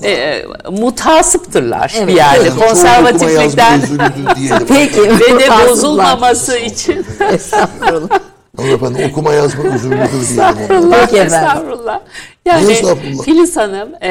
[0.03, 2.09] e, e, mutasıptırlar Evet.
[2.09, 3.81] bir yerde Yani çoğu konservatiflikten.
[4.69, 5.03] Peki.
[5.03, 7.07] ve de bozulmaması için.
[7.33, 8.19] Estağfurullah.
[8.57, 10.21] Hanımefendi okuma yazma özürlüdür diyelim.
[10.21, 11.49] Estağfurullah, Peki efendim.
[11.49, 12.01] estağfurullah.
[12.47, 13.25] Yani Estağfurullah.
[13.25, 14.11] Filiz Hanım e,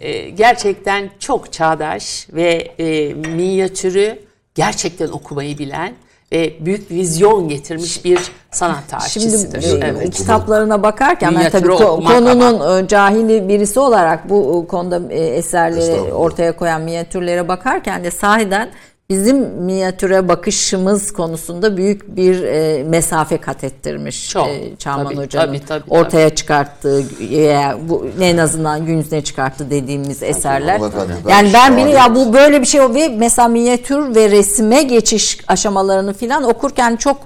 [0.00, 4.18] e, gerçekten çok çağdaş ve e, minyatürü
[4.54, 5.94] gerçekten okumayı bilen
[6.34, 8.18] ve büyük vizyon getirmiş bir
[8.50, 9.82] sanat Şimdi tarihçisidir.
[9.82, 10.14] e, evet.
[10.14, 16.56] kitaplarına bakarken ben tabii konunun e, cahili birisi olarak bu e, konuda e, eserleri ortaya
[16.56, 18.70] koyan minyatürlere bakarken de sahiden
[19.10, 25.46] bizim minyatüre bakışımız konusunda büyük bir e, mesafe kat ettirmiş Çok, e, Çağman tabii, Hoca'nın
[25.46, 27.02] tabii, tabii, ortaya çıkarttığı
[27.32, 30.78] e, bu en azından gün yüzüne çıkarttı dediğimiz eserler.
[30.78, 34.82] hanımefendi, ben Yani ben bile ya bu böyle bir şey ve mesela minyatür ve resime
[34.82, 37.24] geçiş aşamalarını filan okurken çok e,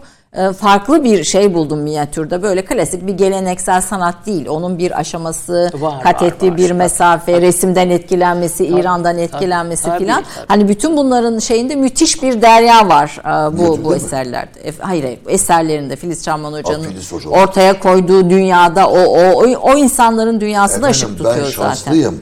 [0.59, 2.43] farklı bir şey buldum minyatürde.
[2.43, 4.47] Böyle klasik bir geleneksel sanat değil.
[4.49, 6.57] Onun bir aşaması, Var, kat var, ettiği var.
[6.57, 10.23] bir Tabii, mesafe, resimden etkilenmesi, İran'dan etkilenmesi tabii, filan.
[10.35, 10.45] tabii.
[10.49, 13.97] Hani bütün bunların şeyinde müthiş bir derya var e, bu Minyatürde bu mi?
[13.97, 14.61] eserlerde.
[14.61, 17.31] E, Hayır, hayır, eserlerinde Filiz Çarman Hoca'nın Filiz Hoca.
[17.31, 21.75] ortaya koyduğu dünyada o o o, o insanların dünyası da ışık Efendim, tutuyor ben zaten.
[21.75, 22.21] şanslıyım.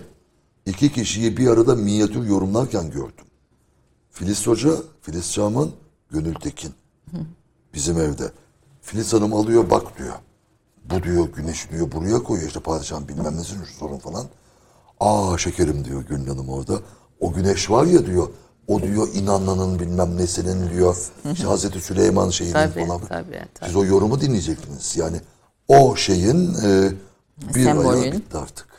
[0.67, 3.27] İki kişiyi bir arada minyatür yorumlarken gördüm.
[4.11, 4.71] Filiz Hoca,
[5.03, 5.69] Filiz Çağman,
[6.11, 6.73] Gönül Tekin.
[7.77, 8.31] Bizim evde.
[8.83, 10.15] Filiz Hanım alıyor bak diyor.
[10.85, 13.35] Bu diyor güneş diyor buraya koyuyor işte padişahın bilmem
[13.67, 14.27] şu sorun falan.
[15.01, 16.81] Aa şekerim diyor Gönül Hanım orada.
[17.21, 18.29] O güneş var ya diyor
[18.69, 20.97] o diyor İnanlı'nın bilmem nesinin diyor.
[21.33, 23.01] İşte Hazreti Süleyman şeyinin Tabii, falan.
[23.01, 23.67] tabii, tabii.
[23.69, 24.97] Siz o yorumu dinleyecektiniz.
[24.97, 25.21] Yani
[25.69, 26.93] o şeyin e,
[27.55, 27.89] bir Sembolün.
[27.89, 28.76] ayağı bitti artık.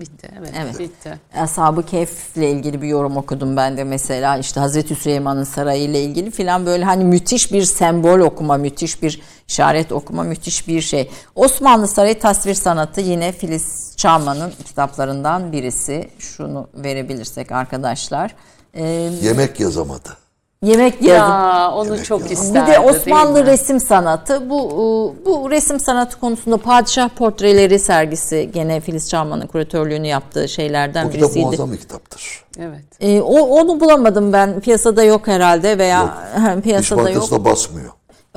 [0.00, 0.78] Bitti evet, Evet.
[0.78, 1.18] bitti.
[1.36, 6.30] Ashab-ı Kehf'le ilgili bir yorum okudum ben de mesela işte Hazreti Süleyman'ın sarayı ile ilgili
[6.30, 11.10] filan böyle hani müthiş bir sembol okuma, müthiş bir işaret okuma, müthiş bir şey.
[11.34, 16.10] Osmanlı Sarayı tasvir sanatı yine Filiz Çağman'ın kitaplarından birisi.
[16.18, 18.34] Şunu verebilirsek arkadaşlar.
[18.74, 18.84] Ee,
[19.22, 20.16] Yemek yazamadı.
[20.62, 21.02] Yemek.
[21.02, 22.26] Ya onu Evet çok ya.
[22.28, 24.50] isterdi Bir de Osmanlı resim sanatı.
[24.50, 31.10] Bu bu resim sanatı konusunda padişah portreleri sergisi gene Filiz Çağman'ın kuratörlüğünü yaptığı şeylerden O
[31.10, 31.46] kitap birisiydi.
[31.46, 32.44] muazzam bir kitaptır.
[32.58, 32.84] Evet.
[33.00, 34.60] E, o onu bulamadım ben.
[34.60, 36.14] Piyasada yok herhalde veya
[36.58, 37.08] İş piyasada yok.
[37.14, 37.90] Bankası'na basmıyor.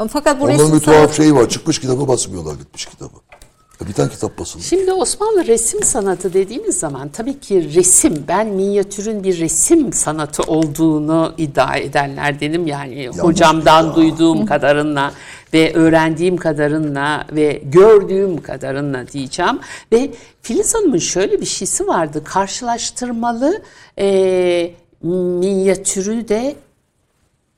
[0.10, 1.50] Fakat bu Onların resim bir tuhaf sanatı şeyi var.
[1.50, 3.14] Çıkmış kitabı basmıyorlar gitmiş kitabı.
[3.88, 4.64] Bir tane kitap basıldı.
[4.64, 11.34] Şimdi Osmanlı resim sanatı dediğimiz zaman tabii ki resim, ben minyatürün bir resim sanatı olduğunu
[11.38, 12.68] iddia edenlerdenim.
[12.68, 13.96] Yani hocamdan iddia.
[13.96, 15.12] duyduğum kadarıyla
[15.54, 19.60] ve öğrendiğim kadarıyla ve gördüğüm kadarıyla diyeceğim.
[19.92, 20.12] Ve
[20.42, 23.62] Filiz Hanım'ın şöyle bir şeysi vardı, karşılaştırmalı
[24.00, 24.72] e,
[25.04, 26.56] minyatürü de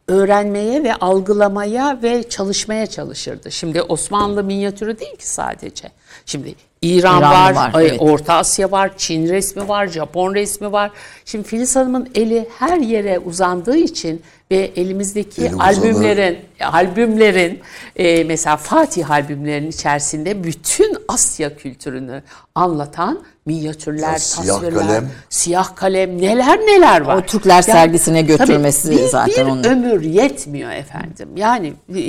[0.07, 3.51] öğrenmeye ve algılamaya ve çalışmaya çalışırdı.
[3.51, 5.91] Şimdi Osmanlı minyatürü değil ki sadece.
[6.25, 8.01] Şimdi İran, İran var, var, evet.
[8.01, 10.91] Orta Asya var, Çin resmi var, Japon resmi var.
[11.25, 14.21] Şimdi Filiz Hanım'ın eli her yere uzandığı için
[14.53, 15.63] ve elimizdeki Eli uzanır.
[15.63, 17.59] albümlerin albümlerin
[17.95, 22.23] e, mesela Fatih albümlerinin içerisinde bütün Asya kültürünü
[22.55, 25.09] anlatan minyatürler, Ya siyah tasvirler, kalem.
[25.29, 27.17] siyah kalem neler neler var.
[27.17, 29.63] O Türkler sergisine götürmesi tabii bir, zaten bir onun.
[29.63, 31.29] ömür yetmiyor efendim.
[31.35, 31.99] Yani e,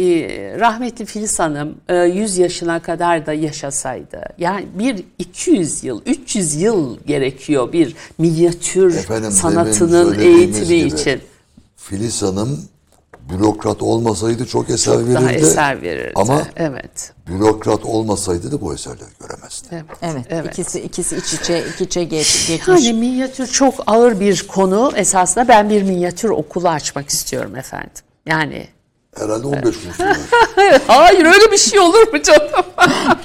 [0.60, 6.98] rahmetli Filiz Hanım e, 100 yaşına kadar da yaşasaydı yani bir 200 yıl, 300 yıl
[7.06, 11.20] gerekiyor bir minyatür Efendim, sanatının eğitimi gibi, için.
[11.88, 12.68] Filiz Hanım
[13.30, 15.14] bürokrat olmasaydı çok eser verirdi.
[15.14, 16.12] Daha eser verirdi.
[16.14, 17.12] Ama evet.
[17.28, 19.68] bürokrat olmasaydı da bu eserleri göremezdi.
[19.72, 19.84] Evet.
[20.02, 20.52] Evet, evet.
[20.52, 22.86] ikisi ikisi iç içe iç içe geç, geçmiş.
[22.86, 24.92] Yani minyatür çok ağır bir konu.
[24.96, 27.90] Esasında ben bir minyatür okulu açmak istiyorum efendim.
[28.26, 28.68] Yani
[29.18, 29.76] Herhalde 15 kuruş
[30.86, 32.64] hayır öyle bir şey olur mu canım?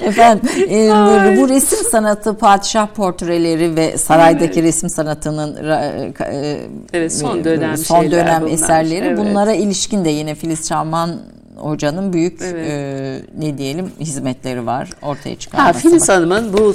[0.00, 6.60] Efendim e, bu resim sanatı padişah portreleri ve saraydaki resim sanatının ra- e,
[6.92, 8.52] Evet, son dönem son dönem bunlar.
[8.52, 9.18] eserleri Evet.
[9.18, 11.16] bunlara ilişkin de yine Filiz Çağman
[11.60, 12.68] hocanın büyük Evet.
[12.70, 15.78] e, ne diyelim hizmetleri var ortaya Ha, çıkarması.
[15.78, 16.16] Filiz var.
[16.16, 16.74] Hanım'ın bu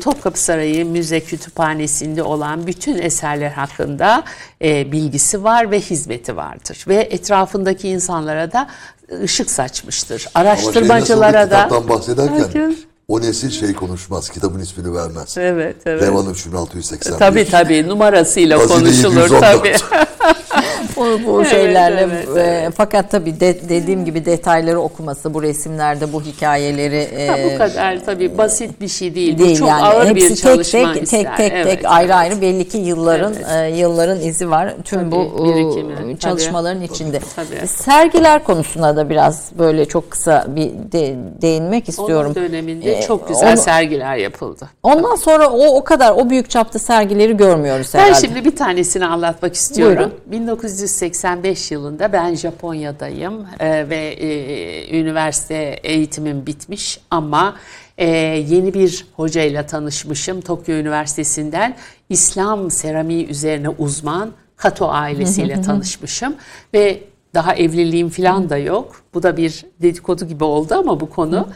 [0.00, 4.22] Topkapı Sarayı Müze Kütüphanesi'nde olan bütün eserler hakkında
[4.62, 6.84] e, bilgisi var ve hizmeti vardır.
[6.88, 8.66] Ve etrafındaki insanlara da
[9.22, 10.26] ışık saçmıştır.
[10.34, 11.62] Ama şey Araştırmacılara nasıl da.
[11.64, 12.74] kitaptan bahsederken Herkes-
[13.08, 14.28] o nesil şey konuşmaz.
[14.30, 15.38] Kitabın ismini vermez.
[15.38, 16.02] Evet, evet.
[16.02, 17.18] Devanım 3681.
[17.18, 19.84] Tabii tabii numarasıyla Hazine konuşulur 714.
[20.96, 20.96] tabii.
[21.26, 26.12] bu, bu Evet, şeylerle evet, e, fakat tabii de- dediğim gibi detayları okuması bu resimlerde
[26.12, 29.38] bu hikayeleri e, Ha, bu kadar tabii basit bir şey değil.
[29.38, 31.18] değil bu çok yani ağır hepsi bir tek çalışma tek ister.
[31.24, 32.14] tek tek Evet, tek ayrı evet.
[32.16, 36.18] ayrı belli ki yılların e, yılların izi var tüm Tabii, bu birikimi, e, tabii.
[36.18, 37.20] çalışmaların içinde.
[37.36, 37.66] Tabii.
[37.66, 42.32] Sergiler konusuna da biraz böyle çok kısa bir de- değinmek istiyorum.
[42.36, 44.68] Onun döneminde E, çok güzel onu- sergiler yapıldı.
[44.82, 48.20] Ondan sonra o o kadar o büyük çapta sergileri görmüyoruz Ben herhalde.
[48.26, 50.10] şimdi bir tanesini anlatmak istiyorum.
[50.70, 57.56] 1985 yılında ben Japonya'dayım e, ve e, üniversite eğitimim bitmiş ama
[57.98, 58.06] e,
[58.48, 61.76] yeni bir hocayla tanışmışım Tokyo Üniversitesi'nden
[62.08, 66.34] İslam seramiği üzerine uzman Kato ailesiyle tanışmışım
[66.74, 67.02] ve
[67.34, 69.02] daha evliliğim falan da yok.
[69.14, 71.48] Bu da bir dedikodu gibi oldu ama bu konu.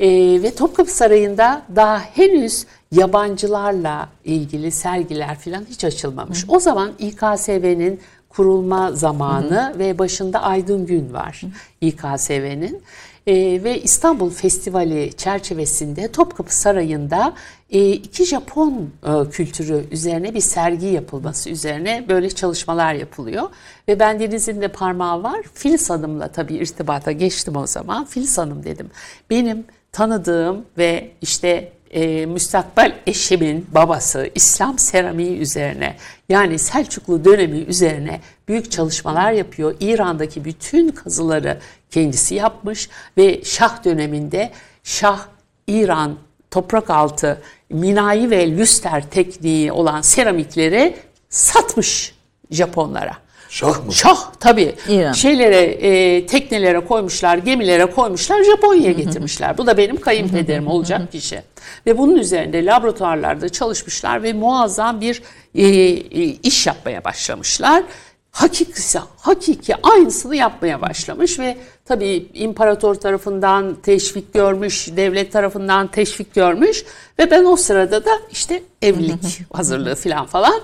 [0.00, 0.08] E,
[0.42, 6.44] ve Topkapı Sarayı'nda daha henüz yabancılarla ilgili sergiler falan hiç açılmamış.
[6.48, 8.00] O zaman İKSV'nin
[8.36, 11.42] kurulma zamanı ve başında Aydın Gün var
[11.80, 12.82] İKSV'nin.
[13.26, 17.34] E, ve İstanbul Festivali çerçevesinde Topkapı Sarayı'nda
[17.70, 23.48] e, iki Japon e, kültürü üzerine bir sergi yapılması üzerine böyle çalışmalar yapılıyor.
[23.88, 25.42] Ve ben Deniz'in de parmağı var.
[25.54, 28.04] Filiz Hanım'la tabii irtibata geçtim o zaman.
[28.04, 28.90] Filiz Hanım dedim.
[29.30, 35.96] Benim tanıdığım ve işte e, müstakbel eşimin babası İslam seramiği üzerine
[36.28, 39.74] yani Selçuklu dönemi üzerine büyük çalışmalar yapıyor.
[39.80, 41.58] İran'daki bütün kazıları
[41.90, 44.50] kendisi yapmış ve Şah döneminde
[44.82, 45.26] Şah
[45.66, 46.16] İran
[46.50, 50.96] toprak altı minayi ve lüster tekniği olan seramikleri
[51.28, 52.14] satmış
[52.50, 53.21] Japonlara.
[53.52, 53.92] Şah mı?
[53.92, 54.74] Şah tabii.
[54.88, 55.12] İran.
[55.12, 59.58] Şeylere, e, teknelere koymuşlar, gemilere koymuşlar, Japonya'ya getirmişler.
[59.58, 61.42] Bu da benim kayınpederim olacak kişi.
[61.86, 65.22] Ve bunun üzerinde laboratuvarlarda çalışmışlar ve muazzam bir
[65.54, 67.82] e, e, iş yapmaya başlamışlar.
[68.30, 76.84] hakiki, hakiki aynısını yapmaya başlamış ve tabii imparator tarafından teşvik görmüş, devlet tarafından teşvik görmüş
[77.18, 80.54] ve ben o sırada da işte evlilik hazırlığı falan falan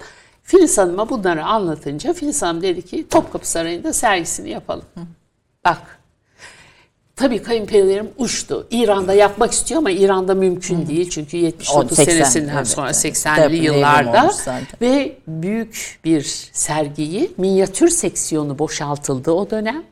[0.49, 4.85] Filiz Hanım'a bunları anlatınca Filiz Hanım dedi ki Topkapı Sarayı'nda sergisini yapalım.
[5.65, 5.99] Bak
[7.17, 8.67] Tabii kayınpederim uçtu.
[8.71, 11.11] İran'da yapmak istiyor ama İran'da mümkün değil.
[11.11, 13.05] Çünkü 79 80, senesinden evet, sonra evet.
[13.05, 14.31] 80'li Devrim yıllarda
[14.81, 16.23] ve büyük bir
[16.53, 19.83] sergiyi minyatür seksiyonu boşaltıldı o dönem.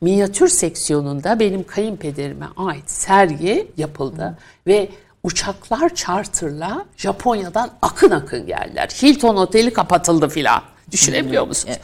[0.00, 4.88] Minyatür seksiyonunda benim kayınpederime ait sergi yapıldı ve
[5.22, 8.88] uçaklar charterla Japonya'dan akın akın geldiler.
[9.02, 10.62] Hilton Oteli kapatıldı filan.
[10.90, 11.76] Düşünebiliyor musunuz?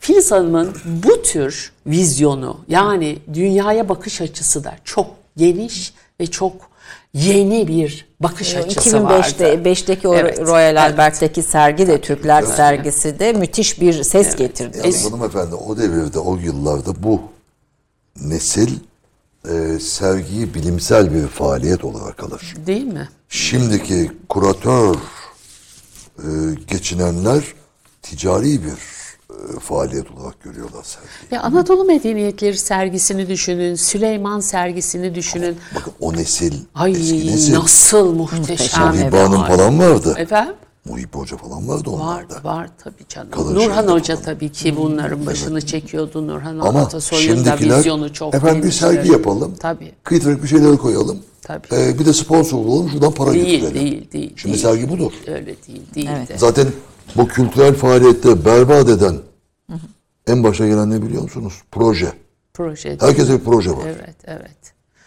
[0.00, 6.52] Filiz Hanım'ın bu tür vizyonu yani dünyaya bakış açısı da çok geniş ve çok
[7.14, 9.68] yeni bir bakış açısı 2005'te vardı.
[9.68, 10.78] 5'teki o Evet, Royal evet.
[10.92, 14.78] Albert'teki sergi de Türkler sergisi de müthiş bir ses getirdi.
[14.78, 17.20] Yalnız hanımefendi o devirde, o yıllarda bu
[18.16, 18.78] nesil
[19.48, 22.54] e, sergiyi bilimsel bir faaliyet olarak alır.
[22.66, 23.08] Değil mi?
[23.28, 24.94] Şimdiki kuratör
[26.18, 26.28] e,
[26.68, 27.42] geçinenler
[28.02, 28.72] ticari bir
[29.56, 31.34] e, faaliyet olarak görüyorlar sergiyi.
[31.34, 35.56] Ya Anadolu Medeniyetleri sergisini düşünün, Süleyman sergisini düşünün.
[35.74, 37.54] Bakın o nesil, Ay eski nesil.
[37.54, 38.86] nasıl muhteşem.
[38.88, 40.14] Muhibbe Hanım falan vardı.
[40.18, 40.54] Efendim?
[40.84, 42.44] Muhibbe Hoca falan vardı Var, onlarda.
[42.44, 43.30] var tabii canım.
[43.30, 44.24] Kalın Nurhan Hoca falan.
[44.24, 46.26] tabii ki bunların başını çekiyordu.
[46.26, 49.54] Nurhan Ama Atasoy'un da vizyonu çok efendim bir sergi yapalım.
[49.60, 49.92] Tabii.
[50.04, 51.18] Kıytırık bir şeyler koyalım.
[51.42, 51.66] Tabii.
[51.72, 53.86] Ee, bir de sponsor olalım şuradan para Değil, götürelim.
[53.86, 54.32] değil, değil.
[54.36, 54.64] Şimdi değil.
[54.64, 55.12] sergi budur.
[55.26, 56.38] Öyle değil, değil de.
[56.38, 56.66] Zaten
[57.16, 59.16] bu kültürel faaliyette berbat eden
[60.26, 61.54] en başa gelen ne biliyor musunuz?
[61.72, 62.12] Proje.
[62.54, 62.96] Proje.
[63.00, 63.84] Herkese bir proje var.
[63.86, 64.56] Evet, evet.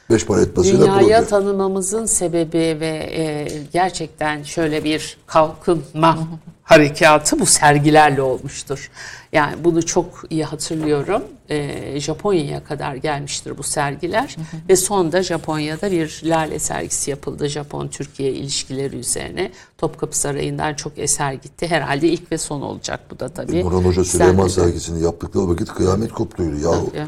[0.09, 1.29] Beş para etmesiyle Dünyaya proje.
[1.29, 6.27] tanımamızın sebebi ve e, gerçekten şöyle bir kalkınma
[6.63, 8.91] harekatı bu sergilerle olmuştur.
[9.33, 11.23] Yani bunu çok iyi hatırlıyorum.
[11.49, 14.35] E, Japonya'ya kadar gelmiştir bu sergiler
[14.69, 19.51] ve sonda Japonya'da bir lale sergisi yapıldı Japon-Türkiye ilişkileri üzerine.
[19.77, 21.67] Topkapı Sarayı'ndan çok eser gitti.
[21.67, 23.65] Herhalde ilk ve son olacak bu da tabii.
[23.65, 26.57] Nurhan Hoca Süleyman sergisini yaptıkları vakit kıyamet koptuydu.
[26.57, 27.07] Ya Tabii.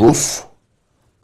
[0.00, 0.40] Rus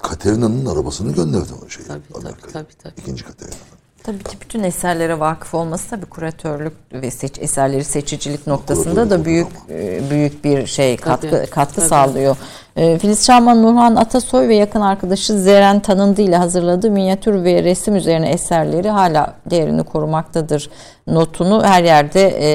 [0.03, 1.87] Katerina'nın arabasını gönderdi o şeyi.
[1.87, 2.95] Tabii, tabii, tabii, tabii.
[2.97, 3.59] İkinci Katerina'nın.
[4.03, 9.47] Tabii ki bütün eserlere vakıf olması tabii kuratörlük ve seç, eserleri seçicilik noktasında da büyük
[9.47, 9.79] ama.
[9.79, 11.89] e, büyük bir şey katkı Tabii, katkı tabii.
[11.89, 12.37] sağlıyor.
[12.77, 17.97] E, Filiz Şahman Nurhan Atasoy ve yakın arkadaşı Zeren Tanındı ile hazırladığı minyatür ve resim
[17.97, 20.70] üzerine eserleri hala değerini korumaktadır.
[21.07, 22.51] Notunu her yerde e,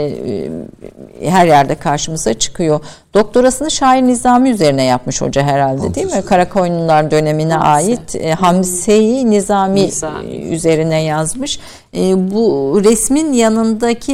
[1.22, 2.80] e, her yerde karşımıza çıkıyor.
[3.14, 6.14] Doktorasını şair Nizami üzerine yapmış hoca herhalde değil mi?
[6.14, 6.28] Hamsi.
[6.28, 7.92] Karakoyunlular dönemine Hamsi.
[7.92, 10.28] ait e, Hamse-i Nizami, Nizami.
[10.30, 11.60] e, üzerine yazmış.
[12.16, 14.14] Bu resmin yanındaki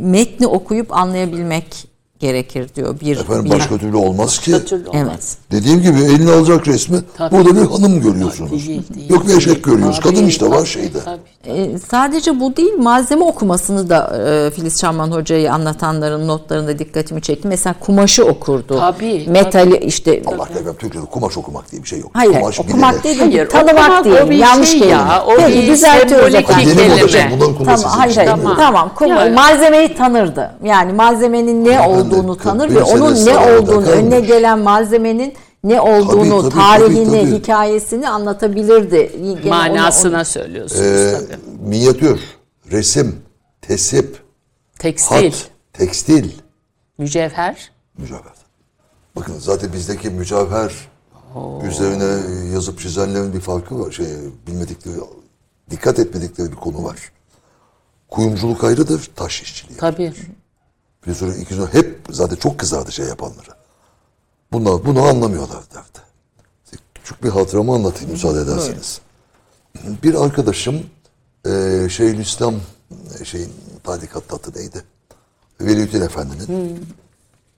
[0.00, 1.93] metni okuyup anlayabilmek
[2.28, 3.00] gerekir diyor.
[3.00, 4.52] Bir, Efendim bir- başka türlü olmaz ki.
[4.52, 5.04] Başka türlü olmaz.
[5.06, 5.36] Evet.
[5.50, 7.36] Dediğim gibi eline alacak resmi Tabii.
[7.36, 8.50] burada bir hanım görüyorsunuz.
[8.68, 10.00] Değil, değil, Yok bir eşek görüyoruz.
[10.02, 11.00] Tabii, Kadın işte var tabii, şeyde.
[11.04, 11.20] tabii.
[11.46, 17.48] E, sadece bu değil malzeme okumasını da e, Filiz Şamman Hoca'yı anlatanların notlarında dikkatimi çekti.
[17.48, 18.78] Mesela kumaşı okurdu.
[18.80, 19.84] Tabii, Metali tabii.
[19.84, 22.10] işte Allah efendim Türkçe'de kumaş okumak diye bir şey yok.
[22.14, 23.04] Hayır, kumaş okumak bilinir.
[23.04, 24.16] değil, Hayır, tanımak okumak değil.
[24.26, 24.96] o bir yanlış şey kelime.
[24.96, 26.74] ya, o Peki, bir düzeltiyoruz sembolik efendim.
[26.76, 27.64] kelime.
[27.64, 28.30] Tamam, hayır, hayır.
[28.30, 28.56] seçilmiyor.
[28.56, 28.90] tamam.
[28.96, 30.50] Kum- Yani- Malzemeyi tanırdı.
[30.64, 35.34] Yani malzemenin ne Hanımefendi, olduğunu tanır ve 41 onun ne olduğunu, önüne gelen malzemenin
[35.64, 37.38] ne olduğunu, tabii, tarihini, tabii, tabii.
[37.38, 39.12] hikayesini anlatabilirdi.
[39.42, 41.68] Gene Manasına onu- söylüyorsunuz Ee, tabii.
[41.68, 42.20] minyatür,
[42.70, 43.16] resim,
[43.62, 44.22] tesip,
[44.78, 46.32] Tekstil, hat, tekstil,
[46.98, 47.70] mücevher.
[47.98, 48.34] mücevher.
[49.16, 50.72] Bakın zaten bizdeki mücevher
[51.68, 52.20] üzerine
[52.54, 53.92] yazıp çizenlerin bir farkı var.
[53.92, 54.06] Şey,
[54.46, 54.96] bilmedikleri,
[55.70, 56.96] dikkat etmedikleri bir konu var.
[58.08, 59.78] Kuyumculuk ayrıdır, taş işçiliği.
[59.78, 60.12] Tabii.
[61.06, 63.63] Bir sürü iki sürü hep zaten çok kızardı şey yapanlara.
[64.54, 65.98] Bunlar bunu anlamıyorlar derdi.
[66.94, 69.00] Küçük bir hatıramı anlatayım müsaade ederseniz.
[70.02, 70.82] Bir arkadaşım
[71.46, 72.54] eee Şeyhülislam
[73.20, 73.52] e, şeyin
[73.84, 74.84] tarikat adı neydi?
[75.60, 76.86] Veliüddin Efendi'nin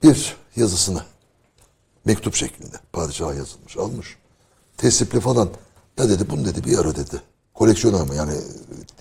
[0.03, 1.01] bir yazısını
[2.05, 4.17] mektup şeklinde padişaha yazılmış almış.
[4.77, 5.49] Tesipli falan.
[5.97, 7.21] Ya dedi bunu dedi bir ara dedi.
[7.53, 8.33] Koleksiyoner mi yani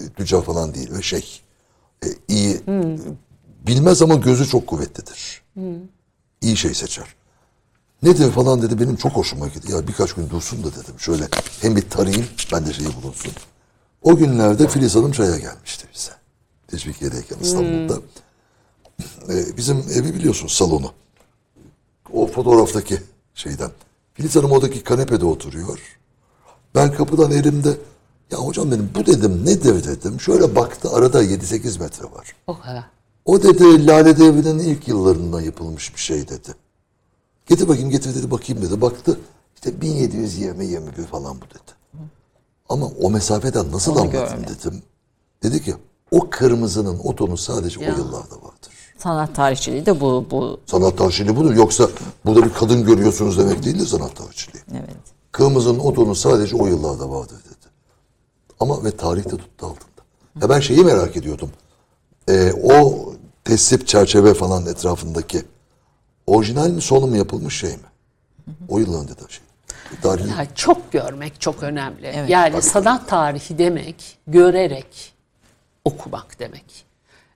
[0.01, 1.41] e, tüccar falan değil ve şey
[2.05, 2.61] e, iyi
[3.67, 5.43] bilmez ama gözü çok kuvvetlidir.
[6.41, 7.16] İyi şey seçer.
[8.03, 9.73] Nedir falan dedi benim çok hoşuma gitti.
[9.73, 10.95] Ya birkaç gün dursun da dedim.
[10.99, 11.29] Şöyle
[11.61, 13.33] hem bir tarayayım ben de şeyi bulunsun.
[14.03, 16.13] O günlerde Filiz Hanım çaya gelmişti bize.
[16.69, 18.01] Teşvikiye'deyken İstanbul'da.
[19.29, 20.93] Ee, bizim evi biliyorsun salonu.
[22.13, 22.99] O fotoğraftaki
[23.35, 23.71] şeyden.
[24.15, 25.99] Filiz Hanım oradaki kanepede oturuyor.
[26.75, 27.77] Ben kapıdan elimde
[28.31, 30.21] ya hocam dedim bu dedim nedir dedim.
[30.21, 32.37] Şöyle baktı arada 7-8 metre var.
[32.47, 32.85] O kadar.
[33.25, 36.55] O dedi Lale Devri'nin ilk yıllarında yapılmış bir şey dedi.
[37.47, 38.81] Getir bakayım getir dedi bakayım dedi.
[38.81, 39.21] Baktı
[39.55, 41.77] işte 1720 21 falan bu dedi.
[42.69, 44.57] Ama o mesafeden nasıl Onu anlattın görmedim.
[44.61, 44.83] dedim.
[45.43, 45.75] Dedi ki
[46.11, 47.95] o kırmızının o tonu sadece Ya.
[47.95, 48.71] o yıllarda vardır.
[48.99, 51.55] Sanat tarihçiliği de bu bu Sanat tarihçiliği budur.
[51.55, 51.89] Yoksa
[52.25, 54.63] burada bir kadın görüyorsunuz demek değil de sanat tarihçiliği.
[54.73, 54.97] evet.
[55.33, 57.67] Kırmızının o tonu sadece o yıllarda vardır dedi.
[58.61, 60.03] Ama ve tarihte tuttu altında.
[60.43, 61.51] Ya ben şeyi merak ediyordum.
[62.29, 62.95] Ee, o
[63.45, 65.43] tesip çerçeve falan etrafındaki
[66.27, 67.79] orijinal mi sonu mu yapılmış şey mi?
[68.69, 69.43] O yılların dedi şey.
[70.03, 72.07] Tarih, Ya çok görmek çok önemli.
[72.07, 72.31] Evet.
[72.31, 75.13] yani sanat tarihi demek görerek
[75.85, 76.87] okumak demek.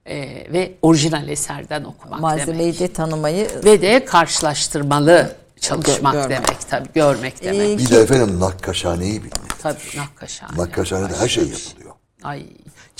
[0.06, 2.20] Ee, ve orijinal eserden okumak demek.
[2.22, 6.30] Malzemeyi de tanımayı Ve de karşılaştırmalı çalışmak görmek.
[6.30, 6.88] demek tabii.
[6.94, 7.60] Görmek demek.
[7.70, 9.58] Ee, bir de efendim nakkaşhaneyi bilmek.
[9.62, 10.58] tabii nakkaşhane.
[10.58, 11.94] Nakkaşhanede her şey yapılıyor.
[12.22, 12.46] Ay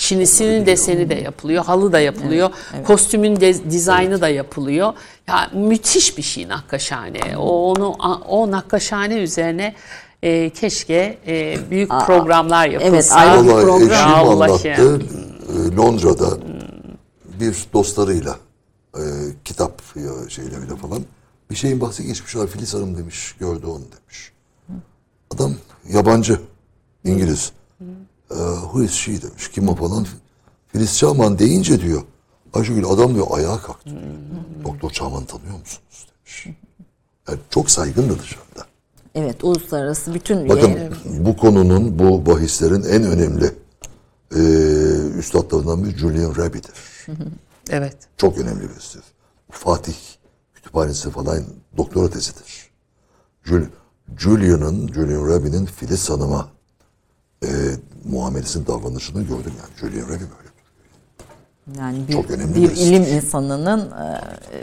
[0.01, 2.49] çinisinin deseni de yapılıyor, halı da yapılıyor,
[2.87, 4.93] kostümün de, dizaynı da yapılıyor.
[5.27, 7.37] Ya müthiş bir şey nakkaşhane.
[7.37, 7.89] O onu
[8.27, 9.75] o nakkaşhane üzerine
[10.23, 12.95] e, keşke e, büyük programlar yapılsa.
[12.95, 13.91] evet, ayrı bir program.
[13.91, 15.01] eşim anlattı.
[15.49, 16.37] e, Londra'da
[17.39, 18.37] bir dostlarıyla
[18.95, 19.01] e,
[19.45, 21.03] kitap ya şeyleriyle falan
[21.49, 22.47] bir şeyin bahsi geçmişler.
[22.47, 24.31] Filiz Hanım demiş, gördü onu demiş.
[25.31, 25.55] Adam
[25.89, 26.39] yabancı,
[27.03, 27.51] İngiliz.
[27.55, 27.60] E,
[28.35, 30.05] who is she demiş, kim o falan.
[30.67, 32.01] Filiz Çağman deyince diyor,
[32.53, 33.89] Ayşegül adam diyor ayağa kalktı.
[34.63, 36.47] Doktor Çağman'ı tanıyor musunuz demiş.
[37.27, 38.65] Yani çok saygındı dışarıda.
[39.15, 43.51] evet uluslararası bütün Bakın bu konunun, bu bahislerin en önemli
[44.35, 44.39] e,
[45.17, 47.07] üstadlarından biri Julian Raby'dir.
[47.69, 47.97] Evet.
[48.17, 49.03] Çok önemli birisidir.
[49.51, 49.93] Fatih
[50.53, 51.43] kütüphanesi falan
[51.77, 52.69] doktora tezidir.
[53.43, 53.61] Jul
[54.17, 56.49] Julian'ın, Julian Raby'nin Filiz Hanım'a
[57.43, 57.49] e,
[58.05, 59.77] muamelesinin davranışını gördüm yani.
[59.77, 60.50] Julian Raby böyle.
[61.79, 63.89] Yani bir, Çok önemli bir ilim insanının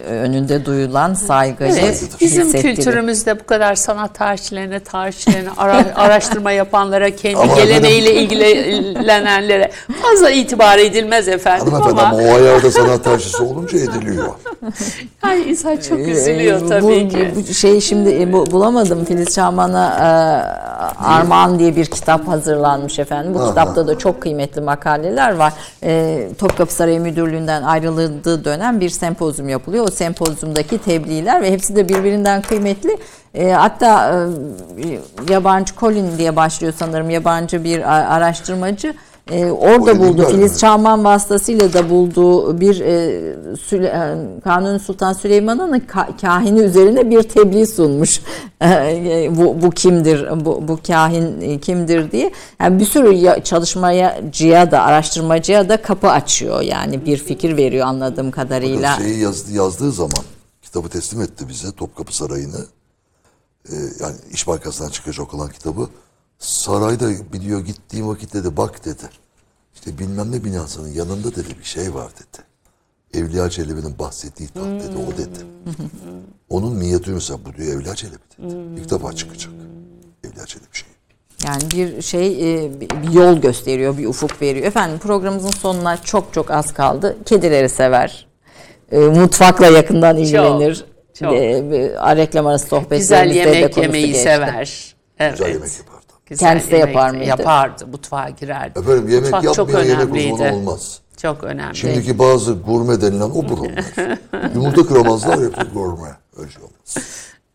[0.06, 7.16] e, önünde duyulan saygıyı Evet, bizim kültürümüzde bu kadar sanat tarihçilerine, tarihçilerine, ara- araştırma yapanlara,
[7.16, 9.70] kendi Ama geleneğiyle ilgilenenlere
[10.02, 14.28] fazla itibar edilmez efendim ama ama o ayarda sanat tarihçisi olunca ediliyor.
[15.24, 17.34] yani insan çok Ee, üzülüyor tabii bu, ki.
[17.50, 19.04] Bu şeyi şimdi e, bu- bulamadım.
[19.04, 20.08] Filiz Çağman'a e,
[21.04, 23.34] Armağan diye bir kitap hazırlanmış efendim.
[23.34, 25.52] Bu kitapta da çok kıymetli makaleler var.
[25.82, 29.88] E, Topkapı Sarayı Müdürlüğü'nden ayrıldığı dönem bir sempozyum yapılıyor.
[29.88, 32.98] O sempozyumdaki tebliğler ve hepsi de birbirinden kıymetli.
[33.34, 34.12] E, hatta
[34.78, 38.94] e, yabancı Colin diye başlıyor sanırım yabancı bir araştırmacı.
[39.30, 40.26] E, orada Colin buldu.
[40.30, 47.10] Filiz Çağman vasıtasıyla da bulduğu bir e, Süle, e, Kanuni Sultan Süleyman'ın ka- kahini üzerine
[47.10, 48.20] bir tebliğ sunmuş.
[48.62, 52.30] E, bu, bu kimdir, bu, bu kahin e, kimdir diye.
[52.60, 56.60] Yani bir sürü ya- çalışmacıya da, araştırmacıya da kapı açıyor.
[56.60, 58.90] Yani bir fikir veriyor anladığım kadarıyla.
[58.90, 60.24] Fakat şeyi yazdı, yazdığı zaman
[60.62, 62.64] kitabı teslim etti bize Topkapı Sarayı'nı.
[63.68, 65.88] Ee, yani İş Bankası'ndan çıkacak olan kitabı.
[66.38, 69.02] Sarayda biliyor gittiğim vakit dedi bak dedi.
[69.74, 72.44] İşte bilmem ne binasının yanında dedi bir şey var dedi.
[73.14, 75.38] Evliya Çelebi'nin bahsettiği taht dedi o dedi.
[76.48, 78.80] Onun minyatürü mesela bu diyor Evliya Çelebi dedi.
[78.80, 79.52] İlk defa çıkacak.
[80.24, 80.88] Evliya Çelebi şeyi.
[81.46, 84.66] Yani bir şey e, bir yol gösteriyor, bir ufuk veriyor.
[84.66, 87.16] Efendim programımızın sonuna çok çok az kaldı.
[87.24, 88.26] Kedileri sever.
[88.92, 90.84] E, mutfakla yakından ilgilenir.
[91.14, 91.32] çok.
[91.32, 94.22] E, e, reklam arası Güzel sohbetlerimizde de yemek konusu yemeyi geçti.
[94.22, 94.94] sever.
[95.18, 95.32] Evet.
[95.38, 95.97] Güzel yemek yapardı.
[96.28, 97.24] Güzel Kendisi de yapar mıydı?
[97.24, 98.78] Yapardı, mutfağa girerdi.
[98.78, 100.32] Efendim yemek Mutfak çok yapmayan yemek önemliydi.
[100.32, 101.00] uzmanı olmaz.
[101.16, 101.76] Çok önemli.
[101.76, 103.84] Şimdiki bazı gurme denilen odur onlar.
[104.54, 106.16] Yumurta kıramazlar hepsi gurme.
[106.36, 106.96] Öyle şey olmaz.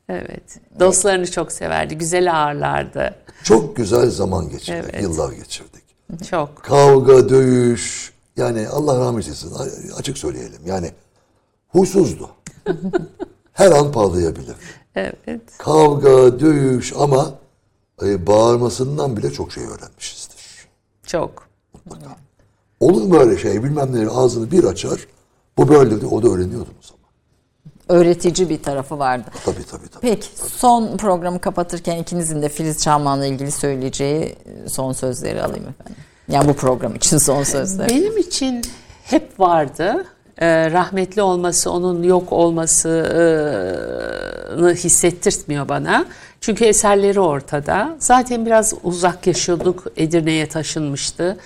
[0.10, 0.60] Evet.
[0.80, 1.98] Dostlarını çok severdi.
[1.98, 3.16] Güzel ağırlardı.
[3.44, 4.90] Çok güzel zaman geçirdik.
[4.94, 5.04] Evet.
[5.04, 5.84] Yıllar geçirdik.
[6.30, 6.64] Çok.
[6.64, 8.14] Kavga, dövüş.
[8.38, 9.54] Yani Allah rahmet eylesin.
[9.98, 10.62] Açık söyleyelim.
[10.66, 10.92] Yani
[11.68, 12.30] huysuzdu.
[13.54, 14.56] Her an patlayabilir.
[14.96, 15.42] Evet.
[15.58, 17.34] Kavga, dövüş ama
[18.02, 20.68] e, bağırmasından bile çok şey öğrenmişizdir.
[21.08, 21.48] Çok.
[22.80, 23.64] Olur mu öyle şey?
[23.64, 25.08] Bilmem ne ağzını bir açar.
[25.58, 27.04] Bu böyle de o da öğreniyordu o zaman.
[27.90, 29.32] Öğretici bir tarafı vardı.
[29.46, 30.02] Tabii tabii tabii.
[30.02, 34.36] Peki son programı kapatırken ikinizin de Filiz Çağman'la ilgili söyleyeceği
[34.68, 35.96] son sözleri alayım efendim.
[36.28, 37.90] Yani bu program için son sözler.
[37.90, 38.62] Benim için
[39.04, 40.06] hep vardı.
[40.38, 42.32] Ee, rahmetli olması, onun yok
[43.34, 46.06] olmasını hissettirtmiyor bana.
[46.42, 47.96] Çünkü eserleri ortada.
[48.00, 49.84] Zaten biraz uzak yaşıyorduk.
[49.98, 51.38] Edirne'ye taşınmıştı.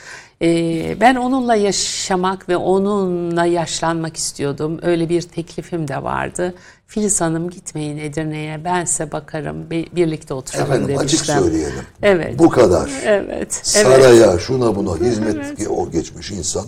[0.41, 4.79] Ee, ben onunla yaşamak ve onunla yaşlanmak istiyordum.
[4.81, 6.53] Öyle bir teklifim de vardı.
[6.87, 11.35] Filiz Hanım gitmeyin Edirne'ye ben size bakarım bir- birlikte oturalım Efendim açık demiştim.
[11.43, 11.85] söyleyelim.
[12.03, 12.39] Evet.
[12.39, 12.89] Bu kadar.
[13.05, 13.27] Evet.
[13.37, 13.53] Evet.
[13.53, 16.65] Saraya, şuna buna hizmet o geçmiş insan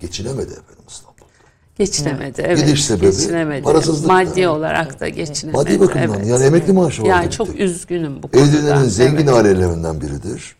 [0.00, 1.11] geçinemedi efendim İstanbul'da.
[1.78, 2.42] Geçinemedi.
[2.46, 2.66] Evet.
[2.66, 3.62] Gidiş sebebi geçinemedi.
[3.62, 4.48] parasızlık Maddi yani.
[4.48, 5.56] olarak da geçinemedi.
[5.56, 6.26] Maddi bakımdan evet.
[6.26, 7.06] yani emekli maaşı var.
[7.06, 7.36] Yani gitti.
[7.36, 8.48] çok üzgünüm bu konuda.
[8.48, 9.28] Edirne'nin zengin Evet.
[9.28, 10.56] ailelerinden biridir.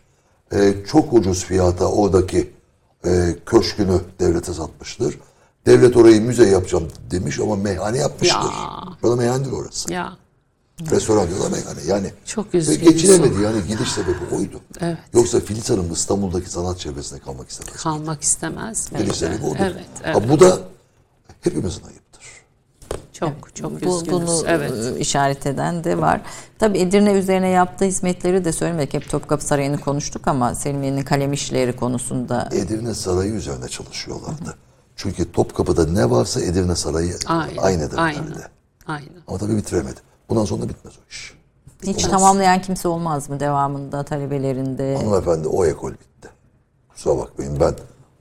[0.53, 2.49] Ee, çok ucuz fiyata oradaki
[3.05, 5.19] e, köşkünü devlete satmıştır.
[5.65, 8.37] Devlet orayı müze yapacağım demiş ama meyhane yapmıştır.
[8.37, 8.43] Ya.
[9.01, 9.93] Şu anda meyhanedir orası.
[9.93, 10.17] Ya
[10.91, 11.79] Restoran diyorlar meyhane.
[11.87, 12.79] Yani Çok ve üzgünüz.
[12.79, 14.61] geçinemedi yani gidiş sebebi oydu.
[14.81, 14.97] Evet.
[15.13, 17.73] Yoksa Filiz Hanım İstanbul'daki sanat çevresinde kalmak istemez.
[17.83, 18.89] kalmak istemez.
[18.97, 19.55] Gidiş sebebi odur.
[19.59, 20.15] Evet, evet.
[20.15, 20.59] Ha, bu da
[21.43, 22.23] hepimizin ayıptır.
[23.13, 24.11] Çok çok Bu, üzgünüz.
[24.11, 24.71] bunu evet.
[24.95, 26.21] e, işaret eden de var.
[26.59, 28.93] Tabii Edirne üzerine yaptığı hizmetleri de söylemedik.
[28.93, 34.55] Hep Topkapı Sarayı'nı konuştuk ama Selimiye'nin kalem işleri konusunda Edirne Sarayı üzerine çalışıyorlardı.
[34.95, 37.57] Çünkü Topkapı'da ne varsa Edirne Sarayı Aynen.
[37.57, 37.97] aynıdır.
[37.97, 38.23] Aynen.
[38.87, 39.09] Aynen.
[39.27, 39.99] Ama tabii bitiremedi.
[40.29, 41.33] Bundan sonra bitmez o iş.
[41.83, 44.95] hiç tamamlayan kimse olmaz mı devamında talebelerinde?
[44.97, 46.29] Hanımefendi o ekol bitti.
[46.89, 47.73] Kusura bakmayın ben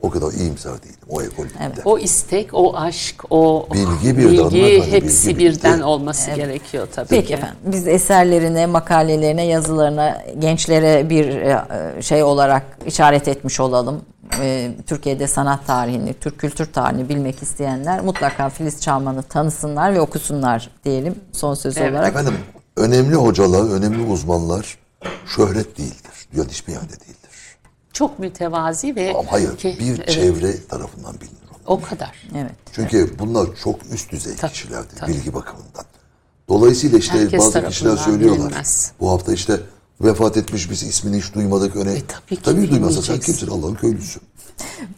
[0.03, 0.97] o kadar iyimser değilim.
[1.09, 1.83] O ekol bitti.
[1.85, 5.85] O istek, o aşk, o Bilgi birden, bilgi hanımefendi, hepsi bilgi birden bitti.
[5.85, 7.35] olması gerekiyor tabii Peki ki.
[7.35, 7.57] efendim.
[7.65, 14.01] Biz eserlerine, makalelerine, yazılarına, gençlere bir e, şey olarak işaret etmiş olalım.
[14.41, 20.70] E, Türkiye'de sanat tarihini, Türk kültür tarihini bilmek isteyenler mutlaka Filiz Çalman'ı tanısınlar ve okusunlar
[20.85, 21.93] diyelim son söz Evet.
[21.93, 22.09] olarak.
[22.09, 22.35] Efendim
[22.77, 24.79] önemli hocalar, önemli uzmanlar
[25.27, 26.12] şöhret değildir.
[26.33, 27.22] Dünyanın hiçbir yerde değildir.
[27.93, 31.36] Çok mütevazi ve Ama hayır Ke- bir evet, çevre tarafından bilinir.
[31.51, 31.77] onlar.
[31.77, 32.12] o kadar.
[32.36, 32.52] Evet.
[32.73, 35.10] Çünkü bunlar çok üst düzey Tabii, kişilerdir tabii.
[35.12, 35.85] bilgi bakımından.
[36.48, 38.47] Dolayısıyla işte Herkes bazı kişiler söylüyorlar.
[38.48, 38.93] bilinmez.
[39.01, 39.60] Bu hafta işte
[40.01, 41.93] vefat etmiş biz ismini hiç duymadık öne.
[41.93, 44.20] E, tabii ki tabii duymazsa sen kimsin Allah'ın köylüsü.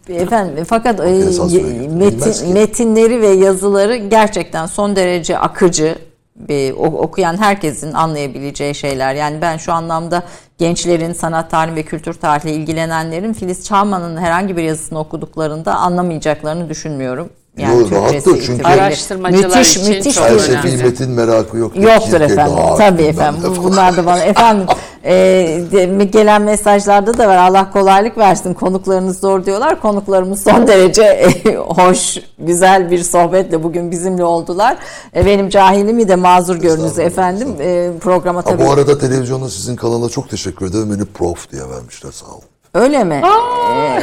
[0.08, 1.04] Efendim fakat e.
[1.04, 2.52] Bilmez metin, ki.
[2.52, 5.98] metinleri ve yazıları gerçekten son derece akıcı
[6.36, 9.14] bir okuyan herkesin anlayabileceği şeyler.
[9.14, 10.22] Yani ben şu anlamda
[10.58, 17.28] gençlerin sanat tarihi ve kültür tarihiyle ilgilenenlerin Filiz Çağman'ın herhangi bir yazısını okuduklarında anlamayacaklarını düşünmüyorum.
[17.56, 18.64] Yani Yo, rahattır çünkü-.
[18.64, 20.40] Araştırmacılar müthiş, için müthiş çok bir- önemli.
[20.62, 21.76] Felsefi metin merakı yok.
[21.76, 22.56] Yoktur efendim.
[22.78, 23.42] Tabii efendim.
[23.62, 24.66] Bunlar da bana efendim
[25.04, 25.12] e,
[25.72, 27.36] de- gelen mesajlarda da var.
[27.36, 28.54] Allah kolaylık versin.
[28.54, 29.80] Konuklarınız zor diyorlar.
[29.80, 31.26] Konuklarımız son derece
[31.58, 34.76] hoş, güzel bir sohbetle bugün bizimle oldular.
[35.16, 37.48] E, benim cahilimi de mazur görünüz efendim.
[37.60, 38.64] E, programa Ha, tabii.
[38.66, 40.90] bu arada televizyonda sizin kanala çok teşekkür ederim.
[40.98, 42.53] Beni prof diye vermişler sağ olun.
[42.74, 43.22] Öyle mi?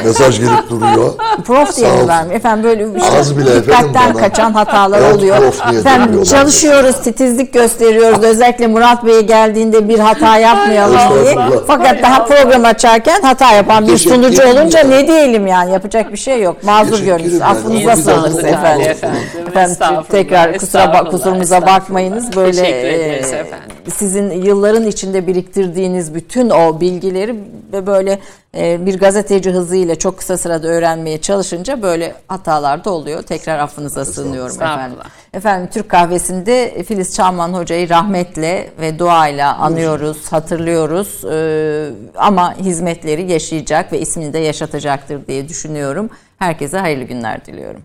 [0.04, 1.12] Mesaj gelip duruyor.
[1.46, 2.36] Prof diye mi vermiş?
[2.36, 4.22] Efendim böyle bir Az bile dikkatten efendim bana.
[4.22, 5.36] kaçan hatalar Evet, oluyor.
[5.38, 6.30] prof diye Efendim demiyorlar.
[6.38, 8.22] çalışıyoruz, titizlik gösteriyoruz.
[8.24, 11.36] Özellikle Murat Bey'e geldiğinde bir hata yapmayalım diye.
[11.66, 14.84] Fakat daha program açarken hata yapan bir Teşekkür sunucu ederim olunca ya.
[14.88, 16.56] ne diyelim yani yapacak bir şey yok.
[16.64, 17.34] Mazur Teşekkür görünüz.
[17.34, 17.46] ederim.
[17.50, 18.48] Affınıza İyi sığınırız güzel.
[18.52, 18.86] efendim.
[18.90, 21.80] Efendim, Efendim estağfurullah, tekrar kusura bak estağfurullah, kusurumuza estağfurullah.
[21.80, 22.36] bakmayınız.
[22.36, 23.68] Böyle Teşekkür ederiz e, efendim.
[23.96, 27.34] sizin yılların içinde biriktirdiğiniz bütün o bilgileri
[27.72, 28.18] ve böyle
[28.54, 33.22] bir gazeteci hızıyla çok kısa sırada öğrenmeye çalışınca böyle hatalar da oluyor.
[33.22, 34.98] Tekrar affınıza sığınıyorum efendim.
[35.32, 41.24] Efendim Türk Kahvesi'nde Filiz Çağman Hoca'yı rahmetle ve duayla anıyoruz, hatırlıyoruz.
[41.24, 46.10] Ee, ama hizmetleri yaşayacak ve ismini de yaşatacaktır diye düşünüyorum.
[46.38, 47.82] Herkese hayırlı günler diliyorum.